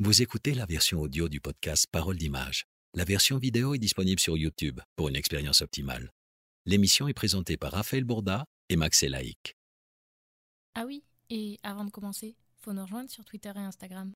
Vous 0.00 0.22
écoutez 0.22 0.54
la 0.54 0.64
version 0.64 1.00
audio 1.00 1.28
du 1.28 1.40
podcast 1.40 1.88
Parole 1.90 2.16
d'image. 2.16 2.66
La 2.94 3.02
version 3.02 3.36
vidéo 3.36 3.74
est 3.74 3.80
disponible 3.80 4.20
sur 4.20 4.36
YouTube 4.36 4.78
pour 4.94 5.08
une 5.08 5.16
expérience 5.16 5.60
optimale. 5.60 6.12
L'émission 6.66 7.08
est 7.08 7.14
présentée 7.14 7.56
par 7.56 7.72
Raphaël 7.72 8.04
Bourda 8.04 8.44
et 8.68 8.76
Max 8.76 9.02
Elaïc. 9.02 9.56
Ah 10.76 10.84
oui, 10.86 11.02
et 11.30 11.58
avant 11.64 11.84
de 11.84 11.90
commencer, 11.90 12.36
faut 12.60 12.72
nous 12.72 12.82
rejoindre 12.82 13.10
sur 13.10 13.24
Twitter 13.24 13.50
et 13.56 13.58
Instagram. 13.58 14.12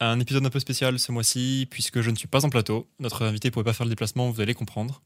Un 0.00 0.20
épisode 0.20 0.46
un 0.46 0.48
peu 0.48 0.58
spécial 0.58 0.98
ce 0.98 1.12
mois-ci, 1.12 1.66
puisque 1.70 2.00
je 2.00 2.10
ne 2.10 2.16
suis 2.16 2.26
pas 2.26 2.46
en 2.46 2.48
plateau. 2.48 2.88
Notre 2.98 3.26
invité 3.26 3.48
ne 3.48 3.52
pouvait 3.52 3.64
pas 3.64 3.74
faire 3.74 3.84
le 3.84 3.90
déplacement, 3.90 4.30
vous 4.30 4.40
allez 4.40 4.54
comprendre. 4.54 5.02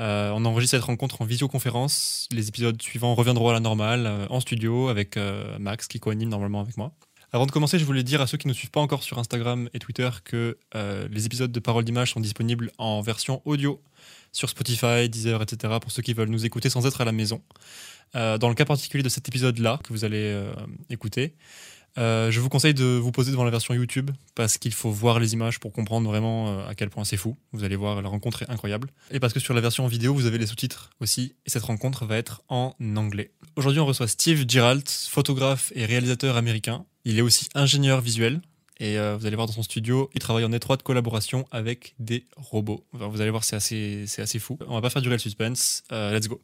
Euh, 0.00 0.32
on 0.34 0.44
enregistre 0.44 0.76
cette 0.76 0.86
rencontre 0.86 1.22
en 1.22 1.24
visioconférence. 1.24 2.26
Les 2.32 2.48
épisodes 2.48 2.82
suivants 2.82 3.14
reviendront 3.14 3.50
à 3.50 3.52
la 3.52 3.60
normale, 3.60 4.06
euh, 4.06 4.26
en 4.28 4.40
studio, 4.40 4.88
avec 4.88 5.16
euh, 5.16 5.56
Max 5.60 5.86
qui 5.86 6.00
coanime 6.00 6.30
normalement 6.30 6.62
avec 6.62 6.76
moi. 6.76 6.96
Avant 7.32 7.46
de 7.46 7.52
commencer, 7.52 7.78
je 7.78 7.84
voulais 7.84 8.02
dire 8.02 8.20
à 8.20 8.26
ceux 8.26 8.38
qui 8.38 8.48
ne 8.48 8.52
nous 8.52 8.56
suivent 8.56 8.70
pas 8.70 8.80
encore 8.80 9.02
sur 9.02 9.18
Instagram 9.18 9.68
et 9.72 9.78
Twitter 9.78 10.10
que 10.24 10.58
les 10.74 11.26
épisodes 11.26 11.52
de 11.52 11.60
Parole 11.60 11.84
d'image 11.84 12.12
sont 12.12 12.20
disponibles 12.20 12.72
en 12.76 13.00
version 13.02 13.40
audio 13.44 13.80
sur 14.32 14.48
Spotify, 14.48 15.08
Deezer, 15.08 15.40
etc. 15.40 15.74
pour 15.80 15.92
ceux 15.92 16.02
qui 16.02 16.12
veulent 16.12 16.28
nous 16.28 16.44
écouter 16.44 16.70
sans 16.70 16.86
être 16.86 17.00
à 17.00 17.04
la 17.04 17.12
maison. 17.12 17.40
dans 18.14 18.48
le 18.48 18.54
cas 18.54 18.64
particulier 18.64 19.04
de 19.04 19.08
cet 19.08 19.28
épisode-là 19.28 19.78
que 19.84 19.92
vous 19.92 20.04
allez 20.04 20.44
écouter, 20.88 21.34
euh, 21.98 22.30
je 22.30 22.40
vous 22.40 22.48
conseille 22.48 22.74
de 22.74 22.84
vous 22.84 23.12
poser 23.12 23.30
devant 23.30 23.44
la 23.44 23.50
version 23.50 23.74
YouTube 23.74 24.10
parce 24.34 24.58
qu'il 24.58 24.72
faut 24.72 24.90
voir 24.90 25.18
les 25.18 25.32
images 25.32 25.58
pour 25.58 25.72
comprendre 25.72 26.08
vraiment 26.08 26.48
euh, 26.48 26.68
à 26.68 26.74
quel 26.74 26.90
point 26.90 27.04
c'est 27.04 27.16
fou. 27.16 27.36
Vous 27.52 27.64
allez 27.64 27.76
voir, 27.76 28.00
la 28.02 28.08
rencontre 28.08 28.42
est 28.42 28.50
incroyable. 28.50 28.88
Et 29.10 29.20
parce 29.20 29.32
que 29.32 29.40
sur 29.40 29.54
la 29.54 29.60
version 29.60 29.86
vidéo, 29.86 30.14
vous 30.14 30.26
avez 30.26 30.38
les 30.38 30.46
sous-titres 30.46 30.90
aussi. 31.00 31.34
Et 31.46 31.50
cette 31.50 31.64
rencontre 31.64 32.06
va 32.06 32.16
être 32.16 32.42
en 32.48 32.74
anglais. 32.96 33.32
Aujourd'hui, 33.56 33.80
on 33.80 33.86
reçoit 33.86 34.08
Steve 34.08 34.44
Giralt, 34.48 34.88
photographe 35.10 35.72
et 35.74 35.84
réalisateur 35.84 36.36
américain. 36.36 36.84
Il 37.04 37.18
est 37.18 37.22
aussi 37.22 37.48
ingénieur 37.54 38.00
visuel. 38.00 38.40
Et 38.78 38.98
euh, 38.98 39.16
vous 39.18 39.26
allez 39.26 39.36
voir 39.36 39.46
dans 39.46 39.52
son 39.52 39.62
studio, 39.62 40.08
il 40.14 40.20
travaille 40.20 40.44
en 40.44 40.52
étroite 40.52 40.82
collaboration 40.82 41.46
avec 41.50 41.94
des 41.98 42.24
robots. 42.36 42.82
vous 42.92 43.20
allez 43.20 43.30
voir, 43.30 43.44
c'est 43.44 43.56
assez, 43.56 44.06
assez 44.16 44.38
fou. 44.38 44.58
On 44.66 44.74
va 44.74 44.80
pas 44.80 44.88
faire 44.88 45.02
durer 45.02 45.16
le 45.16 45.20
suspense. 45.20 45.82
let's 45.90 46.28
go. 46.28 46.40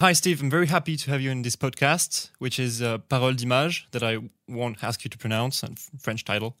Hi, 0.00 0.14
Steve. 0.14 0.40
I'm 0.40 0.48
very 0.48 0.66
happy 0.66 0.96
to 0.96 1.10
have 1.10 1.20
you 1.20 1.30
in 1.30 1.42
this 1.42 1.56
podcast, 1.56 2.30
which 2.38 2.58
is 2.58 2.80
uh, 2.80 2.96
Parole 3.10 3.34
d'Image, 3.34 3.84
that 3.90 4.02
I 4.02 4.16
won't 4.48 4.82
ask 4.82 5.04
you 5.04 5.10
to 5.10 5.18
pronounce, 5.18 5.62
a 5.62 5.68
French 5.98 6.24
title. 6.24 6.56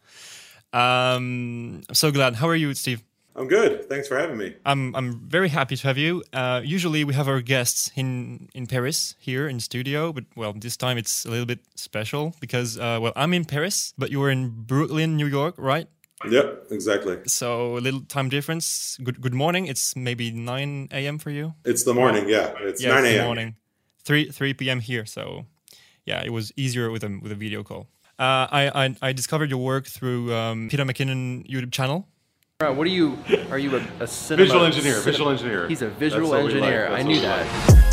Um, 0.74 1.80
I'm 1.88 1.94
so 1.94 2.12
glad. 2.12 2.34
How 2.34 2.48
are 2.48 2.54
you, 2.54 2.74
Steve? 2.74 3.02
I'm 3.34 3.48
good. 3.48 3.88
Thanks 3.88 4.08
for 4.08 4.18
having 4.18 4.36
me. 4.36 4.56
I'm 4.66 4.94
I'm 4.94 5.20
very 5.26 5.48
happy 5.48 5.74
to 5.76 5.86
have 5.86 5.96
you. 5.96 6.22
Uh, 6.34 6.60
usually 6.62 7.02
we 7.02 7.14
have 7.14 7.28
our 7.28 7.40
guests 7.40 7.90
in 7.96 8.50
in 8.52 8.66
Paris 8.66 9.14
here 9.18 9.48
in 9.48 9.58
studio, 9.58 10.12
but 10.12 10.24
well, 10.36 10.52
this 10.52 10.76
time 10.76 10.98
it's 10.98 11.24
a 11.24 11.30
little 11.30 11.46
bit 11.46 11.60
special 11.76 12.34
because 12.40 12.76
uh, 12.76 12.98
well, 13.00 13.14
I'm 13.16 13.32
in 13.32 13.46
Paris, 13.46 13.94
but 13.96 14.10
you're 14.10 14.30
in 14.30 14.50
Brooklyn, 14.50 15.16
New 15.16 15.28
York, 15.28 15.54
right? 15.56 15.88
Yep, 16.28 16.66
exactly. 16.70 17.18
So 17.26 17.76
a 17.76 17.80
little 17.80 18.00
time 18.00 18.28
difference. 18.28 18.98
Good 19.02 19.20
good 19.20 19.34
morning. 19.34 19.66
It's 19.66 19.96
maybe 19.96 20.30
9 20.30 20.88
a.m. 20.92 21.18
for 21.18 21.30
you. 21.30 21.54
It's 21.64 21.84
the 21.84 21.94
morning. 21.94 22.28
Yeah, 22.28 22.52
it's 22.60 22.82
yeah, 22.82 22.94
9 22.94 23.04
a.m. 23.06 23.24
morning. 23.24 23.56
3 24.04 24.30
3 24.30 24.54
p.m. 24.54 24.80
here. 24.80 25.06
So 25.06 25.46
yeah, 26.04 26.22
it 26.24 26.30
was 26.30 26.52
easier 26.56 26.90
with 26.90 27.04
a 27.04 27.18
with 27.22 27.32
a 27.32 27.34
video 27.34 27.62
call. 27.62 27.86
Uh, 28.18 28.46
I, 28.50 28.84
I, 28.84 28.96
I 29.00 29.12
discovered 29.14 29.48
your 29.48 29.60
work 29.64 29.86
through 29.86 30.34
um, 30.34 30.68
Peter 30.68 30.84
McKinnon 30.84 31.48
YouTube 31.48 31.72
channel. 31.72 32.06
What 32.58 32.86
are 32.86 32.90
you? 32.90 33.16
Are 33.50 33.58
you 33.58 33.74
a, 33.76 33.82
a 34.00 34.06
cinema, 34.06 34.44
visual 34.44 34.64
engineer? 34.66 34.92
Cinema, 34.96 35.12
visual 35.12 35.30
engineer. 35.30 35.68
He's 35.68 35.80
a 35.80 35.88
visual 35.88 36.34
engineer. 36.34 36.90
Like. 36.90 37.00
I 37.00 37.02
knew 37.02 37.20
that. 37.22 37.89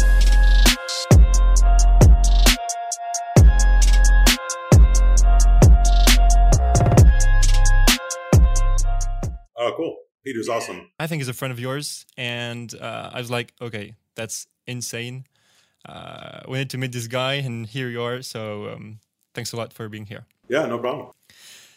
Cool. 9.77 9.97
Peter's 10.25 10.49
awesome. 10.49 10.89
I 10.99 11.07
think 11.07 11.21
he's 11.21 11.29
a 11.29 11.33
friend 11.33 11.51
of 11.51 11.59
yours, 11.59 12.05
and 12.17 12.73
uh, 12.75 13.11
I 13.13 13.19
was 13.19 13.31
like, 13.31 13.53
okay, 13.61 13.95
that's 14.15 14.47
insane. 14.65 15.25
Uh, 15.87 16.41
we 16.49 16.57
need 16.57 16.69
to 16.71 16.77
meet 16.77 16.91
this 16.91 17.07
guy, 17.07 17.35
and 17.35 17.65
here 17.65 17.87
you 17.87 18.01
are. 18.01 18.21
So 18.21 18.69
um, 18.69 18.99
thanks 19.33 19.53
a 19.53 19.55
lot 19.55 19.71
for 19.71 19.87
being 19.87 20.05
here. 20.05 20.25
Yeah, 20.49 20.65
no 20.65 20.79
problem. 20.79 21.11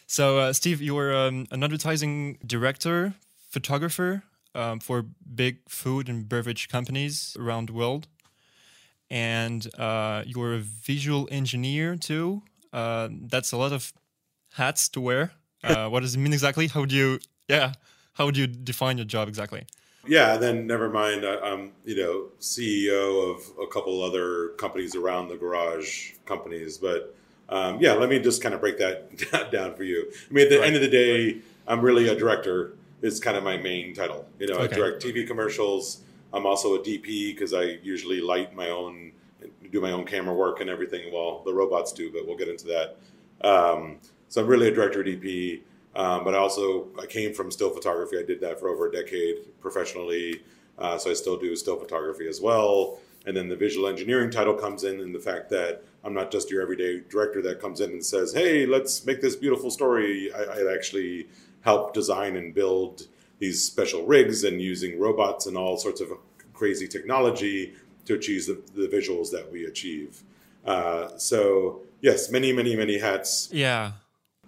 So, 0.07 0.39
uh, 0.39 0.53
Steve, 0.53 0.81
you're 0.81 1.15
um, 1.15 1.47
an 1.51 1.63
advertising 1.63 2.37
director, 2.45 3.13
photographer 3.49 4.23
um, 4.53 4.81
for 4.81 5.05
big 5.33 5.59
food 5.69 6.09
and 6.09 6.27
beverage 6.27 6.67
companies 6.67 7.37
around 7.39 7.69
the 7.69 7.73
world, 7.73 8.07
and 9.09 9.65
uh, 9.79 10.23
you're 10.25 10.55
a 10.55 10.59
visual 10.59 11.29
engineer 11.31 11.95
too. 11.95 12.41
Uh, 12.73 13.07
that's 13.11 13.53
a 13.53 13.57
lot 13.57 13.71
of 13.71 13.93
hats 14.53 14.89
to 14.89 15.01
wear. 15.01 15.31
Uh, 15.63 15.87
what 15.87 15.99
does 15.99 16.15
it 16.15 16.17
mean 16.17 16.33
exactly? 16.33 16.65
How 16.65 16.85
do 16.85 16.95
you 16.95 17.19
yeah. 17.51 17.73
How 18.13 18.25
would 18.25 18.37
you 18.37 18.47
define 18.47 18.97
your 18.97 19.05
job 19.05 19.27
exactly? 19.27 19.65
Yeah, 20.07 20.37
then 20.37 20.65
never 20.65 20.89
mind. 20.89 21.25
I'm, 21.25 21.73
you 21.85 21.95
know, 21.95 22.25
CEO 22.39 23.35
of 23.35 23.41
a 23.61 23.67
couple 23.67 24.01
other 24.01 24.49
companies 24.57 24.95
around 24.95 25.27
the 25.27 25.37
garage 25.37 26.13
companies. 26.25 26.77
But 26.77 27.15
um, 27.49 27.79
yeah, 27.79 27.93
let 27.93 28.09
me 28.09 28.19
just 28.19 28.41
kind 28.41 28.55
of 28.55 28.61
break 28.61 28.77
that 28.79 29.51
down 29.51 29.75
for 29.75 29.83
you. 29.83 30.11
I 30.29 30.33
mean, 30.33 30.45
at 30.45 30.49
the 30.49 30.59
right. 30.59 30.67
end 30.67 30.75
of 30.75 30.81
the 30.81 30.89
day, 30.89 31.39
I'm 31.67 31.81
really 31.81 32.07
a 32.07 32.15
director. 32.15 32.73
Is 33.01 33.19
kind 33.19 33.35
of 33.35 33.43
my 33.43 33.57
main 33.57 33.95
title. 33.95 34.27
You 34.37 34.47
know, 34.47 34.57
okay. 34.57 34.75
I 34.75 34.77
direct 34.77 35.03
TV 35.03 35.25
commercials. 35.25 36.01
I'm 36.33 36.45
also 36.45 36.75
a 36.75 36.79
DP 36.79 37.33
because 37.33 37.51
I 37.51 37.79
usually 37.81 38.21
light 38.21 38.55
my 38.55 38.69
own, 38.69 39.11
do 39.71 39.81
my 39.81 39.91
own 39.91 40.05
camera 40.05 40.35
work 40.35 40.61
and 40.61 40.69
everything. 40.69 41.11
Well, 41.11 41.41
the 41.43 41.51
robots 41.51 41.93
do, 41.93 42.11
but 42.11 42.27
we'll 42.27 42.37
get 42.37 42.47
into 42.47 42.67
that. 42.67 42.97
Um, 43.43 43.97
so 44.29 44.41
I'm 44.41 44.47
really 44.47 44.67
a 44.67 44.71
director 44.71 45.03
DP. 45.03 45.61
Um, 45.95 46.23
but 46.23 46.33
I 46.33 46.37
also 46.37 46.87
I 46.99 47.05
came 47.05 47.33
from 47.33 47.51
still 47.51 47.69
photography. 47.69 48.17
I 48.17 48.23
did 48.23 48.39
that 48.41 48.59
for 48.59 48.69
over 48.69 48.87
a 48.87 48.91
decade 48.91 49.59
professionally, 49.59 50.41
uh, 50.77 50.97
so 50.97 51.11
I 51.11 51.13
still 51.13 51.37
do 51.37 51.55
still 51.55 51.77
photography 51.77 52.27
as 52.27 52.39
well. 52.39 52.99
And 53.25 53.37
then 53.37 53.49
the 53.49 53.55
visual 53.55 53.87
engineering 53.87 54.31
title 54.31 54.53
comes 54.53 54.83
in, 54.83 54.99
and 55.01 55.13
the 55.13 55.19
fact 55.19 55.49
that 55.49 55.83
I'm 56.03 56.13
not 56.13 56.31
just 56.31 56.49
your 56.49 56.61
everyday 56.61 57.01
director 57.09 57.41
that 57.43 57.59
comes 57.59 57.81
in 57.81 57.91
and 57.91 58.03
says, 58.03 58.33
"Hey, 58.33 58.65
let's 58.65 59.05
make 59.05 59.21
this 59.21 59.35
beautiful 59.35 59.69
story." 59.69 60.31
I, 60.33 60.43
I 60.43 60.73
actually 60.73 61.27
help 61.61 61.93
design 61.93 62.35
and 62.37 62.53
build 62.53 63.07
these 63.39 63.63
special 63.63 64.05
rigs 64.05 64.43
and 64.43 64.61
using 64.61 64.99
robots 64.99 65.45
and 65.45 65.57
all 65.57 65.77
sorts 65.77 65.99
of 65.99 66.09
crazy 66.53 66.87
technology 66.87 67.73
to 68.05 68.15
achieve 68.15 68.45
the, 68.45 68.61
the 68.73 68.87
visuals 68.87 69.29
that 69.31 69.51
we 69.51 69.65
achieve. 69.65 70.23
Uh, 70.65 71.17
so 71.17 71.81
yes, 72.01 72.31
many, 72.31 72.53
many, 72.53 72.75
many 72.75 72.97
hats. 72.97 73.49
Yeah 73.51 73.93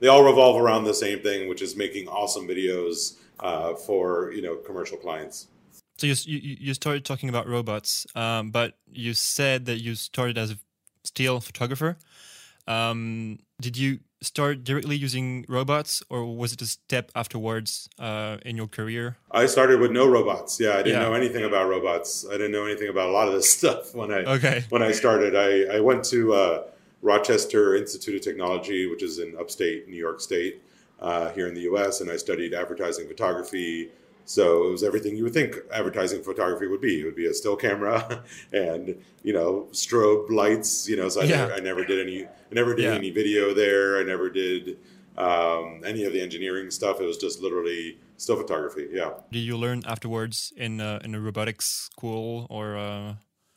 they 0.04 0.10
all 0.10 0.22
revolve 0.22 0.62
around 0.62 0.84
the 0.84 0.94
same 0.94 1.22
thing, 1.22 1.48
which 1.48 1.62
is 1.62 1.78
making 1.78 2.10
awesome 2.10 2.46
videos 2.46 3.16
uh, 3.40 3.74
for 3.74 4.34
you 4.34 4.42
know 4.42 4.58
commercial 4.58 4.98
clients. 4.98 5.48
So 5.98 6.08
you 6.08 6.16
you, 6.26 6.74
started 6.74 7.06
talking 7.06 7.30
about 7.30 7.48
robots, 7.48 8.06
um, 8.14 8.52
but 8.52 8.78
you 8.92 9.14
said 9.14 9.66
that 9.68 9.78
you 9.80 9.96
started 9.96 10.38
as 10.38 10.52
a 10.52 10.58
still 11.06 11.40
photographer. 11.40 11.98
Um, 12.68 13.40
did 13.62 13.78
you 13.78 14.00
start 14.22 14.66
directly 14.66 14.98
using 14.98 15.46
robots, 15.48 16.04
or 16.10 16.36
was 16.36 16.52
it 16.52 16.62
a 16.62 16.66
step 16.66 17.10
afterwards 17.16 17.88
uh, 17.98 18.40
in 18.46 18.58
your 18.58 18.68
career? 18.68 19.16
I 19.32 19.46
started 19.46 19.80
with 19.80 19.92
no 19.92 20.06
robots. 20.06 20.60
Yeah, 20.60 20.72
I 20.72 20.84
didn't 20.84 21.02
yeah. 21.02 21.08
know 21.08 21.14
anything 21.14 21.46
about 21.46 21.70
robots. 21.70 22.26
I 22.28 22.34
didn't 22.34 22.52
know 22.52 22.66
anything 22.66 22.90
about 22.90 23.08
a 23.08 23.14
lot 23.14 23.30
of 23.30 23.36
this 23.36 23.50
stuff 23.58 23.96
when 23.96 24.12
I 24.12 24.26
okay. 24.36 24.66
when 24.68 24.84
I 24.84 24.92
started. 24.92 25.34
I 25.34 25.78
I 25.78 25.80
went 25.80 26.04
to 26.06 26.34
uh, 26.34 26.64
Rochester 27.04 27.76
Institute 27.76 28.16
of 28.16 28.22
Technology, 28.22 28.88
which 28.88 29.04
is 29.04 29.20
in 29.20 29.36
upstate 29.38 29.88
New 29.88 29.98
York 29.98 30.22
State 30.22 30.64
uh, 31.00 31.32
here 31.34 31.48
in 31.48 31.54
the 31.54 31.62
US, 31.62 32.02
and 32.02 32.10
I 32.10 32.16
studied 32.16 32.54
advertising 32.54 33.08
photography. 33.08 33.90
So 34.26 34.68
it 34.68 34.72
was 34.72 34.84
everything 34.84 35.18
you 35.18 35.24
would 35.24 35.34
think 35.34 35.58
advertising 35.72 36.24
photography 36.24 36.68
would 36.68 36.80
be. 36.80 37.02
It 37.02 37.04
would 37.04 37.16
be 37.16 37.26
a 37.26 37.34
still 37.34 37.58
camera 37.58 38.24
and 38.54 38.96
you 39.22 39.34
know 39.34 39.68
strobe 39.74 40.30
lights. 40.30 40.88
You 40.88 40.96
know, 40.96 41.10
so 41.10 41.22
I, 41.22 41.26
yeah. 41.26 41.36
never, 41.36 41.54
I 41.54 41.60
never 41.60 41.86
did 41.86 42.08
any. 42.08 42.26
I 42.26 42.54
never 42.54 42.74
did 42.74 42.86
yeah. 42.86 42.94
any 42.94 43.12
video 43.12 43.54
there. 43.54 44.00
I 44.00 44.04
never 44.04 44.30
did 44.30 44.78
um, 45.18 45.82
any 45.86 46.06
of 46.06 46.14
the 46.14 46.22
engineering 46.22 46.72
stuff. 46.72 47.02
It 47.02 47.06
was 47.06 47.18
just 47.18 47.42
literally 47.42 47.98
still 48.16 48.38
photography. 48.38 48.88
Yeah. 48.92 49.12
Did 49.30 49.40
you 49.40 49.58
learn 49.58 49.84
afterwards 49.86 50.54
in 50.56 50.80
uh, 50.80 51.00
in 51.04 51.14
a 51.16 51.20
robotics 51.20 51.66
school 51.66 52.48
or? 52.50 52.78
Uh... 52.78 53.16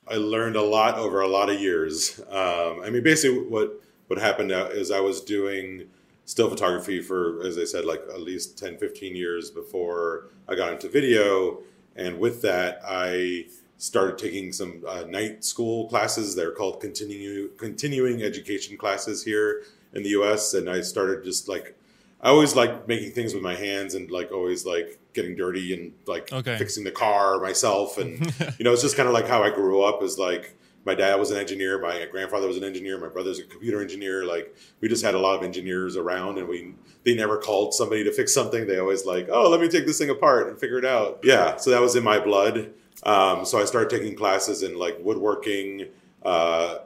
I 0.08 0.16
learned 0.16 0.56
a 0.56 0.62
lot 0.62 0.96
over 0.96 1.20
a 1.20 1.28
lot 1.28 1.50
of 1.50 1.60
years. 1.60 2.20
Um, 2.30 2.80
I 2.82 2.90
mean, 2.90 3.02
basically, 3.02 3.40
what 3.40 3.80
what 4.06 4.20
happened 4.20 4.52
is 4.52 4.90
I 4.90 5.00
was 5.00 5.20
doing 5.20 5.88
still 6.26 6.50
photography 6.50 7.00
for, 7.00 7.40
as 7.44 7.56
I 7.56 7.64
said, 7.64 7.84
like 7.84 8.02
at 8.12 8.20
least 8.20 8.58
10, 8.58 8.78
15 8.78 9.16
years 9.16 9.50
before 9.50 10.28
I 10.48 10.54
got 10.54 10.72
into 10.72 10.88
video. 10.88 11.58
And 11.94 12.18
with 12.18 12.42
that, 12.42 12.80
I 12.86 13.46
started 13.78 14.18
taking 14.18 14.52
some 14.52 14.84
uh, 14.86 15.04
night 15.08 15.44
school 15.44 15.88
classes. 15.88 16.34
They're 16.34 16.52
called 16.52 16.80
continue, 16.80 17.48
continuing 17.56 18.22
education 18.22 18.76
classes 18.76 19.24
here 19.24 19.62
in 19.92 20.02
the 20.02 20.10
U.S. 20.10 20.52
And 20.54 20.68
I 20.68 20.82
started 20.82 21.24
just 21.24 21.48
like 21.48 21.76
I 22.20 22.30
always 22.30 22.56
like 22.56 22.88
making 22.88 23.12
things 23.12 23.34
with 23.34 23.42
my 23.42 23.54
hands 23.54 23.94
and 23.94 24.10
like 24.10 24.32
always 24.32 24.64
like 24.66 24.98
getting 25.12 25.36
dirty 25.36 25.72
and 25.74 25.92
like 26.06 26.32
Okay. 26.32 26.56
fixing 26.58 26.84
the 26.84 26.90
car 26.90 27.38
myself. 27.40 27.98
And 27.98 28.20
you 28.58 28.64
know, 28.64 28.72
it's 28.72 28.82
just 28.82 28.96
kind 28.96 29.06
of 29.08 29.14
like 29.14 29.28
how 29.28 29.42
I 29.42 29.50
grew 29.50 29.82
up. 29.82 30.02
Is 30.02 30.18
like 30.18 30.56
my 30.84 30.94
dad 30.94 31.16
was 31.16 31.30
an 31.30 31.36
engineer, 31.36 31.80
my 31.80 32.06
grandfather 32.10 32.46
was 32.46 32.56
an 32.56 32.64
engineer, 32.64 32.98
my 32.98 33.08
brother's 33.08 33.38
a 33.38 33.44
computer 33.44 33.80
engineer. 33.82 34.24
Like 34.24 34.56
we 34.80 34.88
just 34.88 35.04
had 35.04 35.14
a 35.14 35.18
lot 35.18 35.36
of 35.36 35.42
engineers 35.42 35.96
around, 35.96 36.38
and 36.38 36.48
we 36.48 36.74
they 37.04 37.14
never 37.14 37.38
called 37.38 37.74
somebody 37.74 38.02
to 38.04 38.12
fix 38.12 38.32
something. 38.34 38.66
They 38.66 38.78
always 38.78 39.04
like, 39.06 39.28
oh, 39.30 39.48
let 39.50 39.60
me 39.60 39.68
take 39.68 39.86
this 39.86 39.98
thing 39.98 40.10
apart 40.10 40.48
and 40.48 40.58
figure 40.58 40.78
it 40.78 40.84
out. 40.84 41.20
Yeah, 41.22 41.56
so 41.56 41.70
that 41.70 41.80
was 41.80 41.96
in 41.96 42.02
my 42.04 42.18
blood. 42.18 42.72
Um, 43.02 43.44
so 43.44 43.60
I 43.60 43.64
started 43.66 43.90
taking 43.90 44.16
classes 44.16 44.62
in 44.62 44.78
like 44.78 44.96
woodworking, 45.00 45.88
uh, 46.24 46.78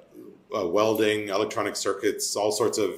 uh, 0.54 0.66
welding, 0.66 1.28
electronic 1.28 1.76
circuits, 1.76 2.34
all 2.36 2.50
sorts 2.52 2.78
of 2.78 2.94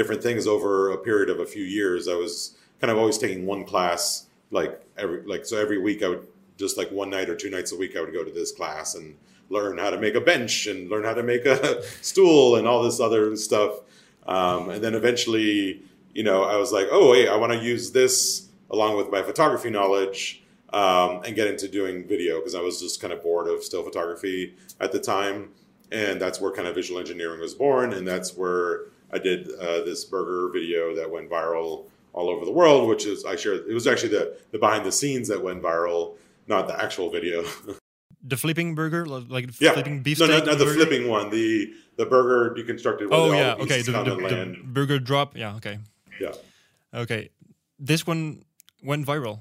different 0.00 0.22
things 0.22 0.46
over 0.46 0.92
a 0.92 0.96
period 0.96 1.28
of 1.28 1.40
a 1.40 1.44
few 1.44 1.62
years. 1.62 2.08
I 2.08 2.14
was 2.14 2.56
kind 2.80 2.90
of 2.90 2.96
always 2.96 3.18
taking 3.18 3.44
one 3.44 3.66
class, 3.66 4.28
like 4.50 4.82
every 4.96 5.20
like 5.26 5.44
so 5.44 5.58
every 5.58 5.76
week 5.76 6.02
I 6.02 6.08
would 6.08 6.26
just 6.56 6.78
like 6.78 6.90
one 6.90 7.10
night 7.10 7.28
or 7.28 7.36
two 7.36 7.50
nights 7.50 7.70
a 7.72 7.76
week 7.76 7.98
I 7.98 8.00
would 8.00 8.14
go 8.14 8.24
to 8.24 8.30
this 8.30 8.50
class 8.50 8.94
and 8.94 9.14
learn 9.50 9.76
how 9.76 9.90
to 9.90 9.98
make 9.98 10.14
a 10.14 10.20
bench 10.20 10.66
and 10.66 10.88
learn 10.88 11.04
how 11.04 11.12
to 11.12 11.22
make 11.22 11.44
a 11.44 11.82
stool 12.00 12.56
and 12.56 12.66
all 12.66 12.82
this 12.82 12.98
other 12.98 13.36
stuff. 13.36 13.80
Um, 14.26 14.70
and 14.70 14.82
then 14.82 14.94
eventually, 14.94 15.82
you 16.14 16.22
know, 16.22 16.44
I 16.44 16.56
was 16.56 16.72
like, 16.72 16.86
oh 16.90 17.10
wait, 17.10 17.28
I 17.28 17.36
want 17.36 17.52
to 17.52 17.58
use 17.58 17.92
this 17.92 18.48
along 18.70 18.96
with 18.96 19.10
my 19.10 19.20
photography 19.20 19.68
knowledge 19.68 20.42
um, 20.72 21.20
and 21.26 21.36
get 21.36 21.46
into 21.46 21.68
doing 21.68 22.08
video 22.08 22.38
because 22.38 22.54
I 22.54 22.62
was 22.62 22.80
just 22.80 23.02
kind 23.02 23.12
of 23.12 23.22
bored 23.22 23.48
of 23.48 23.62
still 23.62 23.82
photography 23.82 24.54
at 24.80 24.92
the 24.92 24.98
time. 24.98 25.50
And 25.92 26.18
that's 26.18 26.40
where 26.40 26.52
kind 26.52 26.68
of 26.68 26.74
visual 26.74 26.98
engineering 26.98 27.40
was 27.40 27.52
born. 27.52 27.92
And 27.92 28.08
that's 28.08 28.34
where 28.34 28.84
I 29.12 29.18
did 29.18 29.48
uh, 29.58 29.84
this 29.84 30.04
burger 30.04 30.50
video 30.52 30.94
that 30.94 31.10
went 31.10 31.30
viral 31.30 31.86
all 32.12 32.28
over 32.28 32.44
the 32.44 32.52
world, 32.52 32.88
which 32.88 33.06
is 33.06 33.24
I 33.24 33.36
shared. 33.36 33.66
It 33.68 33.74
was 33.74 33.86
actually 33.86 34.10
the 34.10 34.36
the 34.52 34.58
behind 34.58 34.84
the 34.84 34.92
scenes 34.92 35.28
that 35.28 35.42
went 35.42 35.62
viral, 35.62 36.16
not 36.46 36.66
the 36.66 36.80
actual 36.80 37.10
video. 37.10 37.44
The 38.22 38.36
flipping 38.36 38.74
burger, 38.74 39.06
like 39.06 39.46
the 39.46 39.54
yeah, 39.64 39.72
flipping 39.72 40.02
beef 40.02 40.20
no, 40.20 40.26
steak 40.26 40.44
not, 40.44 40.58
the 40.58 40.66
burger? 40.66 40.74
flipping 40.74 41.08
one. 41.08 41.30
The 41.30 41.72
the 41.96 42.04
burger 42.04 42.54
deconstructed. 42.54 43.08
Oh 43.10 43.32
yeah, 43.32 43.54
okay. 43.54 43.80
The, 43.80 43.92
the, 43.92 44.14
the 44.14 44.56
burger 44.62 44.98
drop. 44.98 45.38
Yeah, 45.38 45.56
okay, 45.56 45.78
Yeah. 46.20 46.34
okay. 46.92 47.30
This 47.78 48.06
one 48.06 48.44
went 48.84 49.06
viral. 49.06 49.40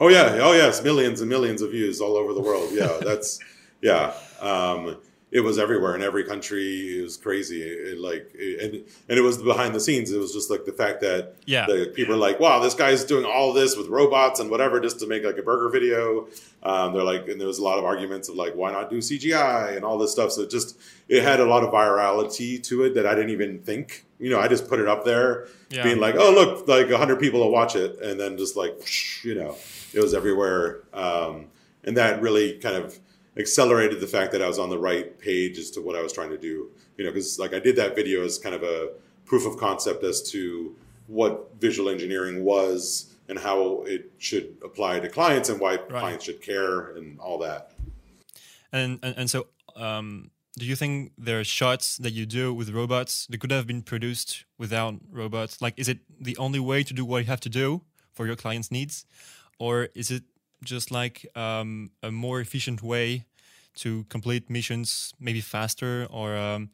Oh 0.00 0.08
yeah, 0.08 0.38
oh 0.40 0.54
yes, 0.54 0.82
millions 0.82 1.20
and 1.20 1.28
millions 1.28 1.60
of 1.60 1.70
views 1.70 2.00
all 2.00 2.16
over 2.16 2.32
the 2.32 2.40
world. 2.40 2.70
Yeah, 2.72 2.96
that's 3.02 3.38
yeah. 3.82 4.14
Um, 4.40 4.96
it 5.32 5.40
was 5.40 5.58
everywhere 5.58 5.94
in 5.96 6.02
every 6.02 6.24
country. 6.24 6.98
It 6.98 7.02
was 7.02 7.16
crazy. 7.16 7.62
It, 7.62 7.98
like 7.98 8.30
it, 8.34 8.60
and 8.62 8.74
and 9.08 9.18
it 9.18 9.22
was 9.22 9.38
behind 9.42 9.74
the 9.74 9.80
scenes. 9.80 10.12
It 10.12 10.18
was 10.18 10.32
just 10.32 10.50
like 10.50 10.64
the 10.66 10.72
fact 10.72 11.00
that 11.00 11.34
Yeah. 11.46 11.66
the 11.66 11.86
people 11.94 12.14
are 12.14 12.18
like, 12.18 12.38
wow, 12.38 12.60
this 12.60 12.74
guy's 12.74 13.02
doing 13.04 13.24
all 13.24 13.52
this 13.54 13.76
with 13.76 13.88
robots 13.88 14.40
and 14.40 14.50
whatever 14.50 14.78
just 14.78 15.00
to 15.00 15.06
make 15.06 15.24
like 15.24 15.38
a 15.38 15.42
burger 15.42 15.70
video. 15.70 16.28
Um, 16.62 16.92
they're 16.92 17.02
like, 17.02 17.28
and 17.28 17.40
there 17.40 17.48
was 17.48 17.58
a 17.58 17.64
lot 17.64 17.78
of 17.78 17.84
arguments 17.84 18.28
of 18.28 18.36
like, 18.36 18.54
why 18.54 18.70
not 18.70 18.90
do 18.90 18.98
CGI 18.98 19.74
and 19.74 19.84
all 19.84 19.96
this 19.98 20.12
stuff. 20.12 20.32
So 20.32 20.42
it 20.42 20.50
just 20.50 20.76
it 21.08 21.22
had 21.22 21.40
a 21.40 21.46
lot 21.46 21.64
of 21.64 21.70
virality 21.72 22.62
to 22.64 22.84
it 22.84 22.94
that 22.94 23.06
I 23.06 23.14
didn't 23.14 23.30
even 23.30 23.58
think. 23.60 24.04
You 24.20 24.30
know, 24.30 24.38
I 24.38 24.46
just 24.48 24.68
put 24.68 24.78
it 24.80 24.86
up 24.86 25.04
there, 25.04 25.48
Yeah. 25.70 25.82
being 25.82 25.98
like, 25.98 26.14
oh 26.16 26.30
look, 26.32 26.68
like 26.68 26.90
hundred 26.90 27.18
people 27.20 27.40
will 27.40 27.50
watch 27.50 27.74
it, 27.74 27.98
and 28.00 28.20
then 28.20 28.36
just 28.38 28.54
like, 28.56 28.78
you 29.24 29.34
know, 29.34 29.56
it 29.94 30.00
was 30.00 30.14
everywhere, 30.14 30.82
um, 30.94 31.46
and 31.84 31.96
that 31.96 32.20
really 32.22 32.58
kind 32.58 32.76
of 32.76 32.98
accelerated 33.36 34.00
the 34.00 34.06
fact 34.06 34.32
that 34.32 34.42
I 34.42 34.46
was 34.46 34.58
on 34.58 34.70
the 34.70 34.78
right 34.78 35.18
page 35.18 35.58
as 35.58 35.70
to 35.72 35.80
what 35.80 35.96
I 35.96 36.02
was 36.02 36.12
trying 36.12 36.30
to 36.30 36.38
do. 36.38 36.70
You 36.96 37.04
know, 37.04 37.10
because 37.10 37.38
like 37.38 37.54
I 37.54 37.58
did 37.58 37.76
that 37.76 37.94
video 37.94 38.24
as 38.24 38.38
kind 38.38 38.54
of 38.54 38.62
a 38.62 38.90
proof 39.24 39.46
of 39.46 39.56
concept 39.56 40.04
as 40.04 40.22
to 40.32 40.76
what 41.06 41.50
visual 41.58 41.88
engineering 41.88 42.44
was 42.44 43.14
and 43.28 43.38
how 43.38 43.82
it 43.82 44.12
should 44.18 44.56
apply 44.64 45.00
to 45.00 45.08
clients 45.08 45.48
and 45.48 45.60
why 45.60 45.76
clients 45.76 46.24
should 46.24 46.40
care 46.42 46.90
and 46.96 47.18
all 47.20 47.38
that. 47.38 47.72
And 48.72 48.98
and, 49.02 49.16
and 49.16 49.30
so, 49.30 49.46
um, 49.76 50.30
do 50.58 50.66
you 50.66 50.76
think 50.76 51.12
there 51.16 51.40
are 51.40 51.44
shots 51.44 51.96
that 51.98 52.12
you 52.12 52.26
do 52.26 52.52
with 52.52 52.70
robots 52.70 53.26
that 53.30 53.40
could 53.40 53.50
have 53.50 53.66
been 53.66 53.82
produced 53.82 54.44
without 54.58 54.94
robots? 55.10 55.62
Like, 55.62 55.74
is 55.78 55.88
it 55.88 56.00
the 56.20 56.36
only 56.36 56.60
way 56.60 56.82
to 56.82 56.92
do 56.92 57.04
what 57.04 57.18
you 57.18 57.24
have 57.24 57.40
to 57.40 57.48
do 57.48 57.82
for 58.12 58.26
your 58.26 58.36
clients' 58.36 58.70
needs, 58.70 59.06
or 59.58 59.88
is 59.94 60.10
it 60.10 60.24
just 60.62 60.90
like 60.90 61.26
um, 61.36 61.90
a 62.02 62.10
more 62.10 62.40
efficient 62.40 62.82
way 62.82 63.24
to 63.74 64.04
complete 64.08 64.50
missions, 64.50 65.14
maybe 65.18 65.40
faster, 65.40 66.06
or 66.10 66.36
um, 66.36 66.70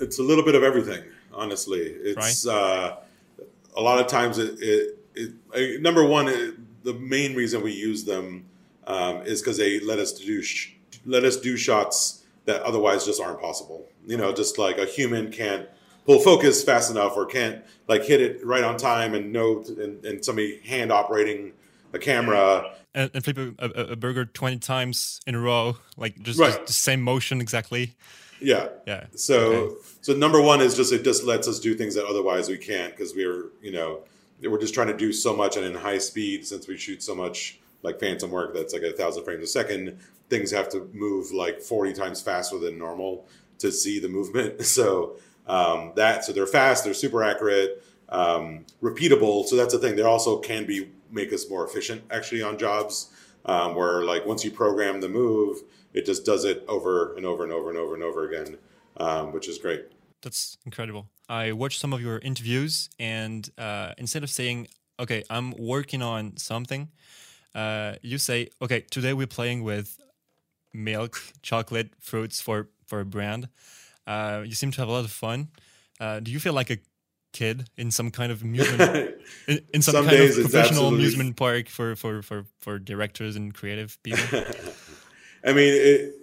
it's 0.00 0.18
a 0.18 0.22
little 0.22 0.44
bit 0.44 0.54
of 0.54 0.62
everything 0.62 1.04
honestly. 1.36 1.80
It's 1.80 2.46
uh, 2.46 2.96
a 3.76 3.80
lot 3.80 3.98
of 3.98 4.06
times 4.06 4.38
it, 4.38 4.58
it, 4.60 5.34
it 5.52 5.82
number 5.82 6.04
one 6.06 6.28
it, 6.28 6.84
the 6.84 6.94
main 6.94 7.34
reason 7.34 7.62
we 7.62 7.72
use 7.72 8.04
them 8.04 8.46
um, 8.86 9.22
is 9.22 9.40
because 9.40 9.58
they 9.58 9.80
let 9.80 9.98
us 9.98 10.12
do 10.12 10.42
sh- 10.42 10.74
let 11.04 11.24
us 11.24 11.36
do 11.36 11.56
shots 11.56 12.24
that 12.44 12.62
otherwise 12.62 13.04
just 13.04 13.20
aren't 13.20 13.40
possible. 13.40 13.86
You 14.06 14.16
know 14.16 14.32
just 14.32 14.58
like 14.58 14.78
a 14.78 14.86
human 14.86 15.30
can't 15.30 15.68
pull 16.06 16.20
focus 16.20 16.62
fast 16.62 16.90
enough 16.90 17.16
or 17.16 17.26
can't 17.26 17.64
like 17.88 18.04
hit 18.04 18.20
it 18.20 18.44
right 18.44 18.64
on 18.64 18.76
time 18.76 19.14
and 19.14 19.32
know 19.32 19.64
and, 19.66 20.04
and 20.04 20.24
somebody 20.24 20.60
hand 20.60 20.92
operating 20.92 21.52
a 21.94 21.98
camera 21.98 22.72
and, 22.94 23.10
and 23.14 23.24
flip 23.24 23.38
a, 23.38 23.54
a, 23.58 23.68
a 23.92 23.96
burger 23.96 24.24
twenty 24.24 24.58
times 24.58 25.20
in 25.26 25.34
a 25.34 25.38
row, 25.40 25.76
like 25.96 26.20
just, 26.22 26.38
Right. 26.38 26.52
just 26.52 26.66
the 26.66 26.72
same 26.72 27.00
motion 27.02 27.40
exactly? 27.40 27.94
yeah 28.40 28.68
Yeah. 28.86 29.06
So, 29.14 29.36
Okay. 29.40 29.74
so 30.02 30.12
number 30.14 30.40
one 30.42 30.60
is 30.60 30.76
just 30.76 30.92
it 30.92 31.04
just 31.04 31.24
lets 31.24 31.46
us 31.48 31.60
do 31.60 31.74
things 31.74 31.94
that 31.94 32.04
otherwise 32.04 32.48
we 32.48 32.58
can't 32.58 32.94
because 32.94 33.14
we're 33.14 33.46
you 33.62 33.72
know 33.72 34.00
we're 34.42 34.58
just 34.60 34.74
trying 34.74 34.88
to 34.88 34.96
do 34.96 35.12
so 35.12 35.34
much 35.34 35.56
and 35.56 35.64
in 35.64 35.74
high 35.74 35.98
speed 35.98 36.44
since 36.46 36.66
we 36.68 36.76
shoot 36.76 37.02
so 37.02 37.14
much 37.14 37.58
like 37.82 38.00
phantom 38.00 38.30
work 38.30 38.52
that's 38.54 38.72
like 38.74 38.82
a 38.82 38.92
thousand 38.92 39.24
frames 39.24 39.42
a 39.44 39.46
second. 39.46 39.98
Things 40.30 40.50
have 40.50 40.68
to 40.70 40.90
move 40.92 41.30
like 41.32 41.60
forty 41.62 41.92
times 41.92 42.20
faster 42.20 42.58
than 42.58 42.76
normal 42.78 43.26
to 43.60 43.70
see 43.70 44.00
the 44.00 44.08
movement. 44.08 44.60
So 44.64 45.16
um, 45.46 45.92
that 45.96 46.24
so 46.24 46.32
they're 46.32 46.46
fast, 46.46 46.84
they're 46.84 46.94
super 46.94 47.22
accurate, 47.22 47.84
um, 48.08 48.64
repeatable. 48.82 49.44
So 49.46 49.54
that's 49.56 49.72
the 49.74 49.78
thing. 49.78 49.94
They 49.96 50.02
also 50.02 50.38
can 50.38 50.64
be 50.66 50.90
make 51.14 51.32
us 51.32 51.48
more 51.48 51.64
efficient 51.64 52.02
actually 52.10 52.42
on 52.42 52.58
jobs 52.58 53.10
um, 53.46 53.74
where 53.74 54.04
like 54.04 54.26
once 54.26 54.44
you 54.44 54.50
program 54.50 55.00
the 55.00 55.08
move, 55.08 55.62
it 55.92 56.06
just 56.06 56.24
does 56.24 56.44
it 56.44 56.64
over 56.68 57.14
and 57.16 57.24
over 57.24 57.44
and 57.44 57.52
over 57.52 57.70
and 57.70 57.78
over 57.78 57.94
and 57.94 58.02
over 58.02 58.28
again, 58.28 58.58
um, 58.96 59.32
which 59.32 59.48
is 59.48 59.58
great. 59.58 59.86
That's 60.22 60.56
incredible. 60.64 61.06
I 61.28 61.52
watched 61.52 61.80
some 61.80 61.92
of 61.92 62.00
your 62.00 62.18
interviews, 62.18 62.90
and 62.98 63.48
uh, 63.58 63.92
instead 63.98 64.22
of 64.22 64.30
saying, 64.30 64.68
"Okay, 64.98 65.22
I'm 65.30 65.52
working 65.52 66.02
on 66.02 66.36
something," 66.36 66.88
uh, 67.54 67.94
you 68.02 68.18
say, 68.18 68.48
"Okay, 68.60 68.80
today 68.90 69.12
we're 69.12 69.26
playing 69.26 69.62
with 69.62 69.98
milk, 70.72 71.20
chocolate, 71.42 71.90
fruits 72.00 72.40
for 72.40 72.68
for 72.86 73.00
a 73.00 73.04
brand." 73.04 73.48
Uh, 74.06 74.42
you 74.44 74.54
seem 74.54 74.70
to 74.70 74.80
have 74.80 74.88
a 74.88 74.92
lot 74.92 75.04
of 75.04 75.10
fun. 75.10 75.48
Uh, 76.00 76.20
do 76.20 76.30
you 76.30 76.40
feel 76.40 76.52
like 76.52 76.70
a 76.70 76.78
kid 77.34 77.68
in 77.76 77.90
some 77.90 78.10
kind 78.10 78.32
of 78.32 78.40
amusement, 78.40 79.14
in, 79.46 79.60
in 79.74 79.82
some, 79.82 79.92
Some 79.92 80.06
kind 80.06 80.16
days 80.16 80.38
of 80.38 80.44
professional 80.44 80.88
amusement 80.88 81.36
park 81.36 81.68
for, 81.68 81.94
for, 81.96 82.22
for, 82.22 82.46
for 82.60 82.78
directors 82.78 83.36
and 83.36 83.52
creative 83.52 84.02
people? 84.02 84.42
I 85.44 85.52
mean, 85.52 85.74
it 85.74 86.14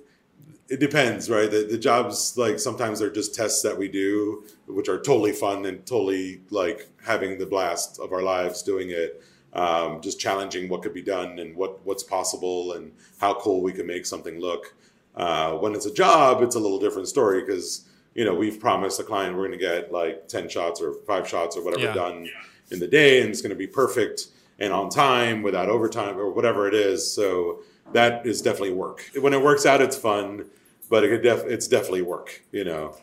it 0.72 0.80
depends, 0.80 1.30
right? 1.30 1.52
The, 1.52 1.68
the 1.70 1.78
jobs 1.78 2.38
like 2.38 2.58
sometimes 2.58 3.00
they're 3.00 3.12
just 3.12 3.36
tests 3.36 3.62
that 3.62 3.78
we 3.78 3.90
do, 3.90 4.46
which 4.68 4.88
are 4.88 4.98
totally 4.98 5.34
fun 5.34 5.66
and 5.66 5.86
totally 5.86 6.42
like 6.50 6.90
having 7.04 7.38
the 7.38 7.46
blast 7.46 8.00
of 8.00 8.14
our 8.14 8.22
lives 8.22 8.64
doing 8.64 8.90
it. 8.90 9.22
Um, 9.52 10.00
just 10.00 10.18
challenging 10.18 10.70
what 10.70 10.82
could 10.82 10.94
be 10.94 11.02
done 11.02 11.40
and 11.40 11.58
what 11.58 11.86
what's 11.86 12.04
possible 12.04 12.72
and 12.72 12.94
how 13.20 13.34
cool 13.34 13.62
we 13.62 13.74
can 13.74 13.86
make 13.86 14.06
something 14.06 14.40
look. 14.40 14.74
Uh, 15.14 15.58
when 15.58 15.76
it's 15.76 15.86
a 15.86 15.94
job, 15.94 16.42
it's 16.42 16.56
a 16.56 16.60
little 16.60 16.80
different 16.80 17.10
story 17.10 17.42
because 17.42 17.90
you 18.14 18.26
know 18.26 18.34
we've 18.34 18.60
promised 18.60 18.98
the 18.98 19.04
client 19.04 19.36
we're 19.36 19.48
going 19.48 19.58
to 19.60 19.66
get 19.66 19.92
like 19.92 20.28
ten 20.28 20.50
shots 20.50 20.82
or 20.82 20.94
five 21.08 21.28
shots 21.28 21.56
or 21.56 21.64
whatever 21.64 21.84
Yeah. 21.84 21.94
done 21.94 22.30
in 22.72 22.80
the 22.80 22.88
day, 22.88 23.22
and 23.22 23.30
it's 23.30 23.42
going 23.42 23.52
to 23.52 23.56
be 23.56 23.68
perfect 23.68 24.28
and 24.60 24.72
on 24.72 24.90
time 24.90 25.42
without 25.42 25.68
overtime 25.70 26.18
or 26.18 26.30
whatever 26.32 26.68
it 26.68 26.74
is. 26.74 27.12
So 27.12 27.64
that 27.94 28.26
is 28.26 28.42
definitely 28.42 28.74
work. 28.74 29.04
When 29.20 29.34
it 29.34 29.42
works 29.42 29.66
out, 29.66 29.82
it's 29.82 29.98
fun, 29.98 30.46
but 30.90 31.04
it 31.04 31.10
could 31.10 31.22
def- 31.24 31.46
it's 31.46 31.68
definitely 31.68 32.04
work. 32.04 32.44
You 32.52 32.64
know. 32.64 32.96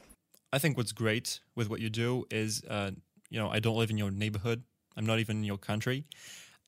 I 0.52 0.58
think 0.58 0.76
what's 0.78 0.92
great 0.92 1.40
with 1.54 1.68
what 1.68 1.80
you 1.80 1.90
do 1.90 2.24
is, 2.30 2.62
uh, 2.70 2.92
you 3.28 3.38
know, 3.38 3.50
I 3.50 3.60
don't 3.60 3.76
live 3.76 3.90
in 3.90 3.98
your 3.98 4.10
neighborhood. 4.10 4.62
I'm 4.96 5.04
not 5.04 5.18
even 5.18 5.38
in 5.38 5.44
your 5.44 5.58
country, 5.58 6.06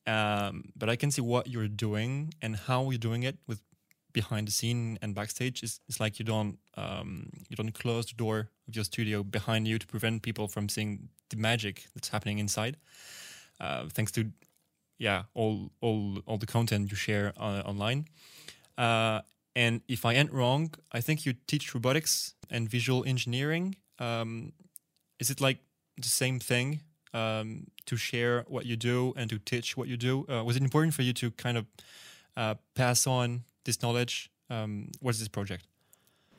um, 0.05 0.71
but 0.75 0.87
I 0.89 0.95
can 0.95 1.09
see 1.09 1.21
what 1.21 1.47
you're 1.47 1.67
doing 1.67 2.33
and 2.41 2.55
how 2.55 2.91
you're 2.91 2.99
doing 2.99 3.23
it 3.23 3.37
with 3.47 3.61
behind 4.13 4.47
the 4.47 4.51
scene 4.51 4.97
and 5.01 5.15
backstage. 5.15 5.63
is, 5.63 5.79
it's 5.87 5.99
like 5.99 6.19
you 6.19 6.25
don't 6.25 6.57
um, 6.77 7.29
you 7.49 7.55
don't 7.55 7.71
close 7.73 8.05
the 8.07 8.15
door 8.15 8.49
of 8.67 8.75
your 8.75 8.83
studio 8.83 9.23
behind 9.23 9.67
you 9.67 9.79
to 9.79 9.87
prevent 9.87 10.21
people 10.21 10.47
from 10.47 10.69
seeing 10.69 11.09
the 11.29 11.37
magic 11.37 11.87
that's 11.93 12.09
happening 12.09 12.39
inside. 12.39 12.77
Uh, 13.59 13.85
thanks 13.89 14.11
to 14.11 14.31
yeah 14.97 15.23
all 15.33 15.71
all 15.81 16.19
all 16.25 16.37
the 16.37 16.45
content 16.45 16.89
you 16.89 16.95
share 16.95 17.33
uh, 17.37 17.61
online. 17.65 18.05
Uh, 18.77 19.21
and 19.55 19.81
if 19.87 20.05
I 20.05 20.13
ain't 20.13 20.31
wrong, 20.31 20.73
I 20.91 21.01
think 21.01 21.25
you 21.25 21.33
teach 21.47 21.73
robotics 21.73 22.35
and 22.49 22.69
visual 22.69 23.03
engineering. 23.05 23.75
Um, 23.99 24.53
is 25.19 25.29
it 25.29 25.41
like 25.41 25.59
the 25.97 26.07
same 26.07 26.39
thing 26.39 26.81
um, 27.13 27.67
to 27.85 27.97
share 27.97 28.45
what 28.47 28.65
you 28.65 28.75
do 28.75 29.13
and 29.17 29.29
to 29.29 29.39
teach 29.39 29.75
what 29.75 29.87
you 29.87 29.97
do? 29.97 30.25
Uh, 30.29 30.43
was 30.43 30.55
it 30.55 30.63
important 30.63 30.93
for 30.93 31.01
you 31.01 31.13
to 31.13 31.31
kind 31.31 31.57
of 31.57 31.65
uh, 32.37 32.55
pass 32.75 33.05
on 33.05 33.43
this 33.63 33.81
knowledge? 33.81 34.31
Um, 34.49 34.89
what's 34.99 35.19
this 35.19 35.27
project? 35.27 35.65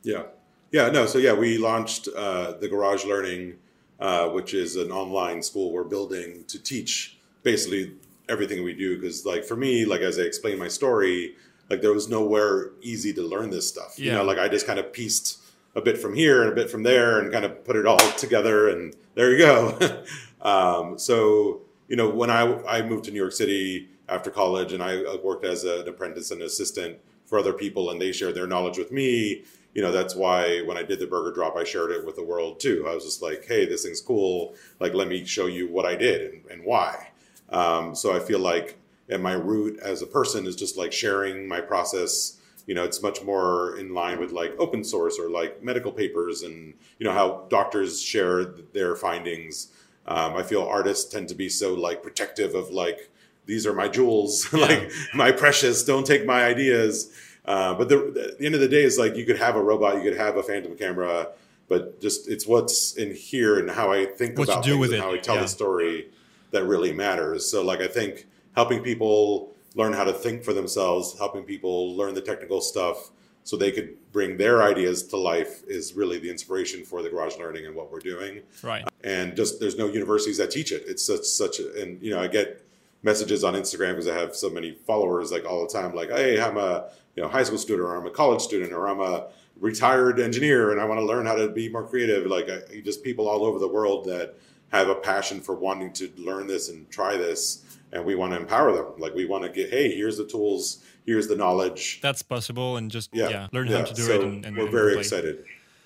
Yeah. 0.02 0.25
Yeah, 0.71 0.88
no. 0.88 1.07
So, 1.07 1.19
yeah, 1.19 1.33
we 1.35 1.59
launched 1.59 2.09
uh, 2.17 2.52
the 2.52 2.69
Garage 2.69 3.05
Learning, 3.05 3.57
uh, 4.00 4.29
which 4.29 4.55
is 4.55 4.76
an 4.76 4.91
online 4.91 5.43
school 5.43 5.71
we're 5.71 5.85
building 5.85 6.45
to 6.49 6.59
teach 6.62 7.19
basically 7.43 7.93
everything 8.29 8.62
we 8.64 8.73
do. 8.73 8.97
Because, 8.99 9.26
like, 9.26 9.45
for 9.45 9.57
me, 9.57 9.85
like, 9.85 10.00
as 10.00 10.19
I 10.19 10.23
explained 10.23 10.59
my 10.59 10.69
story, 10.69 11.35
like, 11.71 11.83
there 11.83 11.93
was 11.93 12.09
nowhere 12.09 12.71
easy 12.81 13.12
to 13.14 13.23
learn 13.23 13.50
this 13.50 13.69
stuff. 13.69 13.99
You 13.99 14.07
Yeah. 14.07 14.17
know, 14.19 14.25
like, 14.25 14.38
I 14.38 14.49
just 14.49 14.67
kind 14.67 14.79
of 14.79 14.93
pieced 14.93 15.38
a 15.75 15.81
bit 15.81 15.99
from 15.99 16.14
here 16.14 16.43
and 16.43 16.52
a 16.52 16.55
bit 16.55 16.71
from 16.71 16.83
there 16.83 17.19
and 17.19 17.33
kind 17.33 17.45
of 17.45 17.64
put 17.64 17.76
it 17.76 17.87
all 17.87 17.99
together, 18.19 18.69
and 18.69 18.95
there 19.14 19.31
you 19.31 19.38
go. 19.38 20.05
um, 20.43 20.99
so, 20.99 21.62
you 21.88 21.97
know, 21.97 22.09
when 22.11 22.31
I, 22.31 22.43
I 22.64 22.83
moved 22.83 23.05
to 23.05 23.11
New 23.11 23.19
York 23.21 23.33
City 23.33 23.88
after 24.09 24.31
college 24.31 24.73
and 24.73 24.83
I 24.83 25.17
worked 25.23 25.45
as 25.45 25.64
an 25.64 25.88
apprentice 25.88 26.31
and 26.31 26.43
assistant 26.43 26.99
for 27.33 27.39
other 27.39 27.55
people 27.55 27.91
and 27.91 27.99
they 27.99 28.12
shared 28.12 28.35
their 28.35 28.47
knowledge 28.47 28.77
with 28.77 28.93
me. 28.93 29.43
You 29.73 29.81
know 29.81 29.91
that's 29.91 30.15
why 30.15 30.61
when 30.67 30.77
i 30.77 30.83
did 30.83 30.99
the 30.99 31.07
burger 31.07 31.33
drop 31.33 31.57
i 31.57 31.65
shared 31.65 31.91
it 31.91 32.05
with 32.05 32.17
the 32.17 32.23
world 32.23 32.61
too. 32.61 32.85
I 32.87 32.95
was 32.95 33.05
just 33.05 33.23
like 33.23 33.47
hey 33.47 33.65
this 33.65 33.85
thing's 33.85 34.03
cool. 34.03 34.55
Like 34.81 34.93
let 34.93 35.09
me 35.09 35.25
show 35.25 35.47
you 35.47 35.67
what 35.67 35.87
i 35.87 35.97
did 35.97 36.31
and, 36.31 36.45
and 36.51 36.62
why. 36.62 37.09
Um, 37.49 37.95
so 37.95 38.15
i 38.15 38.19
feel 38.19 38.39
like 38.39 38.77
at 39.09 39.23
my 39.23 39.33
root 39.33 39.81
as 39.81 40.03
a 40.03 40.07
person 40.07 40.47
is 40.47 40.57
just 40.57 40.77
like 40.77 40.93
sharing 40.93 41.49
my 41.49 41.62
process. 41.62 42.39
You 42.67 42.75
know 42.75 42.85
it's 42.85 43.03
much 43.03 43.23
more 43.23 43.79
in 43.79 43.95
line 43.95 44.21
with 44.21 44.31
like 44.31 44.55
open 44.59 44.85
source 44.85 45.19
or 45.19 45.31
like 45.31 45.62
medical 45.62 45.91
papers 45.91 46.43
and 46.43 46.75
you 46.99 47.07
know 47.07 47.15
how 47.15 47.47
doctors 47.49 48.03
share 48.03 48.45
their 48.75 48.95
findings. 48.95 49.73
Um, 50.05 50.37
i 50.37 50.43
feel 50.43 50.65
artists 50.65 51.11
tend 51.11 51.29
to 51.31 51.35
be 51.35 51.49
so 51.49 51.73
like 51.73 52.03
protective 52.03 52.55
of 52.55 52.69
like 52.71 53.09
these 53.47 53.67
are 53.67 53.75
my 53.75 53.89
jewels 53.89 54.53
like 54.67 54.91
my 55.15 55.33
precious 55.33 55.85
don't 55.85 56.07
take 56.07 56.25
my 56.27 56.45
ideas 56.45 57.13
uh, 57.45 57.75
but 57.75 57.89
the, 57.89 57.97
at 58.31 58.39
the 58.39 58.47
end 58.47 58.55
of 58.55 58.61
the 58.61 58.69
day 58.69 58.83
is 58.85 58.99
like 58.99 59.17
you 59.17 59.25
could 59.25 59.39
have 59.39 59.57
a 59.57 59.63
robot 59.63 59.97
you 59.97 60.03
could 60.03 60.17
have 60.17 60.37
a 60.37 60.43
phantom 60.43 60.77
camera 60.77 61.29
but 61.69 62.01
just 62.01 62.29
it's 62.29 62.47
what's 62.47 62.95
in 62.95 63.15
here 63.15 63.59
and 63.59 63.71
how 63.71 63.91
i 63.93 64.05
think 64.07 64.39
What 64.39 64.49
about 64.49 64.65
do 64.65 64.71
things 64.73 64.81
with 64.81 64.91
and 64.91 64.99
it, 64.99 65.03
how 65.03 65.13
i 65.13 65.19
tell 65.19 65.35
yeah. 65.37 65.43
the 65.43 65.49
story 65.49 66.09
that 66.51 66.65
really 66.65 66.93
matters 66.93 67.51
so 67.51 67.63
like 67.65 67.81
i 67.81 67.89
think 67.89 68.27
helping 68.55 68.83
people 68.83 69.53
learn 69.75 69.93
how 69.95 70.05
to 70.05 70.13
think 70.13 70.45
for 70.45 70.53
themselves 70.53 71.17
helping 71.19 71.43
people 71.45 71.97
learn 71.97 72.15
the 72.15 72.21
technical 72.21 72.61
stuff 72.61 73.11
so 73.45 73.57
they 73.57 73.73
could 73.73 73.97
bring 74.13 74.37
their 74.37 74.63
ideas 74.63 75.03
to 75.03 75.17
life 75.17 75.63
is 75.67 75.95
really 75.95 76.19
the 76.19 76.31
inspiration 76.31 76.85
for 76.85 77.03
the 77.03 77.09
garage 77.11 77.37
learning 77.39 77.67
and 77.67 77.75
what 77.75 77.91
we're 77.91 77.99
doing 77.99 78.41
Right. 78.63 78.87
and 79.03 79.35
just 79.35 79.59
there's 79.59 79.77
no 79.77 79.89
universities 79.89 80.39
that 80.39 80.51
teach 80.53 80.71
it. 80.71 80.85
It's 80.87 81.05
such 81.05 81.25
such 81.25 81.59
and 81.59 82.01
you 82.01 82.11
know 82.15 82.21
I 82.21 82.29
get 82.29 82.62
messages 83.03 83.43
on 83.45 83.55
Instagram 83.55 83.91
because 83.91 84.09
I 84.09 84.15
have 84.19 84.35
so 84.37 84.49
many 84.51 84.73
followers 84.87 85.33
like 85.33 85.45
all 85.45 85.67
the 85.67 85.73
time 85.73 85.95
like 85.95 86.11
hey 86.11 86.41
I'm 86.41 86.57
a 86.57 86.89
you 87.17 87.23
know 87.23 87.29
high 87.29 87.43
school 87.43 87.59
student 87.59 87.87
or 87.89 87.97
I'm 87.97 88.07
a 88.07 88.11
college 88.11 88.41
student 88.43 88.73
or 88.73 88.87
I'm 88.89 89.01
a 89.01 89.29
retired 89.61 90.19
engineer 90.21 90.73
and 90.73 90.81
I 90.81 90.85
want 90.85 91.01
to 91.01 91.05
learn 91.07 91.27
how 91.27 91.35
to 91.35 91.49
be 91.49 91.69
more 91.69 91.87
creative 91.87 92.27
like 92.27 92.49
I, 92.49 92.81
just 92.81 93.03
people 93.03 93.29
all 93.29 93.45
over 93.45 93.59
the 93.59 93.69
world 93.69 94.07
that 94.07 94.35
have 94.71 94.89
a 94.89 94.95
passion 94.95 95.41
for 95.41 95.55
wanting 95.55 95.93
to 95.95 96.11
learn 96.17 96.47
this 96.47 96.69
and 96.69 96.89
try 96.91 97.17
this 97.17 97.65
and 97.93 98.05
we 98.05 98.15
want 98.15 98.33
to 98.33 98.39
empower 98.39 98.73
them 98.73 98.87
like 98.99 99.15
we 99.15 99.27
want 99.27 99.43
to 99.45 99.51
get 99.51 99.71
hey 99.71 99.95
here's 99.95 100.17
the 100.17 100.27
tools 100.27 100.83
here's 101.05 101.27
the 101.29 101.37
knowledge 101.37 102.01
That's 102.01 102.23
possible, 102.23 102.77
and 102.77 102.91
just 102.91 103.11
yeah 103.13 103.29
yeah, 103.29 103.49
learn 103.53 103.67
yeah. 103.67 103.79
how 103.79 103.85
to 103.85 103.95
do 103.95 104.03
So 104.03 104.13
it. 104.15 104.23
And, 104.23 104.47
and 104.47 104.57
we're 104.57 104.63
and 104.65 104.73
very 104.73 104.93
play. 104.95 105.01
excited 105.01 105.45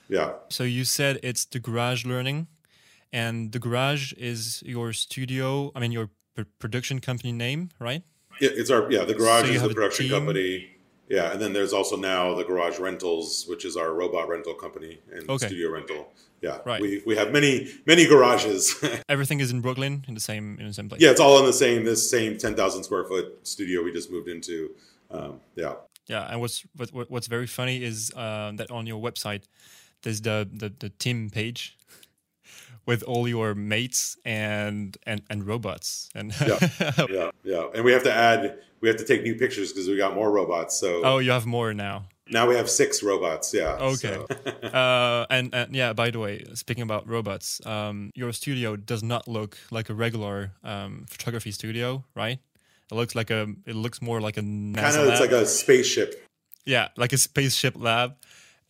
yeah 0.09 0.35
So 0.51 0.63
you 0.65 0.85
said 0.85 1.19
it's 1.23 1.45
the 1.47 1.59
garage 1.59 2.05
learning, 2.05 2.47
and 3.13 3.51
the 3.53 3.59
garage 3.59 4.13
is 4.19 4.63
your 4.65 4.93
studio. 4.93 5.73
I 5.75 5.81
mean, 5.81 5.91
your 5.93 6.11
pr- 6.37 6.43
production 6.59 7.00
company 7.00 7.33
name, 7.33 7.71
right? 7.81 8.02
Yeah, 8.40 8.50
it's 8.52 8.71
our 8.71 8.90
yeah. 8.93 9.05
The 9.05 9.14
garage 9.14 9.47
So 9.49 9.52
is 9.52 9.62
the 9.62 9.69
production 9.75 10.09
company. 10.09 10.71
Yeah, 11.09 11.31
and 11.33 11.40
then 11.40 11.52
there's 11.52 11.73
also 11.73 11.97
now 11.97 12.35
the 12.35 12.43
Garage 12.43 12.81
Rentals, 12.81 13.47
which 13.49 13.64
is 13.64 13.76
our 13.76 13.95
robot 13.95 14.28
rental 14.28 14.55
company 14.55 14.99
and 15.12 15.31
Okay. 15.31 15.47
studio 15.47 15.71
rental. 15.71 16.12
Yeah, 16.43 16.59
Right. 16.66 16.83
We 16.83 17.00
we 17.07 17.14
have 17.16 17.31
many 17.33 17.69
many 17.87 18.07
garages. 18.07 18.75
Everything 19.09 19.38
is 19.40 19.50
in 19.52 19.61
Brooklyn, 19.61 20.05
in 20.09 20.14
the 20.14 20.21
same 20.21 20.59
in 20.61 20.66
the 20.66 20.73
same 20.75 20.88
place. 20.88 21.00
yeah, 21.00 21.11
it's 21.12 21.21
all 21.21 21.38
in 21.38 21.47
the 21.47 21.52
same 21.52 21.85
this 21.85 22.11
same 22.11 22.37
ten 22.38 22.55
thousand 22.57 22.83
square 22.85 23.05
foot 23.05 23.26
studio 23.47 23.83
we 23.85 23.93
just 23.93 24.11
moved 24.11 24.28
into. 24.28 24.71
Um, 25.11 25.40
yeah, 25.55 25.75
Yeah, 26.09 26.28
and 26.31 26.40
what's 26.40 26.64
what, 26.76 26.93
what- 26.93 27.11
what's 27.11 27.28
very 27.28 27.47
funny 27.47 27.83
is 27.83 28.11
uh, 28.16 28.50
that 28.57 28.71
on 28.73 28.87
your 28.87 29.00
website 29.00 29.43
there's 30.02 30.21
the, 30.21 30.49
the 30.52 30.69
the 30.78 30.88
team 30.99 31.31
page 31.31 31.78
with 32.87 33.02
all 33.02 33.28
your 33.28 33.55
mates 33.55 34.16
and 34.25 34.97
and 35.07 35.23
and 35.28 35.47
robots 35.47 36.09
and 36.14 36.33
Yeah. 36.40 36.59
yeah, 37.11 37.31
yeah. 37.45 37.64
And 37.75 37.85
we 37.85 37.93
have 37.93 38.05
to 38.05 38.12
add 38.12 38.59
we 38.81 38.88
have 38.88 38.97
to 38.99 39.05
take 39.05 39.23
new 39.23 39.35
pictures 39.35 39.73
because 39.73 39.88
we 39.88 39.97
got 39.97 40.14
more 40.14 40.31
robots. 40.31 40.78
So 40.78 41.02
oh, 41.05 41.19
you 41.19 41.31
have 41.33 41.47
more 41.47 41.75
now. 41.75 42.05
now 42.31 42.47
we 42.47 42.55
have 42.57 42.69
six 42.69 43.02
robots. 43.02 43.52
Yeah. 43.55 43.76
Okay. 43.81 44.19
so- 44.62 44.69
uh, 44.69 45.26
and, 45.31 45.55
and 45.55 45.75
yeah, 45.75 45.93
by 45.93 46.11
the 46.11 46.19
way, 46.19 46.45
speaking 46.55 46.83
about 46.83 47.09
robots, 47.09 47.64
um, 47.66 48.11
your 48.14 48.33
studio 48.33 48.76
does 48.76 49.02
not 49.02 49.26
look 49.28 49.57
like 49.71 49.88
a 49.90 49.95
regular 49.95 50.52
um, 50.62 51.07
photography 51.09 51.50
studio, 51.52 52.05
right? 52.14 52.38
It 52.90 52.95
looks 52.95 53.14
like 53.14 53.31
a. 53.31 53.49
It 53.66 53.75
looks 53.75 54.00
more 54.00 54.21
like 54.21 54.37
a 54.37 54.43
NASA 54.43 54.76
kind 54.76 54.97
of 54.97 55.09
it's 55.09 55.21
lab. 55.21 55.21
like 55.21 55.33
a 55.33 55.47
spaceship. 55.47 56.25
yeah, 56.64 56.88
like 56.97 57.12
a 57.12 57.19
spaceship 57.19 57.75
lab. 57.76 58.14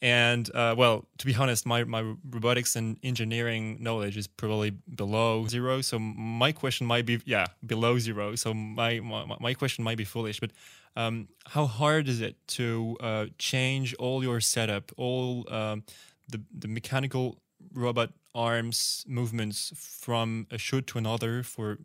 And 0.03 0.55
uh, 0.55 0.75
well, 0.77 1.07
to 1.19 1.27
be 1.27 1.35
honest, 1.35 1.65
my, 1.65 1.85
my 1.85 2.15
robotics 2.31 2.77
and 2.77 2.99
engineering 3.03 3.79
knowledge 3.81 4.17
is 4.17 4.27
probably 4.27 4.71
below 4.71 5.47
zero. 5.47 5.81
So 5.81 5.99
my 5.99 6.53
question 6.53 6.87
might 6.87 7.07
be, 7.07 7.21
yeah, 7.25 7.47
below 7.65 7.99
zero. 7.99 8.35
So 8.35 8.53
my 8.53 9.01
my, 9.01 9.25
my 9.41 9.55
question 9.55 9.85
might 9.85 9.97
be 9.97 10.05
foolish, 10.05 10.39
but 10.39 10.51
um, 10.97 11.29
how 11.47 11.67
hard 11.67 12.09
is 12.09 12.21
it 12.21 12.37
to 12.49 12.97
uh, 13.01 13.27
change 13.39 13.95
all 13.99 14.23
your 14.23 14.41
setup, 14.41 14.93
all 14.97 15.47
um, 15.53 15.83
the 16.29 16.43
the 16.59 16.69
mechanical 16.69 17.41
robot 17.73 18.11
arms 18.35 19.05
movements 19.09 19.73
from 19.77 20.47
a 20.51 20.59
shoot 20.59 20.87
to 20.89 20.99
another 20.99 21.43
for 21.43 21.79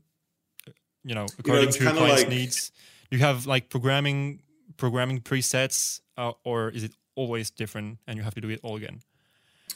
you 1.04 1.16
know 1.16 1.26
according 1.40 1.70
it's 1.70 1.78
to 1.78 1.86
kinda 1.86 1.98
client's 1.98 2.24
like- 2.24 2.30
needs? 2.30 2.72
Do 3.10 3.18
you 3.18 3.24
have 3.24 3.46
like 3.46 3.70
programming 3.70 4.42
programming 4.78 5.20
presets, 5.22 6.02
uh, 6.18 6.32
or 6.44 6.70
is 6.70 6.84
it 6.84 6.94
always 7.22 7.50
different 7.52 8.00
and 8.08 8.18
you 8.18 8.24
have 8.24 8.34
to 8.36 8.42
do 8.42 8.50
it 8.50 8.60
all 8.64 8.76
again? 8.76 9.00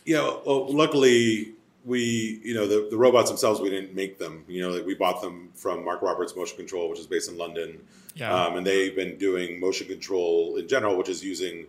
Yeah, 0.05 0.21
well, 0.45 0.71
luckily 0.73 1.53
we, 1.83 2.41
you 2.43 2.53
know, 2.55 2.67
the, 2.67 2.87
the 2.89 2.97
robots 2.97 3.29
themselves, 3.29 3.59
we 3.61 3.69
didn't 3.69 3.93
make 3.95 4.17
them. 4.17 4.43
You 4.47 4.61
know, 4.63 4.69
like 4.69 4.85
we 4.85 4.95
bought 4.95 5.21
them 5.21 5.49
from 5.55 5.85
Mark 5.85 6.01
Roberts 6.01 6.35
Motion 6.35 6.57
Control, 6.57 6.89
which 6.89 6.99
is 6.99 7.07
based 7.07 7.29
in 7.29 7.37
London, 7.37 7.79
Yeah. 8.15 8.33
um, 8.33 8.57
and 8.57 8.65
they've 8.65 8.95
been 8.95 9.17
doing 9.17 9.59
motion 9.59 9.87
control 9.87 10.57
in 10.57 10.67
general, 10.67 10.97
which 10.97 11.09
is 11.09 11.23
using 11.23 11.65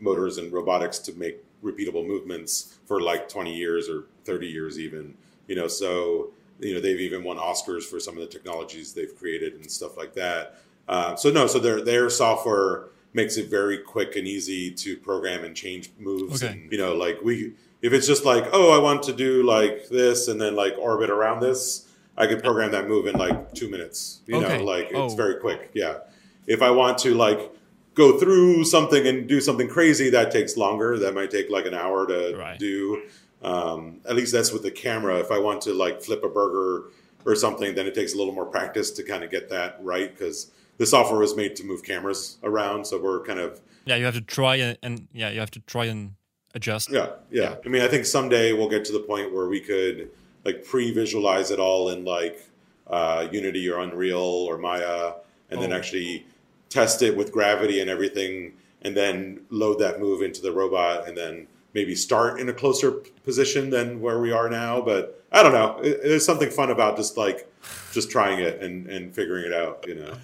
motors 0.00 0.36
and 0.38 0.52
robotics 0.52 0.98
to 1.00 1.12
make 1.14 1.42
repeatable 1.62 2.06
movements 2.06 2.76
for 2.86 3.00
like 3.00 3.28
20 3.28 3.54
years 3.54 3.88
or 3.88 4.04
30 4.26 4.46
years, 4.46 4.78
even. 4.78 5.14
You 5.46 5.56
know, 5.56 5.68
so 5.68 6.30
you 6.60 6.74
know 6.74 6.80
they've 6.80 7.00
even 7.00 7.24
won 7.24 7.36
Oscars 7.38 7.82
for 7.84 7.98
some 8.00 8.14
of 8.14 8.20
the 8.20 8.26
technologies 8.28 8.92
they've 8.92 9.14
created 9.18 9.54
and 9.54 9.70
stuff 9.70 9.96
like 9.96 10.14
that. 10.14 10.56
Uh, 10.88 11.16
so 11.16 11.30
no, 11.30 11.46
so 11.46 11.58
their 11.58 11.80
their 11.82 12.10
software 12.10 12.84
makes 13.14 13.36
it 13.36 13.48
very 13.48 13.78
quick 13.78 14.16
and 14.16 14.26
easy 14.26 14.70
to 14.72 14.96
program 14.98 15.44
and 15.44 15.54
change 15.56 15.90
moves. 15.98 16.42
Okay. 16.42 16.52
And, 16.52 16.70
you 16.72 16.76
know, 16.78 16.94
like 16.94 17.18
we, 17.22 17.54
if 17.80 17.92
it's 17.92 18.06
just 18.06 18.24
like, 18.24 18.44
oh, 18.52 18.76
I 18.76 18.82
want 18.82 19.02
to 19.04 19.12
do 19.12 19.42
like 19.44 19.88
this 19.88 20.28
and 20.28 20.40
then 20.40 20.54
like 20.56 20.74
orbit 20.78 21.10
around 21.10 21.40
this, 21.40 21.88
I 22.16 22.26
could 22.26 22.42
program 22.42 22.72
that 22.72 22.88
move 22.88 23.06
in 23.06 23.16
like 23.16 23.54
two 23.54 23.70
minutes. 23.70 24.20
You 24.26 24.36
Okay. 24.36 24.58
know, 24.58 24.64
like 24.64 24.86
it's 24.90 25.14
Oh. 25.14 25.16
very 25.16 25.36
quick. 25.36 25.70
Yeah. 25.74 25.98
If 26.46 26.60
I 26.60 26.70
want 26.70 26.98
to 26.98 27.14
like 27.14 27.50
go 27.94 28.18
through 28.18 28.64
something 28.64 29.06
and 29.06 29.28
do 29.28 29.40
something 29.40 29.68
crazy, 29.68 30.10
that 30.10 30.32
takes 30.32 30.56
longer. 30.56 30.98
That 30.98 31.14
might 31.14 31.30
take 31.30 31.48
like 31.50 31.66
an 31.66 31.74
hour 31.74 32.06
to 32.06 32.36
Right. 32.36 32.58
do. 32.58 33.02
Um, 33.42 34.00
at 34.08 34.16
least 34.16 34.32
that's 34.32 34.52
with 34.52 34.62
the 34.62 34.70
camera. 34.70 35.18
If 35.20 35.30
I 35.30 35.38
want 35.38 35.60
to 35.62 35.72
like 35.74 36.02
flip 36.02 36.24
a 36.24 36.28
burger 36.28 36.86
or 37.24 37.34
something, 37.36 37.74
then 37.74 37.86
it 37.86 37.94
takes 37.94 38.14
a 38.14 38.16
little 38.16 38.34
more 38.34 38.46
practice 38.46 38.90
to 38.92 39.02
kind 39.02 39.22
of 39.22 39.30
get 39.30 39.50
that 39.50 39.78
right 39.82 40.10
because 40.16 40.50
the 40.78 40.86
software 40.86 41.20
was 41.20 41.36
made 41.36 41.56
to 41.56 41.64
move 41.64 41.82
cameras 41.82 42.38
around. 42.42 42.86
So 42.86 43.00
we're 43.00 43.22
kind 43.24 43.38
of 43.40 43.60
yeah, 43.86 43.96
you 43.96 44.04
have 44.06 44.14
to 44.14 44.20
try 44.20 44.56
and, 44.56 44.78
and 44.82 45.08
yeah, 45.12 45.28
you 45.30 45.40
have 45.40 45.50
to 45.52 45.60
try 45.60 45.84
and 45.86 46.14
adjust. 46.54 46.90
yeah, 46.90 47.08
yeah. 47.30 47.56
I 47.64 47.68
mean, 47.68 47.82
I 47.82 47.88
think 47.88 48.06
someday 48.06 48.52
we'll 48.52 48.68
get 48.70 48.84
to 48.86 48.92
the 48.92 49.00
point 49.00 49.32
where 49.34 49.46
we 49.48 49.60
could 49.60 50.10
like 50.44 50.64
pre-visualize 50.64 51.50
it 51.50 51.58
all 51.58 51.90
in 51.90 52.04
like 52.04 52.38
uh, 52.86 53.28
Unity 53.32 53.68
or 53.68 53.80
Unreal 53.80 54.18
or 54.48 54.56
Maya, 54.58 55.12
and 55.50 55.60
then 55.60 55.72
Oh. 55.72 55.76
actually 55.76 56.26
test 56.70 57.02
it 57.02 57.16
with 57.16 57.30
gravity 57.32 57.80
and 57.80 57.88
everything, 57.90 58.52
and 58.82 58.96
then 58.96 59.40
load 59.50 59.78
that 59.80 60.00
move 60.00 60.22
into 60.22 60.40
the 60.42 60.52
robot, 60.52 61.06
and 61.08 61.16
then 61.16 61.46
maybe 61.74 61.94
start 61.94 62.40
in 62.40 62.48
a 62.48 62.52
closer 62.52 62.92
position 63.24 63.70
than 63.70 64.00
where 64.00 64.20
we 64.20 64.32
are 64.32 64.48
now. 64.48 64.80
But 64.80 65.22
I 65.32 65.42
don't 65.42 65.52
know. 65.52 65.78
There's 65.82 66.24
something 66.24 66.50
fun 66.50 66.70
about 66.70 66.96
just 66.96 67.16
like 67.16 67.50
just 67.92 68.10
trying 68.10 68.38
it 68.38 68.60
and 68.62 68.86
and 68.86 69.14
figuring 69.14 69.44
it 69.44 69.52
out. 69.52 69.84
You 69.88 69.96
know. 69.96 70.14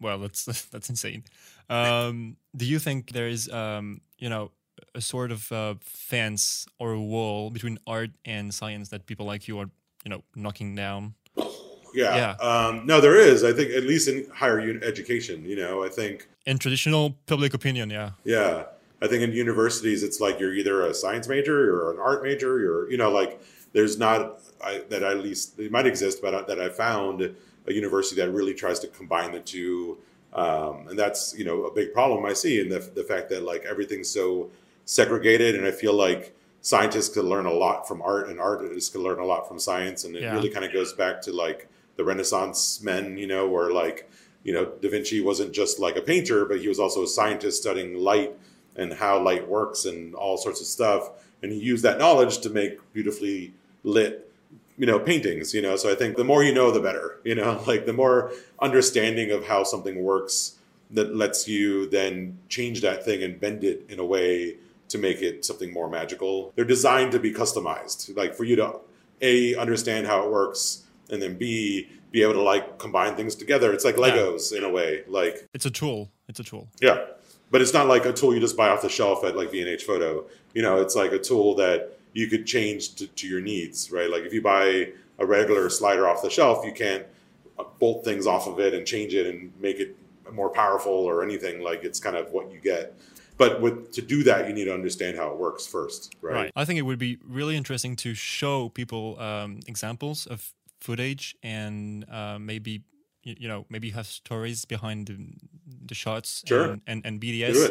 Well, 0.00 0.18
that's 0.18 0.44
that's 0.72 0.88
insane. 0.88 1.24
Um, 1.68 2.36
do 2.56 2.64
you 2.64 2.78
think 2.78 3.12
there 3.12 3.28
is, 3.28 3.48
um, 3.50 4.00
you 4.18 4.28
know, 4.28 4.50
a 4.94 5.00
sort 5.00 5.30
of 5.30 5.50
uh, 5.52 5.74
fence 5.80 6.66
or 6.78 6.92
a 6.92 7.00
wall 7.00 7.50
between 7.50 7.78
art 7.86 8.10
and 8.24 8.52
science 8.52 8.88
that 8.88 9.06
people 9.06 9.26
like 9.26 9.46
you 9.46 9.58
are, 9.58 9.70
you 10.04 10.10
know, 10.10 10.22
knocking 10.34 10.74
down? 10.74 11.14
Yeah. 11.92 12.16
Yeah. 12.16 12.32
Um, 12.40 12.86
no, 12.86 13.00
there 13.00 13.16
is. 13.16 13.42
I 13.44 13.52
think 13.52 13.70
at 13.70 13.82
least 13.84 14.08
in 14.08 14.26
higher 14.32 14.60
un- 14.60 14.80
education, 14.82 15.44
you 15.44 15.56
know, 15.56 15.84
I 15.84 15.88
think 15.88 16.28
In 16.46 16.58
traditional 16.58 17.16
public 17.26 17.52
opinion, 17.54 17.90
yeah, 17.90 18.10
Yeah. 18.24 18.64
I 19.02 19.06
think 19.08 19.22
in 19.22 19.32
universities, 19.32 20.02
it's 20.02 20.20
like 20.20 20.38
you're 20.38 20.52
either 20.52 20.82
a 20.86 20.92
science 20.92 21.26
major 21.26 21.74
or 21.74 21.92
an 21.92 21.98
art 21.98 22.22
major. 22.22 22.60
You're, 22.60 22.90
you 22.90 22.98
know, 22.98 23.10
like 23.10 23.40
there's 23.72 23.98
not 23.98 24.40
I, 24.62 24.82
that 24.90 25.02
at 25.02 25.18
least 25.18 25.58
it 25.58 25.72
might 25.72 25.86
exist, 25.86 26.20
but 26.22 26.46
that 26.46 26.60
I 26.60 26.68
found 26.68 27.34
a 27.66 27.72
university 27.72 28.20
that 28.20 28.30
really 28.30 28.54
tries 28.54 28.78
to 28.80 28.88
combine 28.88 29.32
the 29.32 29.40
two. 29.40 29.98
Um, 30.32 30.88
and 30.88 30.98
that's, 30.98 31.36
you 31.36 31.44
know, 31.44 31.64
a 31.64 31.72
big 31.72 31.92
problem 31.92 32.24
I 32.24 32.32
see 32.32 32.60
in 32.60 32.68
the, 32.68 32.78
the 32.78 33.04
fact 33.04 33.28
that 33.30 33.42
like 33.42 33.64
everything's 33.64 34.08
so 34.08 34.50
segregated. 34.84 35.54
And 35.56 35.66
I 35.66 35.70
feel 35.70 35.92
like 35.92 36.34
scientists 36.62 37.08
could 37.08 37.24
learn 37.24 37.46
a 37.46 37.52
lot 37.52 37.88
from 37.88 38.02
art 38.02 38.28
and 38.28 38.40
artists 38.40 38.90
could 38.90 39.00
learn 39.00 39.18
a 39.18 39.24
lot 39.24 39.48
from 39.48 39.58
science. 39.58 40.04
And 40.04 40.14
it 40.16 40.22
Yeah. 40.22 40.34
really 40.34 40.48
kind 40.50 40.64
of 40.64 40.72
goes 40.72 40.92
back 40.92 41.20
to 41.22 41.32
like 41.32 41.68
the 41.96 42.04
Renaissance 42.04 42.80
men, 42.82 43.18
you 43.18 43.26
know, 43.26 43.48
where 43.48 43.70
like, 43.72 44.10
you 44.42 44.52
know, 44.54 44.66
Da 44.80 44.88
Vinci 44.88 45.20
wasn't 45.20 45.52
just 45.52 45.78
like 45.78 45.96
a 45.96 46.02
painter, 46.02 46.44
but 46.44 46.60
he 46.60 46.68
was 46.68 46.78
also 46.78 47.02
a 47.02 47.06
scientist 47.06 47.60
studying 47.60 47.96
light 47.96 48.32
and 48.76 48.94
how 48.94 49.20
light 49.22 49.46
works 49.48 49.84
and 49.84 50.14
all 50.14 50.36
sorts 50.38 50.60
of 50.60 50.66
stuff. 50.66 51.10
And 51.42 51.52
he 51.52 51.58
used 51.58 51.82
that 51.84 51.98
knowledge 51.98 52.38
to 52.38 52.50
make 52.50 52.78
beautifully 52.92 53.52
lit, 53.82 54.29
you 54.80 54.86
know, 54.86 54.98
paintings, 54.98 55.52
you 55.52 55.60
know. 55.60 55.76
So 55.76 55.92
I 55.92 55.94
think 55.94 56.16
the 56.16 56.24
more 56.24 56.42
you 56.42 56.54
know, 56.54 56.70
the 56.70 56.80
better, 56.80 57.20
you 57.22 57.34
know, 57.34 57.62
like 57.66 57.84
the 57.84 57.92
more 57.92 58.32
understanding 58.60 59.30
of 59.30 59.46
how 59.46 59.62
something 59.62 60.02
works 60.02 60.56
that 60.90 61.14
lets 61.14 61.46
you 61.46 61.86
then 61.90 62.38
change 62.48 62.80
that 62.80 63.04
thing 63.04 63.22
and 63.22 63.38
bend 63.38 63.62
it 63.62 63.84
in 63.90 63.98
a 64.00 64.04
way 64.04 64.56
to 64.88 64.96
make 64.98 65.20
it 65.20 65.44
something 65.44 65.70
more 65.72 65.88
magical. 65.88 66.52
They're 66.56 66.64
designed 66.64 67.12
to 67.12 67.18
be 67.20 67.30
customized, 67.32 68.16
like 68.16 68.34
for 68.34 68.44
you 68.44 68.56
to 68.56 68.76
A, 69.20 69.54
understand 69.54 70.06
how 70.06 70.24
it 70.24 70.30
works, 70.32 70.84
and 71.10 71.20
then 71.20 71.36
B, 71.36 71.88
be 72.10 72.22
able 72.22 72.32
to 72.32 72.42
like 72.42 72.78
combine 72.78 73.14
things 73.16 73.34
together. 73.36 73.72
It's 73.74 73.84
like 73.84 73.98
Yeah. 73.98 74.08
Legos 74.08 74.56
in 74.56 74.64
a 74.64 74.70
way. 74.70 75.04
Like 75.06 75.46
it's 75.52 75.66
a 75.66 75.70
tool. 75.70 76.10
It's 76.26 76.40
a 76.40 76.44
tool. 76.44 76.68
yeah. 76.80 77.04
But 77.52 77.60
it's 77.60 77.74
not 77.74 77.86
like 77.88 78.06
a 78.06 78.12
tool 78.12 78.32
you 78.32 78.40
just 78.40 78.56
buy 78.56 78.68
off 78.68 78.80
the 78.80 78.88
shelf 78.88 79.24
at 79.24 79.36
like 79.36 79.50
B&H 79.52 79.84
Photo. 79.84 80.24
You 80.54 80.62
know, 80.62 80.80
it's 80.80 80.94
like 80.94 81.12
a 81.12 81.18
tool 81.18 81.56
that 81.56 81.98
you 82.12 82.26
could 82.26 82.46
change 82.46 82.94
to, 82.96 83.06
to 83.06 83.28
your 83.28 83.40
needs, 83.40 83.90
right? 83.90 84.10
Like 84.10 84.22
if 84.22 84.32
you 84.32 84.42
buy 84.42 84.92
a 85.18 85.26
regular 85.26 85.68
slider 85.70 86.08
off 86.08 86.22
the 86.22 86.30
shelf, 86.30 86.64
you 86.64 86.72
can't 86.72 87.06
uh, 87.58 87.64
bolt 87.78 88.04
things 88.04 88.26
off 88.26 88.46
of 88.46 88.58
it 88.58 88.74
and 88.74 88.86
change 88.86 89.14
it 89.14 89.26
and 89.26 89.52
make 89.60 89.78
it 89.78 89.96
more 90.32 90.50
powerful 90.50 90.92
or 90.92 91.22
anything. 91.22 91.62
Like 91.62 91.84
it's 91.84 92.00
kind 92.00 92.16
of 92.16 92.32
what 92.32 92.50
you 92.50 92.60
get. 92.60 92.94
But 93.36 93.60
with 93.60 93.92
to 93.92 94.02
do 94.02 94.22
that, 94.24 94.48
you 94.48 94.52
need 94.52 94.66
to 94.66 94.74
understand 94.74 95.16
how 95.16 95.30
it 95.30 95.38
works 95.38 95.66
first, 95.66 96.14
right? 96.20 96.34
Right. 96.34 96.52
I 96.56 96.64
think 96.64 96.78
it 96.78 96.82
would 96.82 96.98
be 96.98 97.18
really 97.26 97.56
interesting 97.56 97.96
to 97.96 98.14
show 98.14 98.68
people 98.68 99.18
um, 99.18 99.60
examples 99.66 100.26
of 100.26 100.52
footage 100.80 101.34
and 101.42 102.04
uh, 102.10 102.38
maybe 102.38 102.82
you, 103.22 103.48
know 103.48 103.66
maybe 103.68 103.90
have 103.90 104.06
stories 104.06 104.64
behind 104.64 105.06
the, 105.06 105.18
the 105.86 105.94
shots 105.94 106.42
Sure. 106.46 106.72
and, 106.72 106.82
and, 106.86 107.06
and 107.06 107.20
BTS. 107.20 107.70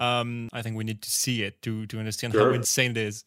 Um, 0.00 0.48
I 0.52 0.62
think 0.62 0.76
we 0.76 0.84
need 0.84 1.02
to 1.02 1.10
see 1.10 1.42
it 1.42 1.60
to 1.62 1.86
to 1.86 1.98
understand 1.98 2.34
how 2.34 2.50
insane 2.50 2.92
it 2.92 2.96
is. 2.96 3.24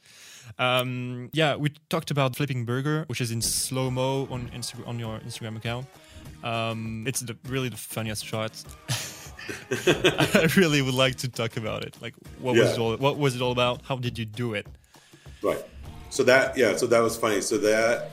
Um, 0.57 1.29
yeah, 1.31 1.55
we 1.55 1.69
talked 1.89 2.11
about 2.11 2.35
flipping 2.35 2.65
burger, 2.65 3.05
which 3.07 3.21
is 3.21 3.31
in 3.31 3.41
slow 3.41 3.91
mo 3.91 4.27
on 4.29 4.49
Insta- 4.49 4.85
on 4.87 4.99
your 4.99 5.19
Instagram 5.19 5.55
account. 5.55 5.85
Um, 6.43 7.05
it's 7.07 7.21
the, 7.21 7.37
really 7.47 7.69
the 7.69 7.77
funniest 7.77 8.25
shot. 8.25 8.51
I 9.71 10.49
really 10.57 10.81
would 10.81 10.93
like 10.93 11.15
to 11.17 11.29
talk 11.29 11.57
about 11.57 11.83
it. 11.83 11.95
Like, 12.01 12.15
what 12.39 12.55
was 12.55 12.73
it 12.73 12.79
all? 12.79 12.97
What 12.97 13.17
was 13.17 13.35
it 13.35 13.41
all 13.41 13.51
about? 13.51 13.81
How 13.83 13.95
did 13.97 14.17
you 14.17 14.25
do 14.25 14.53
it? 14.55 14.67
Right. 15.41 15.63
So 16.09 16.23
that 16.23 16.57
yeah, 16.57 16.75
so 16.75 16.87
that 16.87 16.99
was 16.99 17.15
funny. 17.17 17.41
So 17.41 17.57
that 17.59 18.11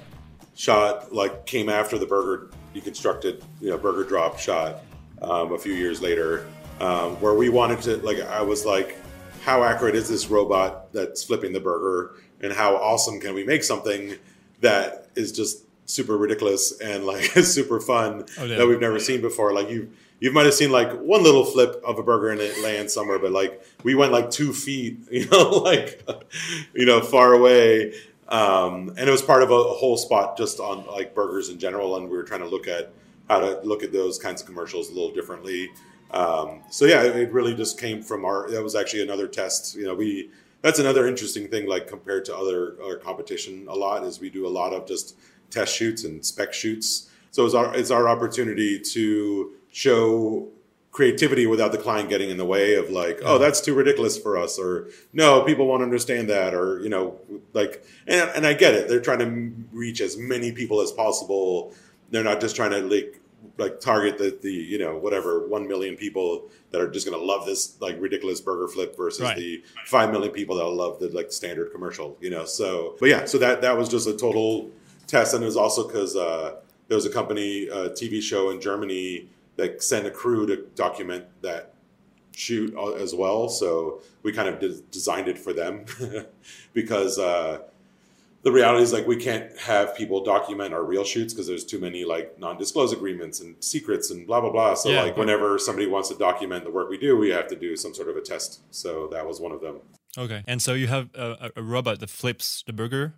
shot 0.54 1.13
like 1.15 1.47
came 1.47 1.69
after 1.69 1.99
the 1.99 2.06
burger 2.06 2.50
deconstructed, 2.75 3.43
you 3.61 3.71
know, 3.71 3.78
burger 3.78 4.04
drop 4.04 4.39
shot 4.39 4.80
um, 5.23 5.52
a 5.52 5.58
few 5.58 5.73
years 5.73 6.00
later, 6.00 6.47
um, 6.80 7.21
where 7.21 7.34
we 7.34 7.49
wanted 7.49 7.80
to 7.82 7.97
like 7.99 8.21
I 8.21 8.43
was 8.43 8.64
like, 8.64 8.97
how 9.43 9.62
accurate 9.62 9.95
is 9.95 10.08
this 10.08 10.28
robot 10.28 10.93
that's 10.93 11.23
flipping 11.23 11.52
the 11.52 11.60
burger, 11.60 12.14
and 12.40 12.52
how 12.52 12.76
awesome 12.76 13.21
can 13.21 13.34
we 13.34 13.45
make 13.45 13.62
something 13.62 14.16
that 14.60 15.08
is 15.14 15.32
just 15.32 15.64
super 15.86 16.16
ridiculous 16.16 16.78
and 16.80 17.04
like 17.04 17.25
super 17.43 17.80
fun 17.80 18.25
Oh, 18.38 18.47
that 18.47 18.66
we've 18.66 18.80
never 18.80 18.99
seen 18.99 19.21
before. 19.21 19.52
Like 19.52 19.69
you 19.71 19.90
you 20.21 20.32
might 20.32 20.45
have 20.45 20.54
seen 20.54 20.71
like 20.71 20.93
one 20.93 21.23
little 21.23 21.45
flip 21.45 21.82
of 21.84 21.99
a 21.99 22.02
burger 22.02 22.30
and 22.30 22.40
it 22.40 22.62
lands 22.62 22.93
somewhere, 22.93 23.19
but 23.19 23.32
like 23.32 23.62
we 23.82 23.95
went 23.95 24.12
like 24.12 24.30
two 24.30 24.52
feet, 24.52 24.99
you 25.10 25.26
know, 25.28 25.50
like 25.50 26.02
you 26.75 26.86
know, 26.86 27.00
far 27.00 27.32
away. 27.32 27.95
Um, 28.28 28.90
and 28.90 29.08
it 29.08 29.10
was 29.10 29.23
part 29.23 29.43
of 29.43 29.50
a, 29.50 29.54
a 29.54 29.75
whole 29.75 29.97
spot 29.97 30.38
just 30.38 30.60
on 30.60 30.86
like 30.86 31.14
burgers 31.14 31.49
in 31.49 31.58
general, 31.58 31.97
and 31.97 32.08
we 32.08 32.16
were 32.16 32.23
trying 32.23 32.40
to 32.40 32.49
look 32.49 32.69
at 32.69 32.93
how 33.28 33.40
to 33.40 33.60
look 33.62 33.82
at 33.82 33.93
those 33.93 34.19
kinds 34.19 34.40
of 34.40 34.47
commercials 34.47 34.88
a 34.88 34.93
little 34.93 35.12
differently. 35.12 35.71
Um, 36.13 36.63
so 36.71 36.87
yeah, 36.87 37.03
it, 37.03 37.33
really 37.33 37.55
just 37.55 37.79
came 37.79 38.03
from 38.03 38.25
our. 38.25 38.51
That 38.51 38.63
was 38.63 38.75
actually 38.75 39.03
another 39.03 39.29
test. 39.29 39.77
You 39.77 39.85
know, 39.85 39.95
we 39.95 40.31
that's 40.63 40.79
another 40.79 41.07
interesting 41.07 41.49
thing. 41.49 41.69
Like 41.69 41.87
compared 41.87 42.25
to 42.27 42.37
other 42.37 42.77
other 42.83 42.97
competition, 42.97 43.67
a 43.69 43.75
lot 43.75 44.05
is 44.05 44.21
we 44.21 44.31
do 44.31 44.47
a 44.47 44.49
lot 44.49 44.73
of 44.73 44.87
just 44.87 45.17
test 45.51 45.75
shoots 45.75 46.05
and 46.05 46.25
spec 46.25 46.53
shoots. 46.53 47.09
So 47.31 47.47
it's 47.47 47.55
our 47.55 47.75
it's 47.77 47.91
our 47.91 48.09
opportunity 48.09 48.81
to 48.81 49.53
show 49.71 50.49
creativity 50.93 51.47
without 51.47 51.71
the 51.71 51.79
client 51.79 52.09
getting 52.09 52.31
in 52.31 52.37
the 52.37 52.45
way 52.45 52.75
of 52.75 52.91
like, 52.91 53.21
oh, 53.25 53.39
that's 53.39 53.61
too 53.61 53.75
ridiculous 53.75 54.19
for 54.19 54.37
us, 54.37 54.59
or 54.59 54.89
no, 55.13 55.43
people 55.43 55.67
won't 55.67 55.83
understand 55.83 56.29
that, 56.29 56.55
or 56.55 56.81
you 56.81 56.89
know, 56.89 57.19
like, 57.53 57.85
and, 58.07 58.29
and 58.31 58.47
I 58.47 58.55
get 58.55 58.75
it. 58.75 58.89
They're 58.89 59.01
trying 59.01 59.21
to 59.21 59.67
reach 59.73 60.01
as 60.01 60.17
many 60.17 60.51
people 60.51 60.81
as 60.81 60.91
possible. 60.91 61.73
They're 62.11 62.25
not 62.25 62.41
just 62.41 62.57
trying 62.57 62.73
to 62.73 62.81
like 62.81 63.20
like 63.61 63.79
target 63.81 64.19
the 64.19 64.37
the 64.43 64.53
you 64.53 64.79
know 64.79 64.97
whatever 64.99 65.47
one 65.47 65.69
million 65.69 65.95
people 65.97 66.49
that 66.71 66.81
are 66.81 66.91
just 66.91 67.07
going 67.07 67.19
to 67.19 67.25
love 67.25 67.47
this 67.47 67.81
like 67.81 67.97
ridiculous 68.01 68.41
burger 68.41 68.67
flip 68.67 68.97
versus 68.97 69.21
Right. 69.23 69.37
the 69.37 69.63
five 69.87 70.11
million 70.11 70.33
people 70.33 70.57
that 70.57 70.65
will 70.65 70.75
love 70.75 70.99
the 70.99 71.09
like 71.11 71.31
standard 71.31 71.71
commercial. 71.73 72.17
You 72.21 72.31
know, 72.31 72.45
so 72.45 72.97
but 72.99 73.09
yeah, 73.09 73.25
so 73.27 73.39
that 73.39 73.61
that 73.63 73.77
was 73.77 73.89
just 73.89 74.09
a 74.09 74.17
total 74.17 74.71
test, 75.07 75.35
and 75.35 75.43
it 75.43 75.47
was 75.47 75.57
also 75.57 75.87
because 75.87 76.17
uh, 76.17 76.57
there 76.89 76.97
was 76.97 77.07
a 77.07 77.11
company 77.11 77.69
a 77.69 77.91
TV 77.91 78.21
show 78.23 78.51
in 78.51 78.61
Germany 78.61 79.29
that 79.57 79.83
sent 79.83 80.07
a 80.07 80.11
crew 80.11 80.47
to 80.47 80.57
document 80.75 81.25
that 81.43 81.75
shoot 82.35 82.75
uh, 82.77 82.93
as 82.93 83.15
well. 83.15 83.49
So 83.49 84.01
we 84.23 84.33
kind 84.33 84.49
of 84.49 84.59
de- 84.61 84.81
designed 84.91 85.29
it 85.29 85.37
for 85.39 85.53
them 85.53 85.85
because 86.73 87.19
uh, 87.19 87.59
the 88.43 88.50
reality 88.50 88.83
is 88.83 88.93
like 88.93 89.07
we 89.07 89.17
can't 89.17 89.57
have 89.59 89.95
people 89.95 90.25
document 90.25 90.73
our 90.73 90.83
real 90.85 91.05
shoots 91.05 91.33
because 91.35 91.47
there's 91.47 91.65
too 91.65 91.79
many 91.79 92.05
like 92.05 92.39
non-disclose 92.39 92.93
agreements 92.93 93.41
and 93.41 93.63
secrets 93.63 94.11
and 94.11 94.26
blah 94.26 94.41
blah 94.41 94.50
blah. 94.50 94.75
So 94.75 94.89
Yeah, 94.91 95.03
like 95.03 95.17
whenever 95.17 95.59
somebody 95.59 95.87
wants 95.87 96.09
to 96.09 96.15
document 96.17 96.65
the 96.65 96.71
work 96.71 96.89
we 96.89 96.99
do, 96.99 97.17
we 97.17 97.31
have 97.31 97.49
to 97.49 97.57
do 97.57 97.76
some 97.76 97.95
sort 97.95 98.09
of 98.09 98.17
a 98.17 98.21
test. 98.23 98.63
So 98.71 99.09
that 99.13 99.26
was 99.26 99.41
one 99.41 99.53
of 99.53 99.61
them. 99.61 99.81
Okay. 100.17 100.43
And 100.47 100.61
so 100.63 100.75
you 100.75 100.87
have 100.89 101.11
a, 101.15 101.50
a 101.57 101.61
a 101.61 101.63
robot 101.63 102.00
that 102.00 102.11
flips 102.11 102.65
the 102.67 102.73
burger, 102.73 103.15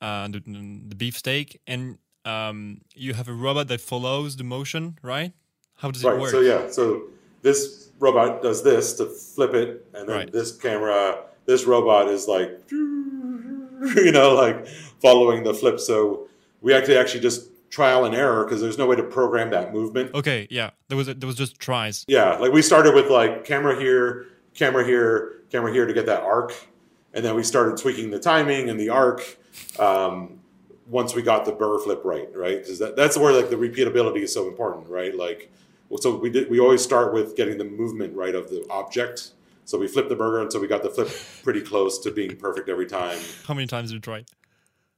uh, 0.00 0.28
the, 0.28 0.40
the 0.88 0.94
beefsteak, 0.94 1.60
and 1.66 1.98
um, 2.24 2.82
you 2.94 3.14
have 3.14 3.28
a 3.28 3.32
robot 3.32 3.68
that 3.68 3.80
follows 3.80 4.36
the 4.36 4.44
motion, 4.44 4.98
right? 5.02 5.32
How 5.76 5.90
does 5.90 6.04
it 6.04 6.08
Right. 6.08 6.20
work? 6.20 6.30
So 6.30 6.40
yeah. 6.40 6.70
So 6.70 7.04
this 7.42 7.90
robot 7.98 8.42
does 8.42 8.62
this 8.62 8.92
to 8.98 9.06
flip 9.06 9.54
it, 9.54 9.86
and 9.94 10.08
then 10.08 10.16
Right. 10.16 10.32
this 10.32 10.52
camera, 10.52 11.24
this 11.46 11.64
robot 11.64 12.08
is 12.08 12.28
like, 12.28 12.50
you 13.96 14.12
know, 14.12 14.34
like 14.34 14.66
following 15.00 15.44
the 15.44 15.54
flip. 15.54 15.80
So 15.80 16.28
we 16.60 16.74
actually 16.74 16.96
actually 16.96 17.20
just 17.20 17.50
trial 17.70 18.04
and 18.04 18.14
error 18.14 18.44
because 18.44 18.60
there's 18.60 18.78
no 18.78 18.86
way 18.86 18.96
to 18.96 19.02
program 19.02 19.50
that 19.50 19.72
movement. 19.72 20.14
Okay. 20.14 20.48
Yeah. 20.50 20.70
There 20.88 20.96
was 20.96 21.06
there 21.06 21.26
was 21.26 21.36
just 21.36 21.58
tries. 21.58 22.04
Yeah, 22.08 22.36
like 22.36 22.52
we 22.52 22.62
started 22.62 22.94
with 22.94 23.10
like 23.10 23.44
camera 23.44 23.78
here, 23.78 24.26
camera 24.54 24.84
here, 24.84 25.42
camera 25.50 25.72
here 25.72 25.86
to 25.86 25.92
get 25.92 26.06
that 26.06 26.22
arc, 26.22 26.54
and 27.14 27.24
then 27.24 27.34
we 27.34 27.42
started 27.42 27.76
tweaking 27.76 28.10
the 28.10 28.18
timing 28.18 28.70
and 28.70 28.78
the 28.78 28.88
arc. 28.88 29.38
Um, 29.78 30.40
once 30.88 31.14
we 31.14 31.22
got 31.22 31.44
the 31.44 31.52
burr 31.52 31.78
flip 31.80 32.00
right, 32.04 32.34
right? 32.34 32.62
Because 32.62 32.78
that, 32.78 32.96
that's 32.96 33.16
where 33.16 33.32
like 33.32 33.50
the 33.50 33.56
repeatability 33.56 34.22
is 34.22 34.32
so 34.32 34.48
important, 34.48 34.88
right? 34.88 35.14
Like, 35.14 35.50
so 36.00 36.16
we 36.16 36.30
did. 36.30 36.50
We 36.50 36.58
always 36.58 36.82
start 36.82 37.12
with 37.12 37.36
getting 37.36 37.58
the 37.58 37.64
movement 37.64 38.14
right 38.16 38.34
of 38.34 38.48
the 38.48 38.66
object. 38.70 39.32
So 39.68 39.76
we 39.76 39.86
flipped 39.86 40.08
the 40.08 40.16
burger 40.16 40.40
until 40.40 40.62
we 40.62 40.66
got 40.66 40.82
the 40.82 40.88
flip 40.88 41.10
pretty 41.44 41.60
close 41.60 41.98
to 41.98 42.10
being 42.10 42.36
perfect 42.38 42.70
every 42.70 42.86
time. 42.86 43.18
How 43.46 43.52
many 43.52 43.66
times 43.66 43.90
did 43.90 43.96
you 43.96 44.00
try? 44.00 44.24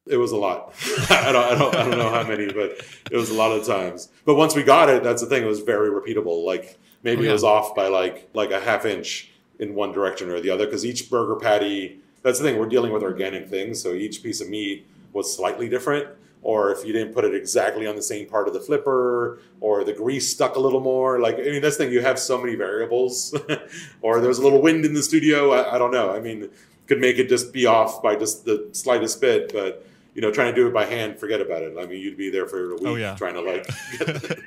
It 0.06 0.16
was 0.16 0.30
a 0.30 0.37
lot. 0.37 0.74
I, 1.11 1.33
don't, 1.33 1.44
I 1.44 1.59
don't. 1.59 1.74
I 1.74 1.83
don't 1.90 1.98
know 1.98 2.09
how 2.09 2.22
many, 2.22 2.46
but 2.52 2.80
it 3.11 3.16
was 3.16 3.30
a 3.30 3.35
lot 3.35 3.50
of 3.50 3.66
times. 3.66 4.11
But 4.24 4.37
once 4.37 4.54
we 4.54 4.62
got 4.62 4.88
it, 4.88 5.02
that's 5.02 5.22
the 5.22 5.28
thing. 5.28 5.42
It 5.42 5.46
was 5.46 5.59
very 5.59 5.90
repeatable. 5.90 6.44
Like 6.44 6.78
maybe 7.02 7.22
Oh, 7.22 7.24
yeah. 7.24 7.30
it 7.30 7.33
was 7.33 7.42
off 7.42 7.74
by 7.74 7.88
like 7.88 8.28
like 8.33 8.52
a 8.52 8.61
half 8.61 8.87
inch 8.87 9.33
in 9.59 9.74
one 9.74 9.90
direction 9.90 10.30
or 10.30 10.38
the 10.40 10.50
other 10.50 10.66
because 10.66 10.87
each 10.87 11.11
burger 11.11 11.35
patty. 11.35 11.98
That's 12.22 12.38
the 12.38 12.44
thing. 12.44 12.56
We're 12.56 12.68
dealing 12.68 12.92
with 12.92 13.02
organic 13.02 13.48
things, 13.48 13.83
so 13.83 13.92
each 13.92 14.22
piece 14.22 14.40
of 14.40 14.48
meat 14.48 14.87
was 15.12 15.35
slightly 15.37 15.68
different. 15.68 16.06
Or 16.42 16.70
if 16.72 16.85
you 16.87 16.92
didn't 16.92 17.12
put 17.12 17.24
it 17.24 17.35
exactly 17.35 17.87
on 17.87 17.96
the 17.96 18.03
same 18.03 18.26
part 18.26 18.48
of 18.48 18.55
the 18.55 18.61
flipper, 18.61 19.38
or 19.61 19.85
the 19.85 19.92
grease 19.92 20.31
stuck 20.31 20.57
a 20.57 20.61
little 20.61 20.81
more. 20.81 21.20
Like, 21.20 21.37
I 21.38 21.42
mean, 21.42 21.61
that's 21.62 21.76
the 21.76 21.85
thing, 21.85 21.92
you 21.92 22.00
have 22.00 22.18
so 22.18 22.38
many 22.40 22.55
variables, 22.55 23.35
or 24.03 24.20
there 24.20 24.29
was 24.29 24.38
a 24.38 24.42
little 24.42 24.62
wind 24.62 24.85
in 24.85 24.94
the 24.94 25.03
studio. 25.03 25.53
I, 25.53 25.74
I 25.74 25.79
don't 25.79 25.90
know. 25.92 26.11
I 26.12 26.20
mean, 26.20 26.48
could 26.87 26.98
make 27.00 27.18
it 27.18 27.29
just 27.29 27.53
be 27.53 27.66
off 27.66 28.03
by 28.03 28.16
just 28.16 28.44
the 28.46 28.68
slightest 28.72 29.20
bit, 29.20 29.53
but 29.53 29.87
you 30.14 30.20
know, 30.22 30.31
trying 30.33 30.53
to 30.53 30.61
do 30.61 30.66
it 30.66 30.74
by 30.74 30.87
hand, 30.87 31.18
forget 31.20 31.40
about 31.40 31.62
it. 31.62 31.74
I 31.79 31.87
mean, 31.87 32.00
you'd 32.00 32.16
be 32.16 32.31
there 32.31 32.46
for 32.46 32.72
a 32.72 32.74
week 32.74 32.83
Oh, 32.87 32.94
yeah. 32.96 33.14
trying 33.14 33.35
to 33.35 33.40
like, 33.42 33.68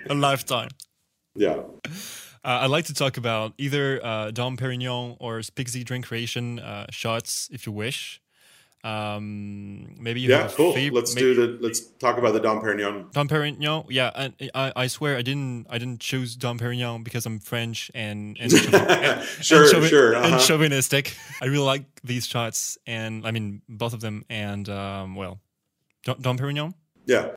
a 0.10 0.14
lifetime. 0.14 0.70
yeah. 1.36 1.62
Uh, 2.46 2.60
I'd 2.64 2.70
like 2.72 2.86
to 2.86 2.94
talk 2.94 3.16
about 3.16 3.54
either 3.58 4.06
uh, 4.06 4.32
Dom 4.32 4.58
Perignon 4.58 5.16
or 5.22 5.40
Spigsy 5.40 5.86
Drink 5.86 6.06
Creation 6.06 6.60
uh, 6.60 6.88
shots, 6.92 7.48
if 7.54 7.66
you 7.66 7.72
wish. 7.72 8.20
Um, 8.84 9.96
maybe 9.98 10.20
you 10.22 10.30
Yeah, 10.30 10.44
have 10.44 10.56
cool. 10.56 10.74
fav- 10.74 10.92
let's 10.92 11.16
may- 11.16 11.22
do 11.22 11.34
the. 11.36 11.58
Let's 11.62 11.80
talk 11.80 12.18
about 12.18 12.34
the 12.34 12.40
Dom 12.40 12.62
Perignon. 12.62 13.12
Dom 13.14 13.28
Perignon. 13.30 13.86
Yeah, 13.90 14.12
and 14.14 14.34
I, 14.54 14.74
I 14.76 14.88
swear 14.88 15.16
I 15.18 15.22
didn't 15.22 15.68
I 15.70 15.78
didn't 15.78 16.02
choose 16.02 16.36
Dom 16.36 16.60
Perignon 16.60 17.04
because 17.04 17.26
I'm 17.26 17.40
French 17.40 17.90
and 17.96 18.38
and, 18.40 18.52
and, 18.74 19.24
Sure, 19.42 19.64
and, 19.64 19.74
chauvi- 19.74 19.90
sure, 19.90 20.14
and 20.16 20.26
uh-huh. 20.26 20.40
chauvinistic. 20.40 21.16
I 21.42 21.46
really 21.46 21.64
like 21.66 21.86
these 22.04 22.28
shots, 22.28 22.78
and 22.86 23.26
I 23.26 23.32
mean 23.32 23.62
both 23.70 23.94
of 23.94 24.02
them. 24.02 24.26
And 24.30 24.68
um, 24.70 25.16
well, 25.16 25.40
Dom, 26.04 26.18
Dom 26.22 26.38
Perignon. 26.38 26.74
Yeah. 27.06 27.30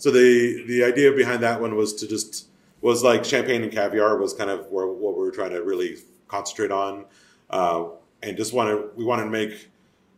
So 0.00 0.10
the 0.10 0.64
the 0.66 0.82
idea 0.82 1.12
behind 1.12 1.42
that 1.42 1.60
one 1.60 1.76
was 1.76 1.94
to 1.96 2.08
just 2.08 2.48
was 2.80 3.04
like 3.04 3.22
champagne 3.22 3.62
and 3.62 3.70
caviar 3.70 4.16
was 4.16 4.32
kind 4.32 4.48
of 4.48 4.66
where, 4.72 4.86
what 4.86 5.14
we 5.14 5.22
were 5.22 5.30
trying 5.30 5.50
to 5.50 5.62
really 5.62 5.98
concentrate 6.26 6.72
on, 6.72 7.04
uh, 7.50 7.84
and 8.22 8.34
just 8.34 8.54
wanted 8.54 8.96
we 8.96 9.04
wanted 9.04 9.24
to 9.24 9.30
make 9.30 9.68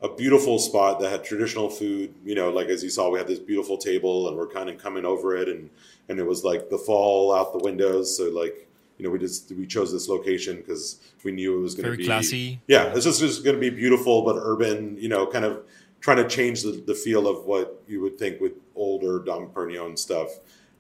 a 0.01 0.09
beautiful 0.09 0.61
spot 0.61 1.01
that 1.01 1.11
had 1.11 1.25
traditional 1.25 1.69
food. 1.69 2.15
You 2.25 2.37
know, 2.37 2.51
like 2.51 2.69
as 2.69 2.85
you 2.85 2.91
saw, 2.91 3.11
we 3.11 3.19
had 3.19 3.27
this 3.27 3.41
beautiful 3.41 3.77
table, 3.77 4.29
and 4.29 4.37
we're 4.37 4.47
kind 4.47 4.71
of 4.71 4.79
coming 4.79 5.05
over 5.05 5.37
it, 5.37 5.49
and 5.49 5.69
and 6.09 6.21
it 6.21 6.27
was 6.27 6.45
like 6.45 6.71
the 6.71 6.79
fall 6.79 7.35
out 7.35 7.53
the 7.53 7.65
windows. 7.65 8.17
So 8.17 8.31
like 8.31 8.69
you 8.99 9.05
know, 9.05 9.11
we 9.11 9.19
just 9.19 9.51
we 9.51 9.67
chose 9.67 9.91
this 9.91 10.09
location 10.09 10.59
because 10.59 11.01
we 11.25 11.33
knew 11.33 11.59
it 11.59 11.61
was 11.61 11.75
going 11.75 11.85
to 11.87 11.91
Very 11.91 11.97
be 11.97 12.05
classy. 12.05 12.61
yeah, 12.69 12.93
it's 12.95 13.05
just, 13.05 13.19
just 13.19 13.43
going 13.43 13.57
to 13.57 13.61
be 13.61 13.71
beautiful 13.71 14.23
but 14.23 14.37
urban. 14.37 14.97
You 14.97 15.09
know, 15.09 15.27
kind 15.27 15.45
of 15.45 15.65
trying 16.03 16.19
to 16.19 16.29
change 16.29 16.63
the, 16.63 16.83
the 16.87 16.95
feel 16.95 17.27
of 17.27 17.47
what 17.47 17.83
you 17.87 18.03
would 18.03 18.19
think 18.19 18.41
with 18.41 18.53
older 18.75 19.21
Dom 19.21 19.49
Perignon 19.49 19.97
stuff. 19.97 20.29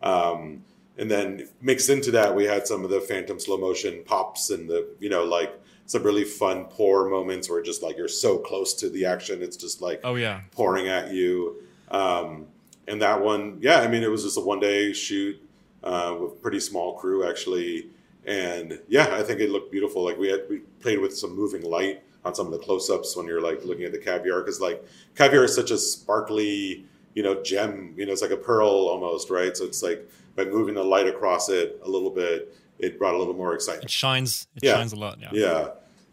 Um, 0.02 0.64
and 0.98 1.10
then 1.10 1.48
mixed 1.62 1.88
into 1.88 2.10
that, 2.10 2.34
we 2.34 2.44
had 2.44 2.66
some 2.66 2.84
of 2.84 2.90
the 2.90 3.00
phantom 3.00 3.40
slow 3.40 3.56
motion 3.56 4.02
pops 4.04 4.50
and 4.50 4.68
the 4.68 4.86
you 5.00 5.08
know 5.08 5.24
like 5.24 5.58
some 5.86 6.02
really 6.02 6.24
fun 6.24 6.64
pour 6.66 7.08
moments 7.08 7.48
where 7.48 7.62
just 7.62 7.82
like 7.82 7.96
you're 7.96 8.08
so 8.08 8.36
close 8.36 8.74
to 8.74 8.90
the 8.90 9.06
action, 9.06 9.42
it's 9.42 9.56
just 9.56 9.80
like 9.80 10.00
Oh 10.04 10.16
yeah, 10.16 10.42
pouring 10.50 10.88
at 10.88 11.12
you. 11.12 11.56
Um, 11.90 12.46
and 12.88 13.00
that 13.00 13.22
one, 13.22 13.58
yeah, 13.60 13.80
I 13.80 13.88
mean, 13.88 14.02
it 14.02 14.10
was 14.10 14.24
just 14.24 14.36
a 14.36 14.40
one 14.40 14.60
day 14.60 14.92
shoot 14.92 15.40
uh, 15.82 16.16
with 16.20 16.42
pretty 16.42 16.60
small 16.60 16.94
crew 16.98 17.28
actually. 17.28 17.88
And 18.24 18.80
yeah, 18.88 19.14
I 19.14 19.22
think 19.22 19.40
it 19.40 19.50
looked 19.50 19.72
beautiful. 19.72 20.04
Like 20.04 20.18
we 20.18 20.28
had, 20.28 20.42
we 20.48 20.58
played 20.80 20.98
with 20.98 21.16
some 21.16 21.34
moving 21.34 21.62
light 21.62 22.02
on 22.24 22.34
some 22.34 22.46
of 22.46 22.52
the 22.52 22.58
close 22.58 22.88
ups 22.90 23.16
when 23.16 23.26
you're 23.26 23.40
like 23.40 23.64
looking 23.64 23.84
at 23.84 23.92
the 23.92 23.98
caviar. 23.98 24.42
Cause 24.42 24.60
like 24.60 24.84
caviar 25.16 25.44
is 25.44 25.54
such 25.54 25.70
a 25.70 25.78
sparkly, 25.78 26.84
you 27.14 27.22
know, 27.22 27.42
gem, 27.42 27.94
you 27.96 28.06
know, 28.06 28.12
it's 28.12 28.22
like 28.22 28.30
a 28.30 28.36
pearl 28.36 28.68
almost, 28.68 29.30
right? 29.30 29.56
So 29.56 29.64
it's 29.64 29.82
like 29.82 30.08
by 30.36 30.44
moving 30.44 30.74
the 30.74 30.84
light 30.84 31.06
across 31.06 31.48
it 31.48 31.80
a 31.84 31.88
little 31.88 32.10
bit, 32.10 32.54
it 32.78 32.98
brought 32.98 33.14
a 33.14 33.18
little 33.18 33.34
more 33.34 33.54
excitement. 33.54 33.84
it 33.84 33.90
shines. 33.90 34.46
It 34.56 34.64
Yeah. 34.64 34.74
shines 34.74 34.92
a 34.92 34.96
lot. 34.96 35.18
Yeah. 35.20 35.28
Yeah. 35.32 35.68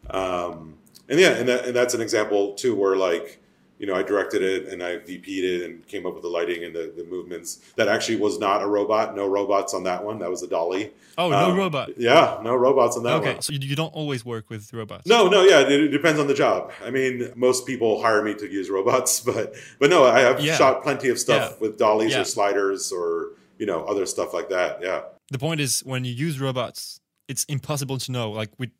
Um, 0.10 0.76
and 1.08 1.20
yeah, 1.20 1.30
and, 1.32 1.48
that, 1.50 1.66
and 1.66 1.76
that's 1.76 1.94
an 1.94 2.02
example 2.02 2.54
too, 2.54 2.76
where 2.76 2.96
like, 2.96 3.42
you 3.80 3.88
know, 3.88 3.96
I 3.96 4.04
directed 4.04 4.42
it 4.44 4.68
and 4.68 4.84
I 4.84 4.98
DP'd 4.98 5.44
it 5.46 5.64
and 5.66 5.88
came 5.88 6.06
up 6.06 6.14
with 6.14 6.22
the 6.24 6.28
lighting 6.30 6.64
and 6.66 6.76
the, 6.76 6.94
the 6.96 7.06
movements. 7.06 7.62
That 7.78 7.88
actually 7.88 8.18
was 8.18 8.38
not 8.38 8.62
a 8.62 8.68
robot. 8.68 9.16
No 9.16 9.26
robots 9.28 9.74
on 9.74 9.84
that 9.84 10.04
one. 10.04 10.20
That 10.20 10.30
was 10.30 10.44
a 10.44 10.48
dolly. 10.48 10.92
Oh, 11.18 11.30
no 11.30 11.52
Um, 11.52 11.58
robot. 11.58 11.98
Yeah, 11.98 12.40
no 12.44 12.56
robots 12.56 12.98
on 12.98 13.04
that 13.04 13.14
Okay, 13.16 13.26
one. 13.28 13.30
Okay, 13.38 13.42
so 13.42 13.54
you, 13.54 13.76
don't 13.76 13.94
always 13.96 14.26
work 14.26 14.50
with 14.50 14.72
robots. 14.74 15.08
No, 15.08 15.28
no, 15.30 15.44
yeah, 15.44 15.62
it, 15.62 15.72
it 15.72 15.88
depends 15.90 16.20
on 16.20 16.28
the 16.28 16.34
job. 16.34 16.72
I 16.86 16.90
mean, 16.92 17.32
most 17.36 17.66
people 17.66 18.02
hire 18.02 18.22
me 18.22 18.34
to 18.36 18.46
use 18.52 18.70
robots, 18.70 19.20
but 19.30 19.56
but 19.80 19.90
no, 19.90 20.04
I 20.06 20.20
have 20.20 20.42
Yeah. 20.42 20.56
shot 20.56 20.84
plenty 20.84 21.10
of 21.10 21.18
stuff 21.18 21.52
Yeah. 21.54 21.58
with 21.62 21.80
dollies 21.80 22.12
Yeah. 22.12 22.22
or 22.22 22.26
sliders 22.26 22.92
or 22.92 23.32
you 23.58 23.66
know 23.66 23.86
other 23.86 24.06
stuff 24.06 24.34
like 24.34 24.50
that. 24.50 24.80
Yeah, 24.82 25.02
the 25.32 25.40
point 25.40 25.62
is 25.62 25.80
when 25.86 26.04
you 26.06 26.12
use 26.14 26.40
robots 26.40 27.00
it's 27.30 27.44
impossible 27.46 27.98
to 28.00 28.12
know 28.12 28.32
like 28.32 28.50
we 28.58 28.72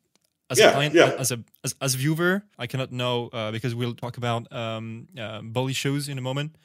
as 0.50 0.58
Yeah, 0.58 0.68
a 0.68 0.72
client 0.72 0.94
yeah. 0.94 1.14
as 1.18 1.30
a 1.30 1.38
as, 1.64 1.74
as 1.80 1.94
viewer 1.94 2.42
i 2.58 2.66
cannot 2.66 2.90
know 2.92 3.30
uh, 3.32 3.50
because 3.52 3.74
we'll 3.74 3.94
talk 3.94 4.16
about 4.16 4.50
um 4.52 5.08
uh, 5.18 5.40
bully 5.42 5.72
shows 5.72 6.08
in 6.08 6.18
a 6.18 6.20
moment 6.20 6.56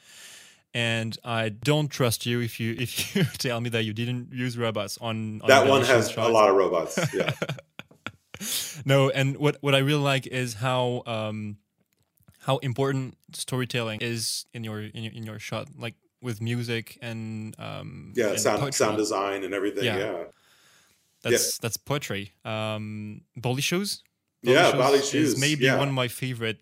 and 0.74 1.16
i 1.24 1.48
don't 1.48 1.88
trust 1.88 2.26
you 2.26 2.40
if 2.40 2.58
you 2.60 2.74
if 2.84 3.14
you 3.16 3.24
tell 3.38 3.60
me 3.60 3.70
that 3.70 3.84
you 3.84 3.92
didn't 3.92 4.32
use 4.32 4.58
robots 4.58 4.98
on, 5.00 5.40
on 5.42 5.48
that 5.48 5.66
one 5.66 5.82
has 5.82 6.14
a 6.16 6.28
lot 6.28 6.50
of 6.50 6.56
robots. 6.56 6.98
Yeah, 7.14 7.32
no 8.84 9.08
and 9.10 9.36
what 9.38 9.56
what 9.60 9.74
i 9.74 9.78
really 9.78 10.02
like 10.02 10.26
is 10.26 10.54
how 10.54 11.02
um 11.06 11.56
how 12.40 12.58
important 12.58 13.16
storytelling 13.32 14.00
is 14.02 14.46
in 14.52 14.62
your 14.64 14.80
in 14.82 15.02
your, 15.04 15.12
in 15.12 15.22
your 15.24 15.38
shot 15.38 15.68
like 15.78 15.94
with 16.22 16.40
music 16.40 16.98
and 17.02 17.54
um 17.58 18.12
yeah, 18.16 18.30
and 18.30 18.40
sound 18.40 18.60
poetry. 18.60 18.72
sound 18.84 18.96
design 18.96 19.44
and 19.44 19.54
everything. 19.54 19.84
Yeah. 19.84 19.98
Yeah, 19.98 20.24
That's 21.22 21.58
that's 21.58 21.76
poetry. 21.76 22.32
Um, 22.44 23.22
Bolly 23.36 23.62
shoes. 23.62 24.02
Yeah, 24.42 24.70
Shoes 24.70 24.80
Bolly 24.80 24.98
is 24.98 25.08
Shoes, 25.08 25.40
maybe 25.40 25.64
yeah. 25.64 25.78
one 25.78 25.88
of 25.88 25.94
my 25.94 26.08
favorite. 26.08 26.58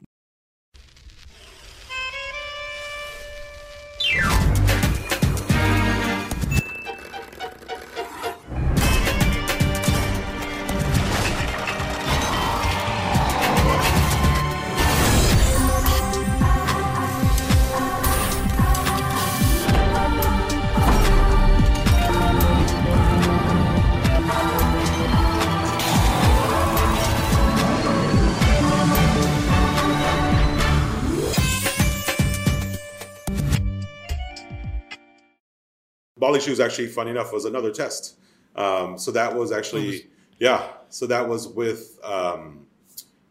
Shoes 36.45 36.61
actually, 36.61 36.89
funny 36.89 37.11
enough, 37.11 37.33
was 37.33 37.45
another 37.45 37.71
test. 37.71 38.17
Um, 38.57 38.99
so 38.99 39.11
that 39.13 39.35
was 39.35 39.53
actually, 39.53 40.07
yeah. 40.39 40.69
So 40.89 41.07
that 41.07 41.29
was 41.29 41.49
with 41.49 41.99
um, 42.05 42.67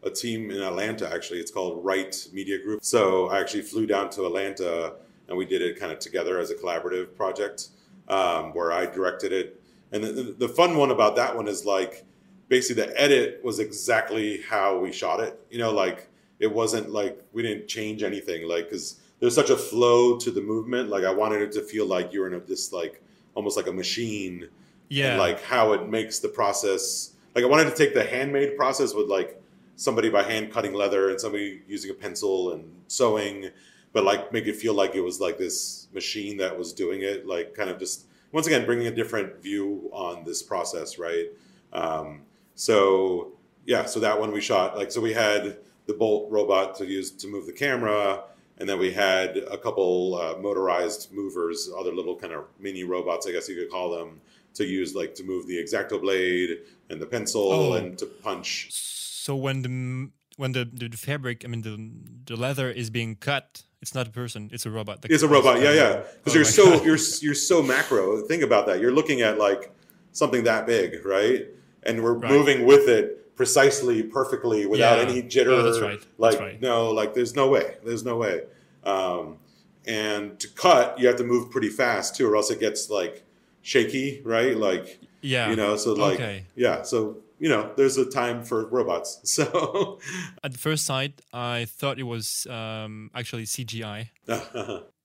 a 0.02 0.10
team 0.10 0.50
in 0.50 0.60
Atlanta. 0.60 1.12
Actually, 1.12 1.40
it's 1.40 1.50
called 1.50 1.84
Right 1.84 2.14
Media 2.32 2.62
Group. 2.62 2.84
So 2.84 3.28
I 3.28 3.40
actually 3.40 3.62
flew 3.62 3.86
down 3.86 4.10
to 4.10 4.26
Atlanta 4.26 4.94
and 5.28 5.36
we 5.36 5.46
did 5.46 5.62
it 5.62 5.78
kind 5.78 5.92
of 5.92 5.98
together 5.98 6.38
as 6.38 6.50
a 6.50 6.54
collaborative 6.54 7.16
project 7.16 7.68
um, 8.08 8.52
where 8.52 8.72
I 8.72 8.86
directed 8.86 9.32
it. 9.32 9.60
And 9.92 10.04
the, 10.04 10.12
the, 10.12 10.22
the 10.32 10.48
fun 10.48 10.76
one 10.76 10.90
about 10.90 11.16
that 11.16 11.34
one 11.34 11.48
is 11.48 11.64
like 11.64 12.04
basically 12.48 12.84
the 12.84 13.00
edit 13.00 13.40
was 13.42 13.58
exactly 13.58 14.42
how 14.42 14.78
we 14.78 14.92
shot 14.92 15.20
it. 15.20 15.40
You 15.50 15.58
know, 15.58 15.72
like 15.72 16.08
it 16.38 16.52
wasn't 16.52 16.90
like 16.90 17.22
we 17.32 17.42
didn't 17.42 17.68
change 17.68 18.02
anything. 18.02 18.48
Like 18.48 18.64
because 18.68 19.00
there's 19.20 19.34
such 19.34 19.50
a 19.50 19.56
flow 19.56 20.18
to 20.18 20.30
the 20.30 20.42
movement. 20.42 20.90
Like 20.90 21.04
I 21.04 21.12
wanted 21.12 21.42
it 21.42 21.52
to 21.52 21.62
feel 21.62 21.86
like 21.86 22.12
you're 22.12 22.26
in 22.26 22.34
a, 22.34 22.40
this 22.40 22.72
like 22.72 23.02
almost 23.34 23.56
like 23.56 23.66
a 23.66 23.72
machine. 23.72 24.48
Yeah, 24.88 25.10
And 25.10 25.18
like 25.18 25.42
how 25.42 25.72
it 25.72 25.88
makes 25.88 26.18
the 26.18 26.28
process. 26.28 27.12
Like 27.34 27.44
I 27.44 27.48
wanted 27.48 27.64
to 27.64 27.74
take 27.74 27.94
the 27.94 28.04
handmade 28.04 28.56
process 28.56 28.94
with 28.94 29.08
like 29.08 29.40
somebody 29.76 30.08
by 30.08 30.22
hand 30.22 30.52
cutting 30.52 30.72
leather 30.72 31.10
and 31.10 31.20
somebody 31.20 31.62
using 31.66 31.90
a 31.90 31.94
pencil 31.94 32.52
and 32.52 32.70
sewing, 32.86 33.50
but 33.92 34.04
like 34.04 34.32
make 34.32 34.46
it 34.46 34.56
feel 34.56 34.74
like 34.74 34.94
it 34.94 35.00
was 35.00 35.20
like 35.20 35.38
this 35.38 35.88
machine 35.92 36.36
that 36.36 36.56
was 36.56 36.72
doing 36.72 37.02
it. 37.02 37.26
Like 37.26 37.54
kind 37.54 37.70
of 37.70 37.78
just 37.78 38.06
once 38.32 38.46
again 38.46 38.66
bringing 38.66 38.86
a 38.86 38.94
different 38.94 39.42
view 39.42 39.88
on 39.92 40.24
this 40.24 40.42
process, 40.42 40.98
right? 40.98 41.26
Um, 41.72 42.22
so 42.54 43.32
yeah, 43.66 43.84
so 43.86 44.00
that 44.00 44.20
one 44.20 44.32
we 44.32 44.40
shot 44.40 44.76
like 44.76 44.92
so 44.92 45.00
we 45.00 45.12
had 45.12 45.58
the 45.86 45.94
Bolt 45.94 46.30
robot 46.30 46.74
to 46.76 46.86
use 46.86 47.10
to 47.10 47.28
move 47.28 47.46
the 47.46 47.52
camera, 47.52 48.24
and 48.58 48.68
then 48.68 48.78
we 48.78 48.92
had 48.92 49.36
a 49.36 49.58
couple 49.58 50.14
uh, 50.16 50.36
motorized 50.40 51.12
movers, 51.12 51.68
other 51.78 51.92
little 51.92 52.16
kind 52.16 52.32
of 52.32 52.44
mini 52.58 52.84
robots, 52.84 53.26
I 53.26 53.32
guess 53.32 53.48
you 53.48 53.56
could 53.56 53.70
call 53.70 53.90
them, 53.90 54.20
to 54.54 54.64
use 54.64 54.94
like 54.94 55.14
to 55.16 55.24
move 55.24 55.46
the 55.46 55.60
X-Acto 55.60 56.00
blade 56.00 56.58
and 56.90 57.00
the 57.00 57.06
pencil 57.06 57.50
Oh. 57.52 57.72
and 57.74 57.98
to 57.98 58.06
punch. 58.06 58.68
So 58.72 59.34
when 59.36 59.62
the 59.62 60.10
when 60.36 60.52
the, 60.52 60.68
the 60.72 60.88
the 60.88 60.96
fabric, 60.96 61.44
I 61.44 61.48
mean 61.48 61.62
the 61.62 62.34
the 62.34 62.40
leather 62.40 62.70
is 62.70 62.90
being 62.90 63.16
cut, 63.16 63.62
it's 63.80 63.94
not 63.94 64.06
a 64.06 64.10
person, 64.10 64.50
it's 64.52 64.66
a 64.66 64.70
robot. 64.70 65.02
that 65.02 65.10
It's 65.10 65.22
a 65.22 65.28
robot, 65.28 65.60
yeah, 65.60 65.72
yeah. 65.72 66.02
Because 66.24 66.32
Oh 66.32 66.36
you're 66.36 66.44
so 66.44 66.64
God. 66.78 66.84
you're 66.86 66.98
you're 67.22 67.34
so 67.34 67.62
macro. 67.62 68.20
Think 68.26 68.42
about 68.42 68.66
that. 68.66 68.80
You're 68.80 68.92
looking 68.92 69.22
at 69.22 69.38
like 69.38 69.72
something 70.12 70.44
that 70.44 70.66
big, 70.66 71.04
right? 71.04 71.46
And 71.82 72.02
we're 72.02 72.14
Right. 72.14 72.30
moving 72.30 72.64
with 72.66 72.88
it 72.88 73.23
precisely, 73.36 74.02
perfectly, 74.02 74.66
without 74.66 74.98
Yeah. 74.98 75.04
any 75.04 75.22
jitter. 75.22 75.48
Oh, 75.58 75.62
that's 75.62 75.80
right. 75.80 75.98
That's 76.00 76.10
Like 76.18 76.40
right. 76.40 76.60
no, 76.60 76.90
like 76.90 77.14
there's 77.14 77.34
no 77.34 77.48
way. 77.48 77.76
There's 77.84 78.04
no 78.04 78.16
way. 78.16 78.42
Um, 78.84 79.38
and 79.86 80.38
to 80.40 80.48
cut, 80.48 80.98
you 80.98 81.06
have 81.08 81.16
to 81.16 81.24
move 81.24 81.50
pretty 81.50 81.68
fast 81.68 82.16
too, 82.16 82.26
or 82.28 82.36
else 82.36 82.50
it 82.50 82.60
gets 82.60 82.88
like 82.90 83.24
shaky, 83.62 84.20
right? 84.24 84.56
Like 84.56 85.00
yeah. 85.20 85.50
you 85.50 85.56
know, 85.56 85.76
so 85.76 85.92
like 85.94 86.14
Okay. 86.14 86.44
yeah, 86.56 86.82
so 86.82 87.18
you 87.40 87.48
know, 87.48 87.72
there's 87.76 87.96
a 87.98 88.06
time 88.08 88.44
for 88.44 88.66
robots. 88.66 89.20
So 89.24 89.98
At 90.42 90.52
the 90.52 90.58
first 90.58 90.86
sight, 90.86 91.20
I 91.32 91.66
thought 91.66 91.98
it 91.98 92.04
was 92.04 92.46
um, 92.48 93.10
actually 93.14 93.44
CGI, 93.44 94.08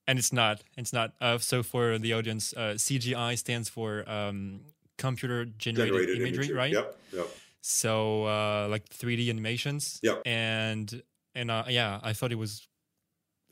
and 0.06 0.18
it's 0.18 0.32
not. 0.32 0.62
It's 0.76 0.92
not. 0.92 1.12
Uh, 1.20 1.38
so 1.38 1.62
for 1.62 1.98
the 1.98 2.12
audience, 2.12 2.54
uh, 2.56 2.74
CGI 2.76 3.36
stands 3.36 3.68
for 3.68 4.08
um, 4.08 4.60
computer 4.96 5.44
generated, 5.44 5.92
generated 5.94 6.16
imagery, 6.20 6.44
imagery. 6.46 6.54
right? 6.56 6.72
Yep, 6.72 6.96
yep. 7.12 7.26
So 7.60 8.24
uh, 8.24 8.68
like 8.70 8.88
3D 8.88 9.28
animations. 9.28 10.00
Yeah. 10.02 10.16
And 10.24 11.02
and 11.34 11.50
uh, 11.50 11.64
yeah, 11.68 12.00
I 12.02 12.12
thought 12.12 12.32
it 12.32 12.38
was 12.38 12.66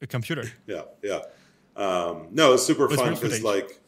a 0.03 0.07
computer. 0.07 0.45
yeah, 0.67 0.83
yeah. 1.03 1.21
Um, 1.77 2.29
no, 2.33 2.55
it's 2.55 2.65
super 2.65 2.89
fun 2.89 3.15
because 3.15 3.43
like, 3.43 3.81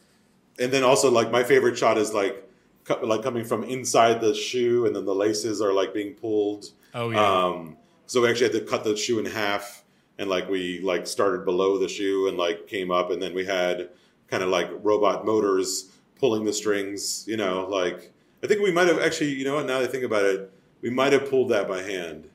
and 0.59 0.71
then 0.71 0.83
also 0.83 1.11
like 1.11 1.31
my 1.31 1.43
favorite 1.43 1.77
shot 1.77 1.97
is 1.97 2.13
like, 2.13 2.47
co- 2.85 3.05
like 3.05 3.21
coming 3.21 3.43
from 3.43 3.63
inside 3.63 4.21
the 4.21 4.33
shoe, 4.33 4.85
and 4.85 4.95
then 4.95 5.05
the 5.05 5.15
laces 5.15 5.61
are 5.61 5.73
like 5.73 5.93
being 5.93 6.13
pulled. 6.13 6.71
Oh 6.93 7.09
yeah. 7.09 7.45
Um, 7.45 7.77
so 8.05 8.21
we 8.21 8.29
actually 8.29 8.53
had 8.53 8.65
to 8.65 8.65
cut 8.65 8.83
the 8.83 8.95
shoe 8.95 9.19
in 9.19 9.25
half, 9.25 9.83
and 10.17 10.29
like 10.29 10.49
we 10.49 10.79
like 10.81 11.05
started 11.07 11.43
below 11.43 11.77
the 11.77 11.89
shoe 11.89 12.27
and 12.27 12.37
like 12.37 12.67
came 12.67 12.91
up, 12.91 13.11
and 13.11 13.21
then 13.21 13.33
we 13.33 13.45
had 13.45 13.89
kind 14.27 14.43
of 14.43 14.49
like 14.49 14.69
robot 14.83 15.25
motors 15.25 15.89
pulling 16.17 16.45
the 16.45 16.53
strings. 16.53 17.25
You 17.27 17.37
know, 17.37 17.67
like 17.67 18.13
I 18.43 18.47
think 18.47 18.61
we 18.61 18.71
might 18.71 18.87
have 18.87 18.99
actually, 18.99 19.31
you 19.33 19.43
know 19.45 19.55
what? 19.55 19.65
Now 19.65 19.79
that 19.79 19.89
I 19.89 19.91
think 19.91 20.03
about 20.03 20.23
it, 20.25 20.51
we 20.81 20.89
might 20.89 21.13
have 21.13 21.29
pulled 21.29 21.49
that 21.49 21.67
by 21.67 21.81
hand. 21.81 22.27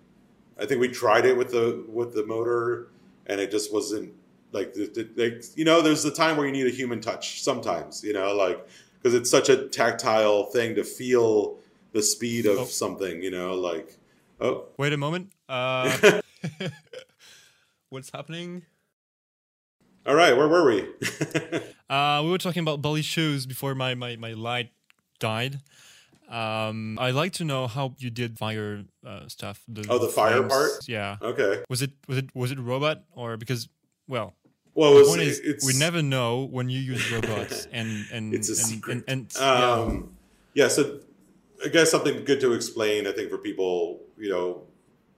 I 0.59 0.65
think 0.67 0.81
we 0.81 0.89
tried 0.89 1.25
it 1.27 1.37
with 1.37 1.51
the 1.51 1.85
with 1.89 2.15
the 2.15 2.25
motor, 2.25 2.89
and 3.27 3.41
it 3.41 3.51
just 3.51 3.73
wasn't 3.73 4.13
like 4.53 4.73
the, 4.75 4.87
the, 4.87 5.23
like 5.23 5.45
you 5.57 5.65
know. 5.65 5.83
There's 5.83 6.05
a 6.05 6.11
time 6.11 6.37
where 6.37 6.47
you 6.47 6.53
need 6.53 6.67
a 6.67 6.71
human 6.71 7.01
touch 7.01 7.43
sometimes, 7.43 8.03
you 8.05 8.13
know, 8.13 8.33
like 8.35 8.67
because 9.03 9.15
it's 9.15 9.31
such 9.31 9.49
a 9.49 9.69
tactile 9.69 10.45
thing 10.45 10.75
to 10.77 10.85
feel 10.85 11.59
the 11.93 12.03
speed 12.03 12.47
of 12.47 12.59
Oh. 12.59 12.65
something, 12.65 13.23
you 13.23 13.31
know, 13.31 13.55
like 13.55 13.97
oh 14.41 14.67
Wait 14.79 14.93
a 14.93 14.97
moment. 14.97 15.33
Uh, 15.49 16.21
what's 17.91 18.11
happening? 18.11 18.63
All 20.07 20.15
right, 20.15 20.37
where 20.37 20.49
were 20.49 20.65
we? 20.65 20.89
Uh, 21.89 22.21
we 22.25 22.31
were 22.33 22.39
talking 22.39 22.63
about 22.63 22.83
Bolly 22.83 23.01
shoes 23.01 23.47
before 23.47 23.73
my, 23.77 23.95
my, 23.95 24.17
my 24.17 24.33
light 24.33 24.73
died. 25.21 25.61
Um, 26.29 26.99
I'd 26.99 27.15
like 27.15 27.33
to 27.35 27.45
know 27.45 27.67
how 27.67 27.95
you 27.99 28.11
did 28.11 28.37
fire 28.39 28.85
uh, 29.07 29.29
stuff. 29.29 29.63
Oh, 29.89 29.99
the 29.99 30.09
fire 30.09 30.37
flames. 30.39 30.53
part? 30.53 30.89
Yeah. 30.89 31.17
okay. 31.23 31.63
Was 31.69 31.83
it 31.83 31.93
was 32.09 32.19
it 32.19 32.35
was 32.35 32.51
it 32.51 32.59
robot 32.59 33.05
or 33.15 33.37
because 33.37 33.69
well 34.09 34.35
Well, 34.75 34.95
the 34.99 35.05
point 35.05 35.23
is 35.23 35.39
it's 35.41 35.65
we 35.67 35.79
never 35.79 36.03
know 36.03 36.45
when 36.45 36.69
you 36.69 36.81
use 36.81 37.11
robots 37.13 37.67
and 37.73 38.07
and 38.13 38.35
It's 38.35 38.49
a 38.49 38.53
and, 38.53 38.61
secret. 38.61 38.93
and, 38.97 39.05
and 39.09 39.35
yeah. 39.39 39.71
Um, 39.71 40.17
yeah. 40.55 40.69
So 40.69 41.01
I 41.65 41.69
guess 41.69 41.91
something 41.91 42.25
good 42.25 42.41
to 42.41 42.53
explain, 42.53 43.07
I 43.07 43.13
think, 43.13 43.31
for 43.31 43.39
people, 43.39 44.01
you 44.19 44.29
know, 44.31 44.65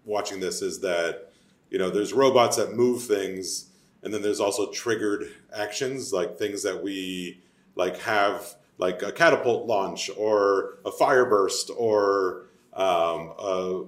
watching 0.05 0.41
this 0.41 0.63
is 0.63 0.81
that, 0.81 1.33
you 1.71 1.79
know, 1.79 1.91
there's 1.91 2.13
robots 2.13 2.57
that 2.59 2.75
move 2.75 3.03
things, 3.03 3.71
and 4.03 4.15
then 4.15 4.23
there's 4.23 4.41
also 4.41 4.71
triggered 4.71 5.25
actions, 5.55 6.13
like 6.13 6.39
things 6.39 6.63
that 6.63 6.83
we 6.83 7.41
like 7.75 7.99
have, 8.01 8.55
like 8.79 9.03
a 9.03 9.13
catapult 9.13 9.67
launch 9.67 10.11
or 10.17 10.79
a 10.85 10.91
fire 10.91 11.27
burst 11.27 11.71
or 11.77 12.47
um, 12.75 13.33
a 13.39 13.85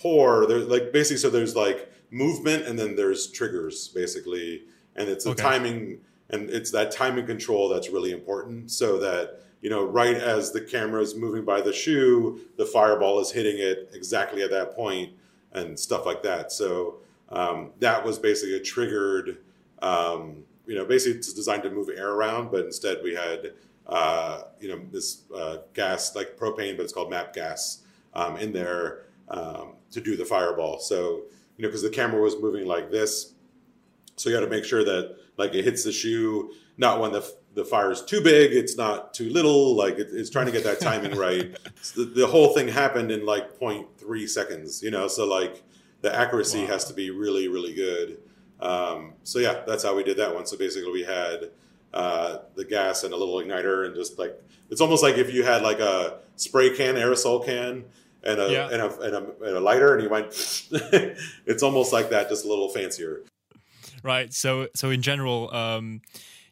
pour. 0.00 0.46
There's 0.46 0.66
like 0.66 0.92
basically, 0.92 1.18
so 1.18 1.30
there's 1.30 1.54
like 1.54 1.90
movement, 2.10 2.66
and 2.66 2.78
then 2.78 2.96
there's 2.96 3.30
triggers, 3.30 3.88
basically, 3.88 4.64
and 4.96 5.08
it's 5.08 5.26
a 5.26 5.30
Okay. 5.30 5.42
timing, 5.42 6.00
and 6.30 6.50
it's 6.50 6.70
that 6.72 6.90
timing 6.90 7.26
control 7.26 7.68
that's 7.68 7.90
really 7.90 8.12
important, 8.12 8.70
so 8.70 8.98
that 8.98 9.40
you 9.60 9.70
know, 9.70 9.84
right 9.84 10.16
as 10.16 10.50
the 10.50 10.60
camera 10.60 11.00
is 11.00 11.14
moving 11.14 11.44
by 11.44 11.60
the 11.60 11.72
shoe, 11.72 12.40
the 12.56 12.66
fireball 12.66 13.20
is 13.20 13.30
hitting 13.30 13.58
it 13.58 13.90
exactly 13.94 14.42
at 14.42 14.50
that 14.50 14.74
point, 14.74 15.12
and 15.52 15.78
stuff 15.78 16.04
like 16.04 16.22
that. 16.22 16.50
So 16.50 16.96
um, 17.28 17.70
that 17.78 18.04
was 18.04 18.18
basically 18.18 18.56
a 18.56 18.60
triggered. 18.60 19.38
Um, 19.80 20.44
you 20.66 20.76
know, 20.76 20.84
basically 20.84 21.18
it's 21.18 21.32
designed 21.32 21.64
to 21.64 21.70
move 21.70 21.88
air 21.88 22.10
around, 22.10 22.50
but 22.52 22.64
instead 22.64 22.98
we 23.02 23.14
had 23.14 23.52
uh, 23.86 24.42
you 24.60 24.68
know 24.68 24.80
this 24.90 25.22
uh, 25.36 25.58
gas 25.74 26.14
like 26.14 26.36
propane, 26.36 26.76
but 26.76 26.84
it's 26.84 26.92
called 26.92 27.10
MAP 27.10 27.32
gas 27.34 27.82
um, 28.14 28.36
in 28.36 28.52
there 28.52 29.02
um, 29.28 29.74
to 29.90 30.00
do 30.00 30.16
the 30.16 30.24
fireball. 30.24 30.78
So 30.78 31.22
you 31.56 31.62
know, 31.62 31.68
because 31.68 31.82
the 31.82 31.90
camera 31.90 32.20
was 32.20 32.36
moving 32.40 32.66
like 32.66 32.90
this, 32.90 33.34
so 34.16 34.30
you 34.30 34.36
got 34.36 34.44
to 34.44 34.50
make 34.50 34.64
sure 34.64 34.84
that 34.84 35.16
like 35.36 35.54
it 35.54 35.64
hits 35.64 35.84
the 35.84 35.92
shoe, 35.92 36.52
not 36.76 37.00
when 37.00 37.12
the 37.12 37.28
the 37.54 37.64
fire 37.64 37.90
is 37.90 38.00
too 38.02 38.22
big, 38.22 38.52
it's 38.52 38.76
not 38.76 39.12
too 39.12 39.28
little. 39.28 39.74
Like 39.76 39.98
it, 39.98 40.08
it's 40.12 40.30
trying 40.30 40.46
to 40.46 40.52
get 40.52 40.64
that 40.64 40.80
timing 40.80 41.16
right. 41.18 41.56
So 41.82 42.04
the, 42.04 42.20
the 42.20 42.26
whole 42.26 42.54
thing 42.54 42.68
happened 42.68 43.10
in 43.10 43.26
like 43.26 43.58
0.3 43.58 44.28
seconds. 44.28 44.82
You 44.82 44.90
know, 44.90 45.06
so 45.08 45.26
like 45.26 45.62
the 46.00 46.14
accuracy 46.14 46.62
Wow. 46.62 46.68
has 46.68 46.84
to 46.86 46.94
be 46.94 47.10
really 47.10 47.48
really 47.48 47.74
good. 47.74 48.18
Um, 48.60 49.14
so 49.24 49.38
yeah, 49.40 49.62
that's 49.66 49.82
how 49.82 49.94
we 49.96 50.04
did 50.04 50.16
that 50.18 50.34
one. 50.34 50.46
So 50.46 50.56
basically, 50.56 50.90
we 50.92 51.02
had 51.04 51.50
uh, 51.94 52.38
the 52.54 52.64
gas 52.64 53.04
and 53.04 53.12
a 53.12 53.16
little 53.16 53.36
igniter, 53.36 53.86
and 53.86 53.94
just 53.94 54.18
like 54.18 54.40
it's 54.70 54.80
almost 54.80 55.02
like 55.02 55.16
if 55.18 55.32
you 55.32 55.44
had 55.44 55.62
like 55.62 55.80
a 55.80 56.18
spray 56.36 56.74
can, 56.74 56.94
aerosol 56.96 57.44
can, 57.44 57.84
and 58.24 58.40
a 58.40 58.50
Yeah. 58.50 58.68
and, 58.70 58.82
a, 58.82 59.00
and, 59.00 59.14
a, 59.14 59.18
and 59.46 59.56
a 59.56 59.60
lighter, 59.60 59.94
and 59.94 60.02
you 60.02 60.08
went. 60.08 60.26
it's 61.46 61.62
almost 61.62 61.92
like 61.92 62.10
that, 62.10 62.28
just 62.28 62.44
a 62.44 62.48
little 62.48 62.68
fancier. 62.68 63.22
Right. 64.02 64.32
So 64.32 64.68
so 64.74 64.90
in 64.90 65.02
general, 65.02 65.54
um, 65.54 66.02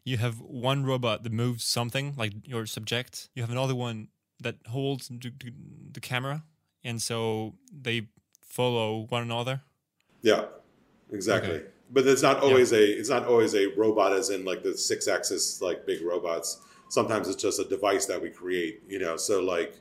you 0.03 0.17
have 0.17 0.39
one 0.39 0.85
robot 0.85 1.23
that 1.23 1.31
moves 1.31 1.63
something 1.63 2.13
like 2.17 2.33
your 2.45 2.65
subject. 2.65 3.29
You 3.35 3.43
have 3.43 3.51
another 3.51 3.75
one 3.75 4.07
that 4.39 4.55
holds 4.67 5.09
the, 5.09 5.99
camera, 5.99 6.43
and 6.83 7.01
so 7.01 7.53
they 7.71 8.07
follow 8.41 9.05
one 9.09 9.21
another. 9.21 9.61
Yeah, 10.21 10.45
exactly. 11.11 11.55
Okay. 11.57 11.65
But 11.93 12.07
it's 12.07 12.21
not 12.21 12.41
always 12.41 12.71
a 12.71 12.81
it's 12.81 13.09
not 13.09 13.25
always 13.25 13.53
a 13.53 13.67
robot 13.77 14.13
as 14.13 14.29
in 14.29 14.45
like 14.45 14.63
the 14.63 14.77
six 14.77 15.07
axis 15.07 15.61
like 15.61 15.85
big 15.85 16.01
robots. 16.01 16.61
Sometimes 16.89 17.27
it's 17.27 17.41
just 17.41 17.59
a 17.59 17.65
device 17.65 18.05
that 18.05 18.21
we 18.21 18.29
create, 18.29 18.81
you 18.87 18.99
know. 18.99 19.17
So 19.17 19.41
like 19.41 19.75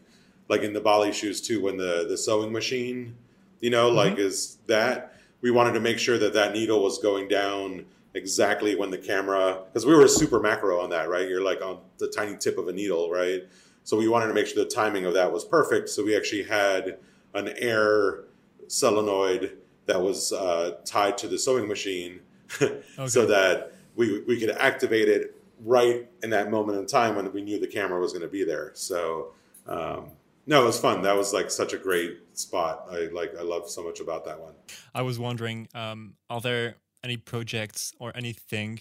like 0.48 0.62
in 0.62 0.72
the 0.72 0.80
Bali 0.80 1.12
shoes 1.12 1.40
too, 1.40 1.62
when 1.62 1.76
the 1.76 2.06
the 2.08 2.18
sewing 2.18 2.52
machine, 2.52 3.16
you 3.60 3.70
know, 3.70 3.88
mm-hmm. 3.88 3.96
like 3.96 4.18
is 4.18 4.58
that 4.66 5.14
we 5.40 5.50
wanted 5.50 5.72
to 5.72 5.80
make 5.80 5.98
sure 5.98 6.18
that 6.18 6.34
that 6.34 6.52
needle 6.52 6.82
was 6.82 6.98
going 6.98 7.28
down 7.28 7.86
exactly 8.14 8.74
when 8.74 8.90
the 8.90 8.98
camera 8.98 9.62
because 9.66 9.86
we 9.86 9.94
were 9.94 10.08
super 10.08 10.40
macro 10.40 10.80
on 10.80 10.90
that, 10.90 11.08
right? 11.08 11.28
You're 11.28 11.44
like 11.44 11.62
on 11.62 11.78
the 11.98 12.08
tiny 12.08 12.36
tip 12.36 12.58
of 12.58 12.68
a 12.68 12.72
needle, 12.72 13.10
right? 13.10 13.44
So 13.84 13.96
we 13.96 14.08
wanted 14.08 14.28
to 14.28 14.34
make 14.34 14.46
sure 14.46 14.62
the 14.62 14.70
timing 14.70 15.04
of 15.04 15.14
that 15.14 15.32
was 15.32 15.44
perfect. 15.44 15.88
So 15.88 16.04
we 16.04 16.16
actually 16.16 16.42
had 16.42 16.98
an 17.34 17.48
air 17.56 18.24
solenoid 18.68 19.58
that 19.90 20.00
was 20.00 20.32
uh, 20.32 20.76
tied 20.84 21.18
to 21.18 21.28
the 21.28 21.38
sewing 21.38 21.66
machine, 21.66 22.20
so 23.06 23.26
that 23.26 23.72
we 23.96 24.22
we 24.22 24.38
could 24.38 24.50
activate 24.50 25.08
it 25.08 25.36
right 25.64 26.08
in 26.22 26.30
that 26.30 26.50
moment 26.50 26.78
in 26.78 26.86
time 26.86 27.16
when 27.16 27.30
we 27.32 27.42
knew 27.42 27.58
the 27.58 27.66
camera 27.66 28.00
was 28.00 28.12
going 28.12 28.22
to 28.22 28.28
be 28.28 28.44
there. 28.44 28.70
So 28.74 29.32
um, 29.66 30.12
no, 30.46 30.62
it 30.62 30.66
was 30.66 30.80
fun. 30.80 31.02
That 31.02 31.16
was 31.16 31.32
like 31.32 31.50
such 31.50 31.72
a 31.72 31.78
great 31.78 32.18
spot. 32.34 32.86
I 32.90 33.08
like 33.12 33.34
I 33.38 33.42
love 33.42 33.68
so 33.68 33.82
much 33.82 34.00
about 34.00 34.24
that 34.26 34.40
one. 34.40 34.54
I 34.94 35.02
was 35.02 35.18
wondering, 35.18 35.68
um, 35.74 36.14
are 36.28 36.40
there 36.40 36.76
any 37.02 37.16
projects 37.16 37.92
or 37.98 38.12
anything 38.14 38.80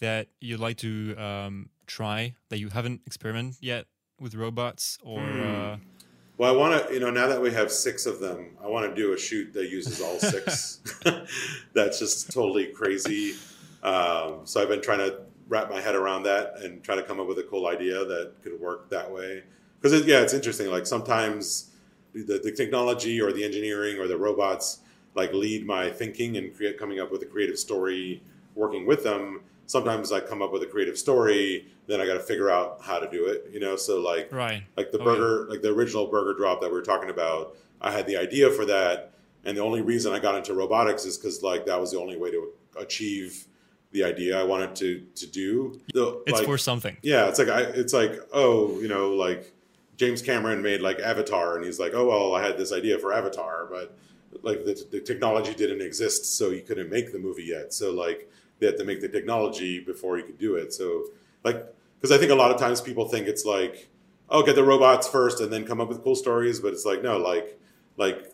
that 0.00 0.28
you'd 0.40 0.60
like 0.60 0.76
to 0.78 1.16
um, 1.16 1.70
try 1.86 2.34
that 2.50 2.58
you 2.58 2.68
haven't 2.68 3.02
experimented 3.06 3.56
yet 3.60 3.86
with 4.20 4.34
robots 4.34 4.98
or? 5.02 5.20
Uh, 5.20 5.76
Well, 6.38 6.52
I 6.52 6.56
want 6.56 6.88
to, 6.88 6.94
you 6.94 7.00
know, 7.00 7.10
now 7.10 7.26
that 7.26 7.40
we 7.40 7.52
have 7.52 7.70
six 7.70 8.06
of 8.06 8.18
them, 8.18 8.56
I 8.62 8.66
want 8.66 8.88
to 8.88 8.94
do 8.94 9.12
a 9.12 9.18
shoot 9.18 9.52
that 9.52 9.68
uses 9.68 10.00
all 10.00 10.18
six. 10.18 10.80
That's 11.74 11.98
just 11.98 12.32
totally 12.32 12.66
crazy. 12.66 13.34
Um, 13.82 14.40
so 14.44 14.60
I've 14.60 14.68
been 14.68 14.82
trying 14.82 14.98
to 14.98 15.20
wrap 15.48 15.70
my 15.70 15.80
head 15.80 15.94
around 15.94 16.22
that 16.24 16.54
and 16.62 16.82
try 16.82 16.96
to 16.96 17.02
come 17.02 17.20
up 17.20 17.28
with 17.28 17.38
a 17.38 17.42
cool 17.42 17.66
idea 17.66 18.04
that 18.04 18.32
could 18.42 18.58
work 18.60 18.88
that 18.90 19.10
way. 19.10 19.42
Because 19.80 20.00
it, 20.00 20.06
yeah, 20.06 20.20
it's 20.20 20.32
interesting. 20.32 20.70
Like 20.70 20.86
sometimes 20.86 21.72
the, 22.14 22.40
the 22.42 22.52
technology 22.52 23.20
or 23.20 23.32
the 23.32 23.44
engineering 23.44 23.98
or 23.98 24.06
the 24.06 24.16
robots 24.16 24.78
like 25.14 25.32
lead 25.32 25.66
my 25.66 25.90
thinking 25.90 26.36
and 26.36 26.54
create 26.56 26.78
coming 26.78 27.00
up 27.00 27.10
with 27.10 27.22
a 27.22 27.26
creative 27.26 27.58
story 27.58 28.22
working 28.54 28.86
with 28.86 29.02
them 29.02 29.40
sometimes 29.66 30.12
i 30.12 30.20
come 30.20 30.42
up 30.42 30.52
with 30.52 30.62
a 30.62 30.66
creative 30.66 30.98
story 30.98 31.66
then 31.86 32.00
i 32.00 32.06
got 32.06 32.14
to 32.14 32.20
figure 32.20 32.50
out 32.50 32.78
how 32.82 32.98
to 32.98 33.08
do 33.10 33.26
it 33.26 33.46
you 33.52 33.60
know 33.60 33.76
so 33.76 34.00
like 34.00 34.32
Right. 34.32 34.62
like 34.76 34.92
the 34.92 34.98
Oh, 34.98 35.04
burger 35.04 35.46
like 35.50 35.62
the 35.62 35.70
original 35.70 36.06
burger 36.06 36.34
drop 36.38 36.60
that 36.60 36.68
we 36.68 36.74
were 36.74 36.82
talking 36.82 37.10
about 37.10 37.56
i 37.80 37.90
had 37.90 38.06
the 38.06 38.16
idea 38.16 38.50
for 38.50 38.64
that 38.66 39.12
and 39.44 39.56
the 39.56 39.62
only 39.62 39.82
reason 39.82 40.12
i 40.12 40.18
got 40.18 40.34
into 40.36 40.54
robotics 40.54 41.04
is 41.04 41.16
because 41.18 41.42
like 41.42 41.66
that 41.66 41.80
was 41.80 41.90
the 41.92 41.98
only 41.98 42.16
way 42.16 42.30
to 42.30 42.48
achieve 42.78 43.46
the 43.92 44.02
idea 44.04 44.38
i 44.40 44.42
wanted 44.44 44.74
to 44.76 45.00
to 45.14 45.26
do 45.26 45.80
The- 45.94 46.22
It's 46.26 46.38
like- 46.38 46.46
for 46.46 46.56
something. 46.58 46.96
yeah, 47.02 47.28
it's 47.28 47.38
like 47.38 47.48
I, 47.48 47.60
it's 47.62 47.92
like 47.92 48.20
oh, 48.32 48.80
you 48.80 48.88
know, 48.88 49.10
like 49.14 49.52
James 49.98 50.22
Cameron 50.22 50.62
made 50.62 50.80
like 50.80 50.98
Avatar, 50.98 51.56
and 51.56 51.64
he's 51.64 51.78
like, 51.78 51.92
oh 51.94 52.06
well, 52.08 52.34
I 52.34 52.42
had 52.42 52.56
this 52.56 52.72
idea 52.72 52.98
for 52.98 53.12
Avatar, 53.12 53.66
but 53.70 53.96
like 54.42 54.64
the, 54.64 54.74
the 54.90 55.00
technology 55.00 55.52
didn't 55.54 55.82
exist, 55.82 56.24
so 56.38 56.48
you 56.50 56.62
couldn't 56.62 56.88
make 56.90 57.12
the 57.12 57.18
movie 57.18 57.44
yet. 57.44 57.74
So 57.74 57.92
like 57.92 58.30
they 58.58 58.66
had 58.66 58.78
to 58.78 58.84
make 58.84 59.00
the 59.02 59.08
technology 59.08 59.78
before 59.80 60.16
you 60.18 60.24
could 60.24 60.38
do 60.38 60.54
it. 60.56 60.72
So 60.72 61.04
like 61.44 61.66
because 62.00 62.14
I 62.14 62.18
think 62.18 62.30
a 62.30 62.34
lot 62.34 62.50
of 62.50 62.58
times 62.58 62.80
people 62.80 63.06
think 63.08 63.26
it's 63.26 63.44
like 63.44 63.88
oh, 64.32 64.42
get 64.42 64.56
the 64.56 64.64
robots 64.64 65.06
first 65.06 65.40
and 65.40 65.52
then 65.52 65.64
come 65.64 65.80
up 65.80 65.88
with 65.88 66.02
cool 66.02 66.16
stories, 66.16 66.58
but 66.58 66.72
it's 66.72 66.84
like 66.84 67.02
no, 67.02 67.18
like 67.18 67.58
like 67.96 68.32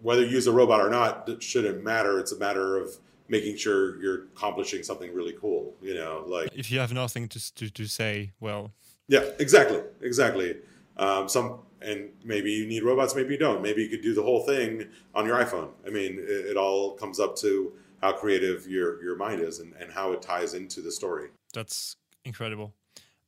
whether 0.00 0.22
you 0.22 0.30
use 0.30 0.46
a 0.46 0.52
robot 0.52 0.80
or 0.80 0.90
not 0.90 1.28
it 1.28 1.42
shouldn't 1.42 1.84
matter. 1.84 2.18
It's 2.18 2.32
a 2.32 2.38
matter 2.38 2.76
of 2.76 2.96
making 3.28 3.56
sure 3.56 4.00
you're 4.02 4.24
accomplishing 4.24 4.82
something 4.82 5.12
really 5.14 5.34
cool. 5.40 5.74
You 5.82 5.94
know, 5.94 6.24
like 6.26 6.50
If 6.54 6.70
you 6.70 6.78
have 6.78 6.92
nothing 6.92 7.28
to, 7.28 7.54
to, 7.54 7.70
to 7.70 7.86
say, 7.86 8.32
well, 8.40 8.72
yeah, 9.08 9.24
exactly, 9.38 9.80
exactly. 10.00 10.56
Um, 10.96 11.28
some 11.28 11.60
and 11.80 12.10
maybe 12.24 12.52
you 12.52 12.66
need 12.66 12.84
robots, 12.84 13.16
maybe 13.16 13.32
you 13.34 13.38
don't. 13.38 13.60
Maybe 13.60 13.82
you 13.82 13.88
could 13.88 14.02
do 14.02 14.14
the 14.14 14.22
whole 14.22 14.46
thing 14.46 14.86
on 15.14 15.26
your 15.26 15.36
iPhone. 15.36 15.70
I 15.84 15.90
mean, 15.90 16.18
it, 16.18 16.50
it 16.50 16.56
all 16.56 16.92
comes 16.92 17.18
up 17.18 17.36
to 17.38 17.72
how 18.00 18.12
creative 18.12 18.66
your 18.68 19.02
your 19.02 19.16
mind 19.16 19.40
is 19.40 19.58
and, 19.60 19.72
and 19.80 19.90
how 19.90 20.12
it 20.12 20.22
ties 20.22 20.54
into 20.54 20.80
the 20.80 20.92
story. 20.92 21.28
that's 21.52 21.96
incredible. 22.24 22.74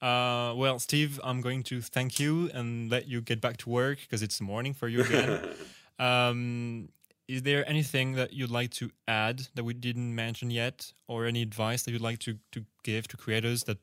Uh, 0.02 0.52
well, 0.56 0.78
Steve, 0.78 1.18
I'm 1.24 1.40
going 1.40 1.62
to 1.64 1.80
thank 1.80 2.20
you 2.20 2.50
and 2.52 2.90
let 2.90 3.08
you 3.08 3.20
get 3.20 3.40
back 3.40 3.56
to 3.58 3.70
work 3.70 3.98
because 4.00 4.22
it's 4.22 4.40
morning 4.40 4.74
for 4.74 4.88
you 4.88 5.00
again. 5.02 5.40
um, 5.98 6.88
is 7.26 7.42
there 7.42 7.66
anything 7.68 8.12
that 8.12 8.34
you'd 8.34 8.50
like 8.50 8.70
to 8.72 8.90
add 9.08 9.48
that 9.54 9.64
we 9.64 9.72
didn't 9.72 10.14
mention 10.14 10.50
yet, 10.50 10.92
or 11.08 11.24
any 11.24 11.40
advice 11.40 11.82
that 11.84 11.92
you'd 11.92 12.02
like 12.02 12.18
to, 12.18 12.38
to 12.52 12.64
give 12.82 13.08
to 13.08 13.16
creators 13.16 13.64
that 13.64 13.78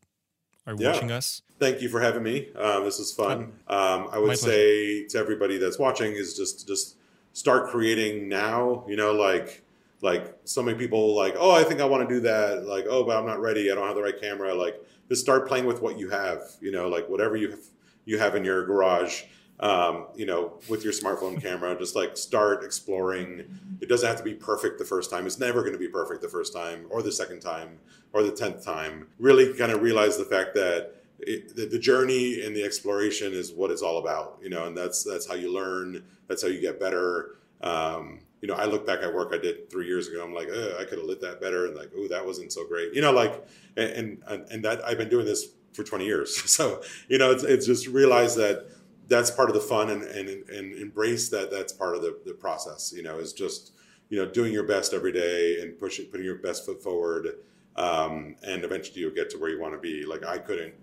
are 0.68 0.76
Yeah. 0.78 0.92
watching 0.92 1.12
us? 1.12 1.42
Thank 1.58 1.82
you 1.82 1.90
for 1.90 2.00
having 2.02 2.22
me. 2.22 2.50
Um, 2.56 2.84
this 2.84 3.00
is 3.00 3.12
fun. 3.12 3.54
Um, 3.68 4.10
I 4.12 4.20
would 4.20 4.38
say 4.38 5.06
to 5.08 5.18
everybody 5.18 5.58
that's 5.58 5.80
watching 5.80 6.12
is 6.14 6.36
just 6.36 6.68
just 6.68 6.98
start 7.34 7.70
creating 7.70 8.28
now. 8.30 8.86
You 8.88 8.96
know, 8.96 9.12
like 9.12 9.64
like 10.02 10.36
so 10.46 10.64
many 10.64 10.78
people 10.78 11.16
like, 11.16 11.36
oh, 11.38 11.52
I 11.52 11.64
think 11.64 11.80
I 11.80 11.86
want 11.86 12.08
to 12.08 12.14
do 12.14 12.22
that. 12.22 12.66
Like, 12.66 12.86
oh, 12.90 13.04
but 13.04 13.18
I'm 13.18 13.26
not 13.26 13.40
ready. 13.40 13.72
I 13.72 13.76
don't 13.76 13.86
have 13.86 13.96
the 13.96 14.02
right 14.02 14.20
camera. 14.20 14.54
Like, 14.54 14.76
just 15.08 15.22
start 15.22 15.48
playing 15.48 15.66
with 15.66 15.82
what 15.82 16.00
you 16.00 16.10
have. 16.10 16.42
You 16.60 16.72
know, 16.72 16.88
like 16.88 17.08
whatever 17.08 17.36
you 17.36 17.52
have, 17.52 17.60
you 18.06 18.18
have 18.18 18.36
in 18.36 18.44
your 18.44 18.66
garage. 18.66 19.24
Um, 19.60 20.08
you 20.16 20.26
know, 20.26 20.54
with 20.70 20.84
your 20.84 20.92
smartphone 20.92 21.40
camera, 21.44 21.78
just 21.78 21.96
like 21.96 22.18
start 22.18 22.64
exploring. 22.64 23.60
It 23.80 23.90
doesn't 23.90 24.08
have 24.08 24.18
to 24.18 24.24
be 24.24 24.34
perfect 24.34 24.80
the 24.80 24.86
first 24.86 25.12
time. 25.12 25.28
It's 25.28 25.38
never 25.38 25.62
going 25.62 25.74
to 25.74 25.80
be 25.80 25.88
perfect 25.88 26.24
the 26.24 26.30
first 26.30 26.52
time, 26.52 26.88
or 26.90 27.04
the 27.04 27.12
second 27.12 27.42
time, 27.42 27.78
or 28.12 28.24
the 28.24 28.32
tenth 28.32 28.66
time. 28.66 29.08
Really, 29.20 29.54
kind 29.54 29.72
of 29.72 29.84
realize 29.84 30.18
the 30.18 30.26
fact 30.26 30.56
that 30.56 30.96
it, 31.20 31.56
the, 31.56 31.68
the 31.68 31.78
journey 31.78 32.44
and 32.44 32.56
the 32.56 32.64
exploration 32.64 33.34
is 33.34 33.54
what 33.54 33.70
it's 33.70 33.84
all 33.84 34.00
about, 34.00 34.40
you 34.42 34.50
know, 34.50 34.66
and 34.66 34.76
that's 34.76 35.04
that's 35.04 35.28
how 35.28 35.36
you 35.36 35.54
learn. 35.54 36.04
That's 36.28 36.42
how 36.42 36.48
you 36.48 36.60
get 36.60 36.80
better. 36.80 37.36
Um, 37.62 38.22
you 38.42 38.48
know, 38.48 38.56
I 38.56 38.66
look 38.66 38.88
back 38.88 39.02
at 39.04 39.14
work 39.14 39.32
I 39.34 39.38
did 39.38 39.70
three 39.70 39.86
years 39.86 40.08
ago. 40.08 40.24
I'm 40.24 40.34
like, 40.34 40.50
I 40.50 40.84
could 40.84 40.98
have 40.98 41.08
lit 41.08 41.22
that 41.22 41.40
better, 41.40 41.68
and 41.68 41.76
like, 41.76 41.92
oh, 41.96 42.08
that 42.08 42.26
wasn't 42.26 42.52
so 42.52 42.68
great. 42.68 42.94
You 42.94 43.02
know, 43.02 43.12
like, 43.12 43.46
and 43.78 44.22
and 44.28 44.52
and 44.52 44.66
that 44.66 44.84
I've 44.84 44.98
been 44.98 45.10
doing 45.10 45.26
this 45.26 45.48
for 45.74 45.84
20 45.84 46.06
years. 46.06 46.36
So 46.48 46.82
you 47.08 47.18
know, 47.18 47.32
it's, 47.32 47.44
it's 47.44 47.66
just 47.66 47.88
realize 47.88 48.36
that 48.36 48.68
that's 49.08 49.30
part 49.32 49.50
of 49.50 49.56
the 49.56 49.62
fun 49.62 49.90
and 49.90 50.04
and, 50.04 50.50
and 50.50 50.74
embrace 50.74 51.30
that 51.30 51.52
that's 51.52 51.72
part 51.72 51.96
of 51.96 52.02
the, 52.02 52.20
the 52.26 52.34
process. 52.34 52.92
You 52.96 53.04
know, 53.04 53.20
is 53.20 53.32
just 53.32 53.74
you 54.10 54.18
know 54.18 54.30
doing 54.30 54.52
your 54.52 54.64
best 54.64 54.94
every 54.94 55.12
day 55.12 55.62
and 55.62 55.78
pushing 55.78 56.08
putting 56.08 56.26
your 56.26 56.38
best 56.38 56.66
foot 56.66 56.82
forward. 56.82 57.28
Um, 57.76 58.36
and 58.44 58.66
eventually 58.66 59.00
you'll 59.00 59.16
get 59.16 59.30
to 59.30 59.38
where 59.38 59.50
you 59.50 59.62
want 59.62 59.74
to 59.74 59.80
be. 59.80 60.06
Like 60.06 60.26
I 60.26 60.40
couldn't 60.40 60.74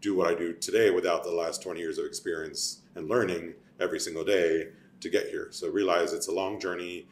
do 0.00 0.14
what 0.14 0.28
I 0.28 0.34
do 0.34 0.54
today 0.54 0.90
without 0.90 1.24
the 1.24 1.30
last 1.30 1.62
20 1.62 1.80
years 1.80 1.98
of 1.98 2.06
experience 2.06 2.82
and 2.94 3.08
learning 3.08 3.54
every 3.80 4.00
single 4.00 4.24
day 4.24 4.68
to 5.00 5.08
get 5.08 5.28
here. 5.28 5.48
So 5.50 5.70
realize 5.70 6.12
it's 6.12 6.28
a 6.28 6.32
long 6.32 6.60
journey. 6.60 7.06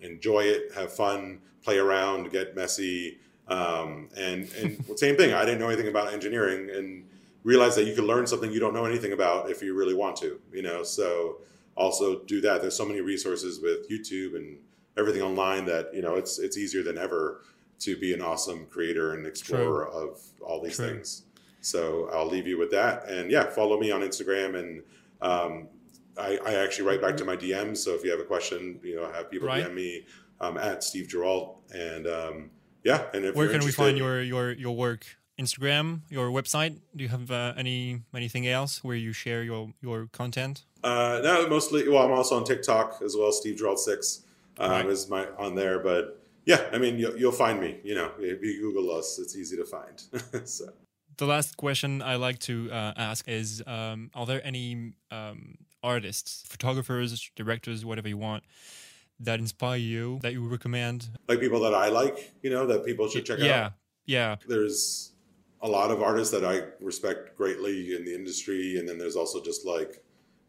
Enjoy 0.00 0.40
it, 0.40 0.72
have 0.74 0.92
fun, 0.92 1.40
play 1.62 1.78
around, 1.78 2.30
get 2.30 2.54
messy, 2.54 3.18
um, 3.48 4.08
and 4.16 4.50
and 4.54 4.84
same 4.98 5.16
thing. 5.16 5.34
I 5.34 5.44
didn't 5.44 5.60
know 5.60 5.68
anything 5.68 5.88
about 5.88 6.12
engineering, 6.12 6.70
and 6.70 7.04
realize 7.42 7.74
that 7.76 7.84
you 7.84 7.94
can 7.94 8.06
learn 8.06 8.26
something 8.26 8.52
you 8.52 8.60
don't 8.60 8.74
know 8.74 8.84
anything 8.84 9.12
about 9.12 9.50
if 9.50 9.62
you 9.62 9.74
really 9.74 9.94
want 9.94 10.16
to. 10.16 10.40
You 10.52 10.62
know, 10.62 10.82
so 10.82 11.38
also 11.76 12.20
do 12.20 12.40
that. 12.42 12.60
There's 12.60 12.76
so 12.76 12.86
many 12.86 13.00
resources 13.00 13.60
with 13.60 13.88
YouTube 13.90 14.36
and 14.36 14.58
everything 14.96 15.22
online 15.22 15.64
that 15.66 15.92
you 15.92 16.02
know 16.02 16.14
it's 16.14 16.38
it's 16.38 16.56
easier 16.56 16.82
than 16.82 16.96
ever 16.98 17.42
to 17.80 17.96
be 17.96 18.14
an 18.14 18.22
awesome 18.22 18.66
creator 18.66 19.14
and 19.14 19.26
explorer 19.26 19.86
of 19.88 20.20
all 20.40 20.62
these 20.62 20.76
True. 20.76 20.88
things. 20.88 21.24
So 21.60 22.08
I'll 22.12 22.28
leave 22.28 22.46
you 22.46 22.58
with 22.58 22.70
that. 22.70 23.08
And 23.08 23.30
yeah, 23.30 23.50
follow 23.50 23.78
me 23.78 23.90
on 23.90 24.02
Instagram. 24.02 24.56
And 24.56 24.82
um, 25.20 25.68
I, 26.18 26.38
I 26.44 26.54
actually 26.54 26.86
write 26.88 27.00
back 27.00 27.16
to 27.18 27.24
my 27.24 27.36
DMs. 27.36 27.78
So 27.78 27.94
if 27.94 28.04
you 28.04 28.10
have 28.10 28.20
a 28.20 28.24
question, 28.24 28.80
you 28.82 28.96
know, 28.96 29.10
have 29.12 29.30
people 29.30 29.48
Right. 29.48 29.64
DM 29.64 29.74
me 29.74 30.06
um, 30.40 30.56
at 30.56 30.82
Steve 30.82 31.08
Giralt. 31.08 31.58
And 31.74 32.06
um, 32.06 32.50
yeah, 32.84 33.06
and 33.14 33.24
if 33.24 33.34
Where 33.34 33.48
can 33.48 33.64
we 33.64 33.72
find 33.72 33.96
your, 33.98 34.22
your, 34.22 34.52
your 34.52 34.74
work? 34.76 35.06
Instagram, 35.38 36.00
your 36.08 36.28
website? 36.30 36.78
Do 36.96 37.04
you 37.04 37.10
have 37.10 37.30
uh, 37.30 37.52
any 37.58 38.00
anything 38.14 38.46
else 38.46 38.82
where 38.82 38.96
you 38.96 39.12
share 39.12 39.42
your, 39.42 39.70
your 39.82 40.08
content? 40.10 40.64
Uh, 40.82 41.20
no, 41.22 41.46
mostly. 41.46 41.86
Well, 41.86 42.02
I'm 42.06 42.12
also 42.12 42.36
on 42.36 42.44
TikTok 42.44 43.02
as 43.04 43.14
well. 43.18 43.30
Steve 43.32 43.56
Giralt 43.56 43.78
six 43.78 44.22
um, 44.58 44.70
Right. 44.70 44.86
is 44.86 45.10
my 45.10 45.26
on 45.38 45.54
there. 45.54 45.78
But 45.80 46.22
yeah, 46.46 46.64
I 46.72 46.78
mean, 46.78 46.98
you'll, 46.98 47.18
you'll 47.18 47.32
find 47.32 47.60
me. 47.60 47.80
You 47.84 47.96
know, 47.96 48.12
if 48.18 48.42
you 48.42 48.60
Google 48.62 48.96
us, 48.96 49.18
it's 49.18 49.36
easy 49.36 49.58
to 49.58 49.66
find. 49.66 50.02
so 50.48 50.70
The 51.18 51.26
last 51.26 51.58
question 51.58 52.00
I 52.00 52.16
like 52.16 52.38
to 52.48 52.70
uh, 52.72 52.94
ask 52.96 53.28
is: 53.28 53.62
um, 53.66 54.10
Are 54.14 54.24
there 54.24 54.40
any 54.42 54.94
um, 55.10 55.58
artists, 55.86 56.44
photographers, 56.46 57.30
directors, 57.36 57.84
whatever 57.84 58.08
you 58.08 58.18
want, 58.18 58.44
that 59.20 59.38
inspire 59.38 59.78
you 59.78 60.18
that 60.22 60.32
you 60.32 60.46
recommend? 60.46 61.08
like 61.28 61.40
people 61.40 61.60
that 61.60 61.74
I 61.74 61.88
like, 61.88 62.34
you 62.42 62.50
know, 62.50 62.66
that 62.66 62.84
people 62.84 63.08
should 63.08 63.24
check 63.24 63.38
yeah, 63.38 63.44
out. 63.44 63.50
Yeah. 63.50 63.70
Yeah, 64.06 64.36
There's 64.46 65.12
a 65.62 65.68
lot 65.68 65.90
of 65.90 66.00
artists 66.00 66.32
that 66.32 66.44
I 66.44 66.62
respect 66.80 67.36
greatly 67.36 67.96
in 67.96 68.04
the 68.04 68.14
industry, 68.14 68.78
and 68.78 68.88
then 68.88 68.98
there's 68.98 69.16
also 69.16 69.42
just 69.42 69.66
like, 69.66 70.00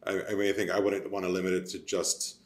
I, 0.06 0.22
I 0.30 0.36
mean, 0.36 0.48
I 0.48 0.54
think 0.54 0.70
I 0.70 0.80
wouldn't 0.80 1.10
want 1.12 1.26
to 1.26 1.32
limit 1.32 1.54
it 1.54 1.66
to 1.70 1.80
just 1.80 2.38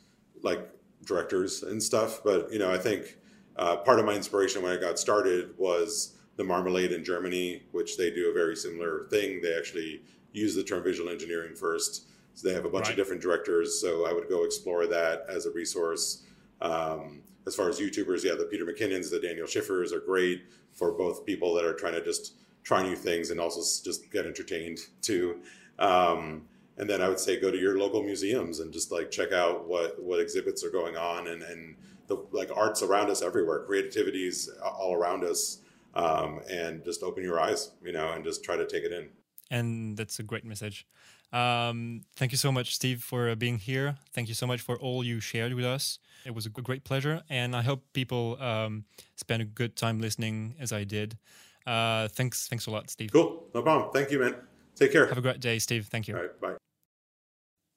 like 0.42 0.70
directors 1.06 1.64
and 1.64 1.84
stuff, 1.84 2.22
but 2.24 2.52
you 2.52 2.60
know, 2.60 2.72
I 2.72 2.78
think 2.78 3.18
uh, 3.58 3.78
part 3.78 4.00
of 4.00 4.06
my 4.06 4.14
inspiration 4.14 4.62
when 4.62 4.72
I 4.72 4.80
got 4.80 4.98
started 4.98 5.50
was 5.58 6.16
the 6.38 6.46
Marmalade 6.46 6.94
in 6.94 7.04
Germany, 7.04 7.64
which 7.72 7.98
they 7.98 8.10
do 8.10 8.30
a 8.30 8.34
very 8.34 8.56
similar 8.56 9.08
thing. 9.10 9.42
They 9.42 9.56
actually 9.58 10.02
use 10.32 10.56
the 10.56 10.64
term 10.64 10.84
visual 10.84 11.10
engineering 11.10 11.56
first. 11.56 12.08
So 12.34 12.48
they 12.48 12.54
have 12.54 12.66
a 12.66 12.70
bunch 12.70 12.86
Right. 12.86 12.92
of 12.92 12.96
different 12.98 13.22
directors. 13.22 13.80
So 13.80 14.06
I 14.06 14.14
would 14.14 14.28
go 14.30 14.44
explore 14.44 14.88
that 14.88 15.26
as 15.30 15.46
a 15.46 15.52
resource. 15.52 16.24
Um, 16.62 17.24
as 17.48 17.56
far 17.56 17.70
as 17.70 17.80
YouTubers, 17.80 18.24
yeah, 18.24 18.36
the 18.36 18.46
Peter 18.46 18.66
McKinnons, 18.66 19.10
the 19.10 19.20
Daniel 19.20 19.48
Schiffers 19.48 19.92
are 19.92 20.00
great 20.00 20.44
for 20.74 20.92
both 20.92 21.26
people 21.26 21.54
that 21.56 21.66
are 21.66 21.74
trying 21.74 21.94
to 21.94 22.04
just 22.04 22.36
try 22.64 22.84
new 22.84 22.96
things 22.96 23.32
and 23.32 23.40
also 23.40 23.60
just 23.84 24.12
get 24.12 24.26
entertained 24.26 24.80
too. 25.02 25.42
Um, 25.80 26.48
and 26.78 26.90
then 26.90 27.02
I 27.02 27.10
would 27.10 27.20
say 27.20 27.40
go 27.40 27.52
to 27.52 27.58
your 27.58 27.78
local 27.78 28.02
museums 28.04 28.60
and 28.60 28.72
just 28.72 28.92
like 28.92 29.12
check 29.12 29.32
out 29.34 29.68
what 29.68 30.02
what 30.02 30.20
exhibits 30.20 30.64
are 30.64 30.70
going 30.70 30.96
on 30.96 31.28
and 31.28 31.42
and 31.44 31.76
the 32.08 32.16
like 32.32 32.50
arts 32.56 32.82
around 32.82 33.10
us 33.10 33.22
everywhere, 33.22 33.60
creativities 33.66 34.50
all 34.64 34.94
around 34.94 35.24
us, 35.24 35.60
um, 35.96 36.42
and 36.50 36.84
just 36.84 37.04
open 37.04 37.24
your 37.24 37.40
eyes, 37.40 37.72
you 37.84 37.92
know, 37.92 38.12
and 38.14 38.24
just 38.24 38.44
try 38.44 38.56
to 38.56 38.66
take 38.66 38.84
it 38.84 38.92
in. 38.92 39.10
and 39.50 39.98
that's 39.98 40.20
a 40.20 40.24
great 40.24 40.46
message. 40.46 40.86
Um, 41.34 42.02
thank 42.16 42.32
you 42.32 42.38
so 42.38 42.52
much, 42.52 42.76
Steve, 42.76 43.02
for 43.02 43.30
uh, 43.30 43.36
being 43.36 43.58
here. 43.58 43.96
Thank 44.14 44.28
you 44.28 44.34
so 44.34 44.46
much 44.46 44.62
for 44.62 44.78
all 44.78 45.04
you 45.04 45.20
shared 45.20 45.54
with 45.54 45.66
us. 45.66 46.00
It 46.26 46.36
was 46.36 46.46
a 46.46 46.50
great 46.50 46.84
pleasure, 46.84 47.22
and 47.30 47.56
I 47.56 47.62
hope 47.62 47.84
people 47.94 48.38
um, 48.42 48.86
spend 49.16 49.42
a 49.42 49.46
good 49.46 49.76
time 49.76 50.00
listening 50.00 50.56
as 50.60 50.72
I 50.72 50.84
did. 50.84 51.18
Uh, 51.66 52.08
thanks, 52.10 52.48
thanks 52.48 52.68
a 52.68 52.72
lot, 52.72 52.90
Steve. 52.90 53.12
Cool, 53.12 53.44
no 53.54 53.62
problem. 53.62 53.92
Thank 53.94 54.12
you, 54.12 54.20
man. 54.20 54.36
Take 54.76 54.92
care. 54.92 55.08
Have 55.08 55.18
a 55.18 55.22
great 55.22 55.40
day, 55.40 55.60
Steve. 55.60 55.88
Thank 55.88 56.08
you. 56.08 56.16
All 56.16 56.22
right, 56.22 56.42
bye. 56.42 56.58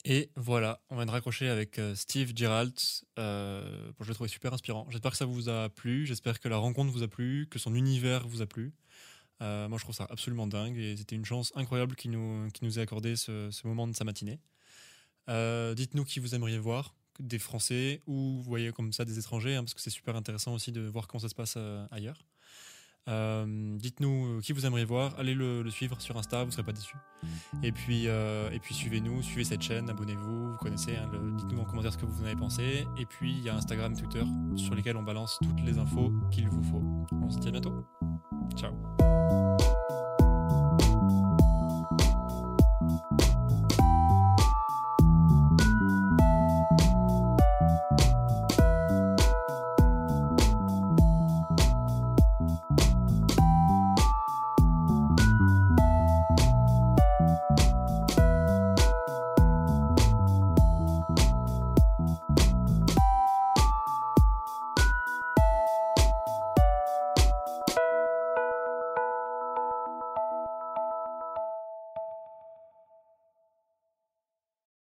Et 0.07 0.30
voilà, 0.36 0.80
on 0.90 0.96
vient 0.96 1.07
de 1.07 1.11
raccrocher 1.11 1.48
avec 1.48 1.78
euh, 1.78 1.94
Steve 1.94 2.32
Geralt. 2.36 3.05
Euh, 3.18 3.90
bon, 3.98 4.05
je 4.05 4.09
l'ai 4.09 4.14
trouvé 4.14 4.28
super 4.28 4.52
inspirant. 4.52 4.86
J'espère 4.90 5.12
que 5.12 5.16
ça 5.16 5.24
vous 5.24 5.48
a 5.48 5.70
plu. 5.70 6.05
J'espère 6.05 6.40
que 6.40 6.48
la 6.48 6.59
rencontre 6.59 6.92
vous 6.92 7.02
a 7.02 7.09
plu, 7.09 7.46
que 7.50 7.59
son 7.59 7.74
univers 7.74 8.26
vous 8.28 8.42
a 8.42 8.46
plu. 8.46 8.74
Euh, 9.45 9.68
moi, 9.68 9.78
je 9.78 9.84
trouve 9.84 9.95
ça 9.95 10.07
absolument 10.09 10.47
dingue 10.47 10.76
et 10.78 10.97
c'était 10.97 11.16
une 11.16 11.24
chance 11.24 11.53
incroyable 11.55 11.95
qui 11.97 12.09
nous, 12.09 12.49
qui 12.53 12.64
nous 12.64 12.78
ait 12.78 12.82
accordé 12.82 13.14
ce, 13.14 13.51
ce 13.51 13.66
moment 13.66 13.86
de 13.86 13.95
sa 13.95 14.05
matinée. 14.05 14.40
Euh, 15.28 15.74
Dites-nous 15.74 16.05
qui 16.05 16.18
vous 16.18 16.34
aimeriez 16.34 16.59
voir, 16.59 16.95
des 17.20 17.38
Français 17.38 18.03
ou 18.07 18.36
vous 18.36 18.42
voyez 18.42 18.72
comme 18.72 18.92
ça 18.92 19.05
des 19.05 19.18
étrangers, 19.18 19.55
hein, 19.55 19.62
parce 19.62 19.74
que 19.74 19.80
c'est 19.80 19.90
super 19.90 20.16
intéressant 20.16 20.55
aussi 20.55 20.72
de 20.72 20.80
voir 20.80 21.07
comment 21.07 21.20
ça 21.20 21.28
se 21.28 21.34
passe 21.34 21.55
euh, 21.57 21.86
ailleurs. 21.90 22.24
Dites-nous 23.07 24.40
qui 24.40 24.55
vous 24.55 24.64
aimeriez 24.64 24.86
voir, 24.86 25.14
allez 25.18 25.34
le, 25.34 25.68
suivre 25.68 26.01
sur 26.01 26.16
Insta, 26.16 26.40
vous 26.40 26.47
ne 26.47 26.53
serez 26.53 26.62
pas 26.62 26.72
déçus. 26.72 26.97
Et 27.62 27.70
puis, 27.70 28.09
puis 28.62 28.74
suivez-nous, 28.74 29.22
suivez 29.22 29.45
cette 29.45 29.61
chaîne, 29.61 29.90
abonnez-vous, 29.90 30.53
vous 30.53 30.57
connaissez, 30.57 30.97
hein, 30.97 31.11
dites-nous 31.36 31.61
en 31.61 31.66
commentaire 31.66 31.92
ce 31.92 31.99
que 31.99 32.07
vous 32.07 32.22
en 32.22 32.24
avez 32.24 32.34
pensé. 32.34 32.86
Et 32.99 33.05
puis 33.05 33.32
il 33.32 33.45
y 33.45 33.51
a 33.51 33.57
Instagram, 33.57 33.95
Twitter, 33.95 34.24
sur 34.57 34.74
lesquels 34.74 34.97
on 34.97 35.03
balance 35.03 35.38
toutes 35.42 35.61
les 35.66 35.76
infos 35.76 36.14
qu'il 36.30 36.49
vous 36.49 36.62
faut. 36.62 36.82
On 37.22 37.28
se 37.28 37.38
dit 37.40 37.49
à 37.49 37.51
bientôt. 37.51 37.84
Ciao. 38.57 38.72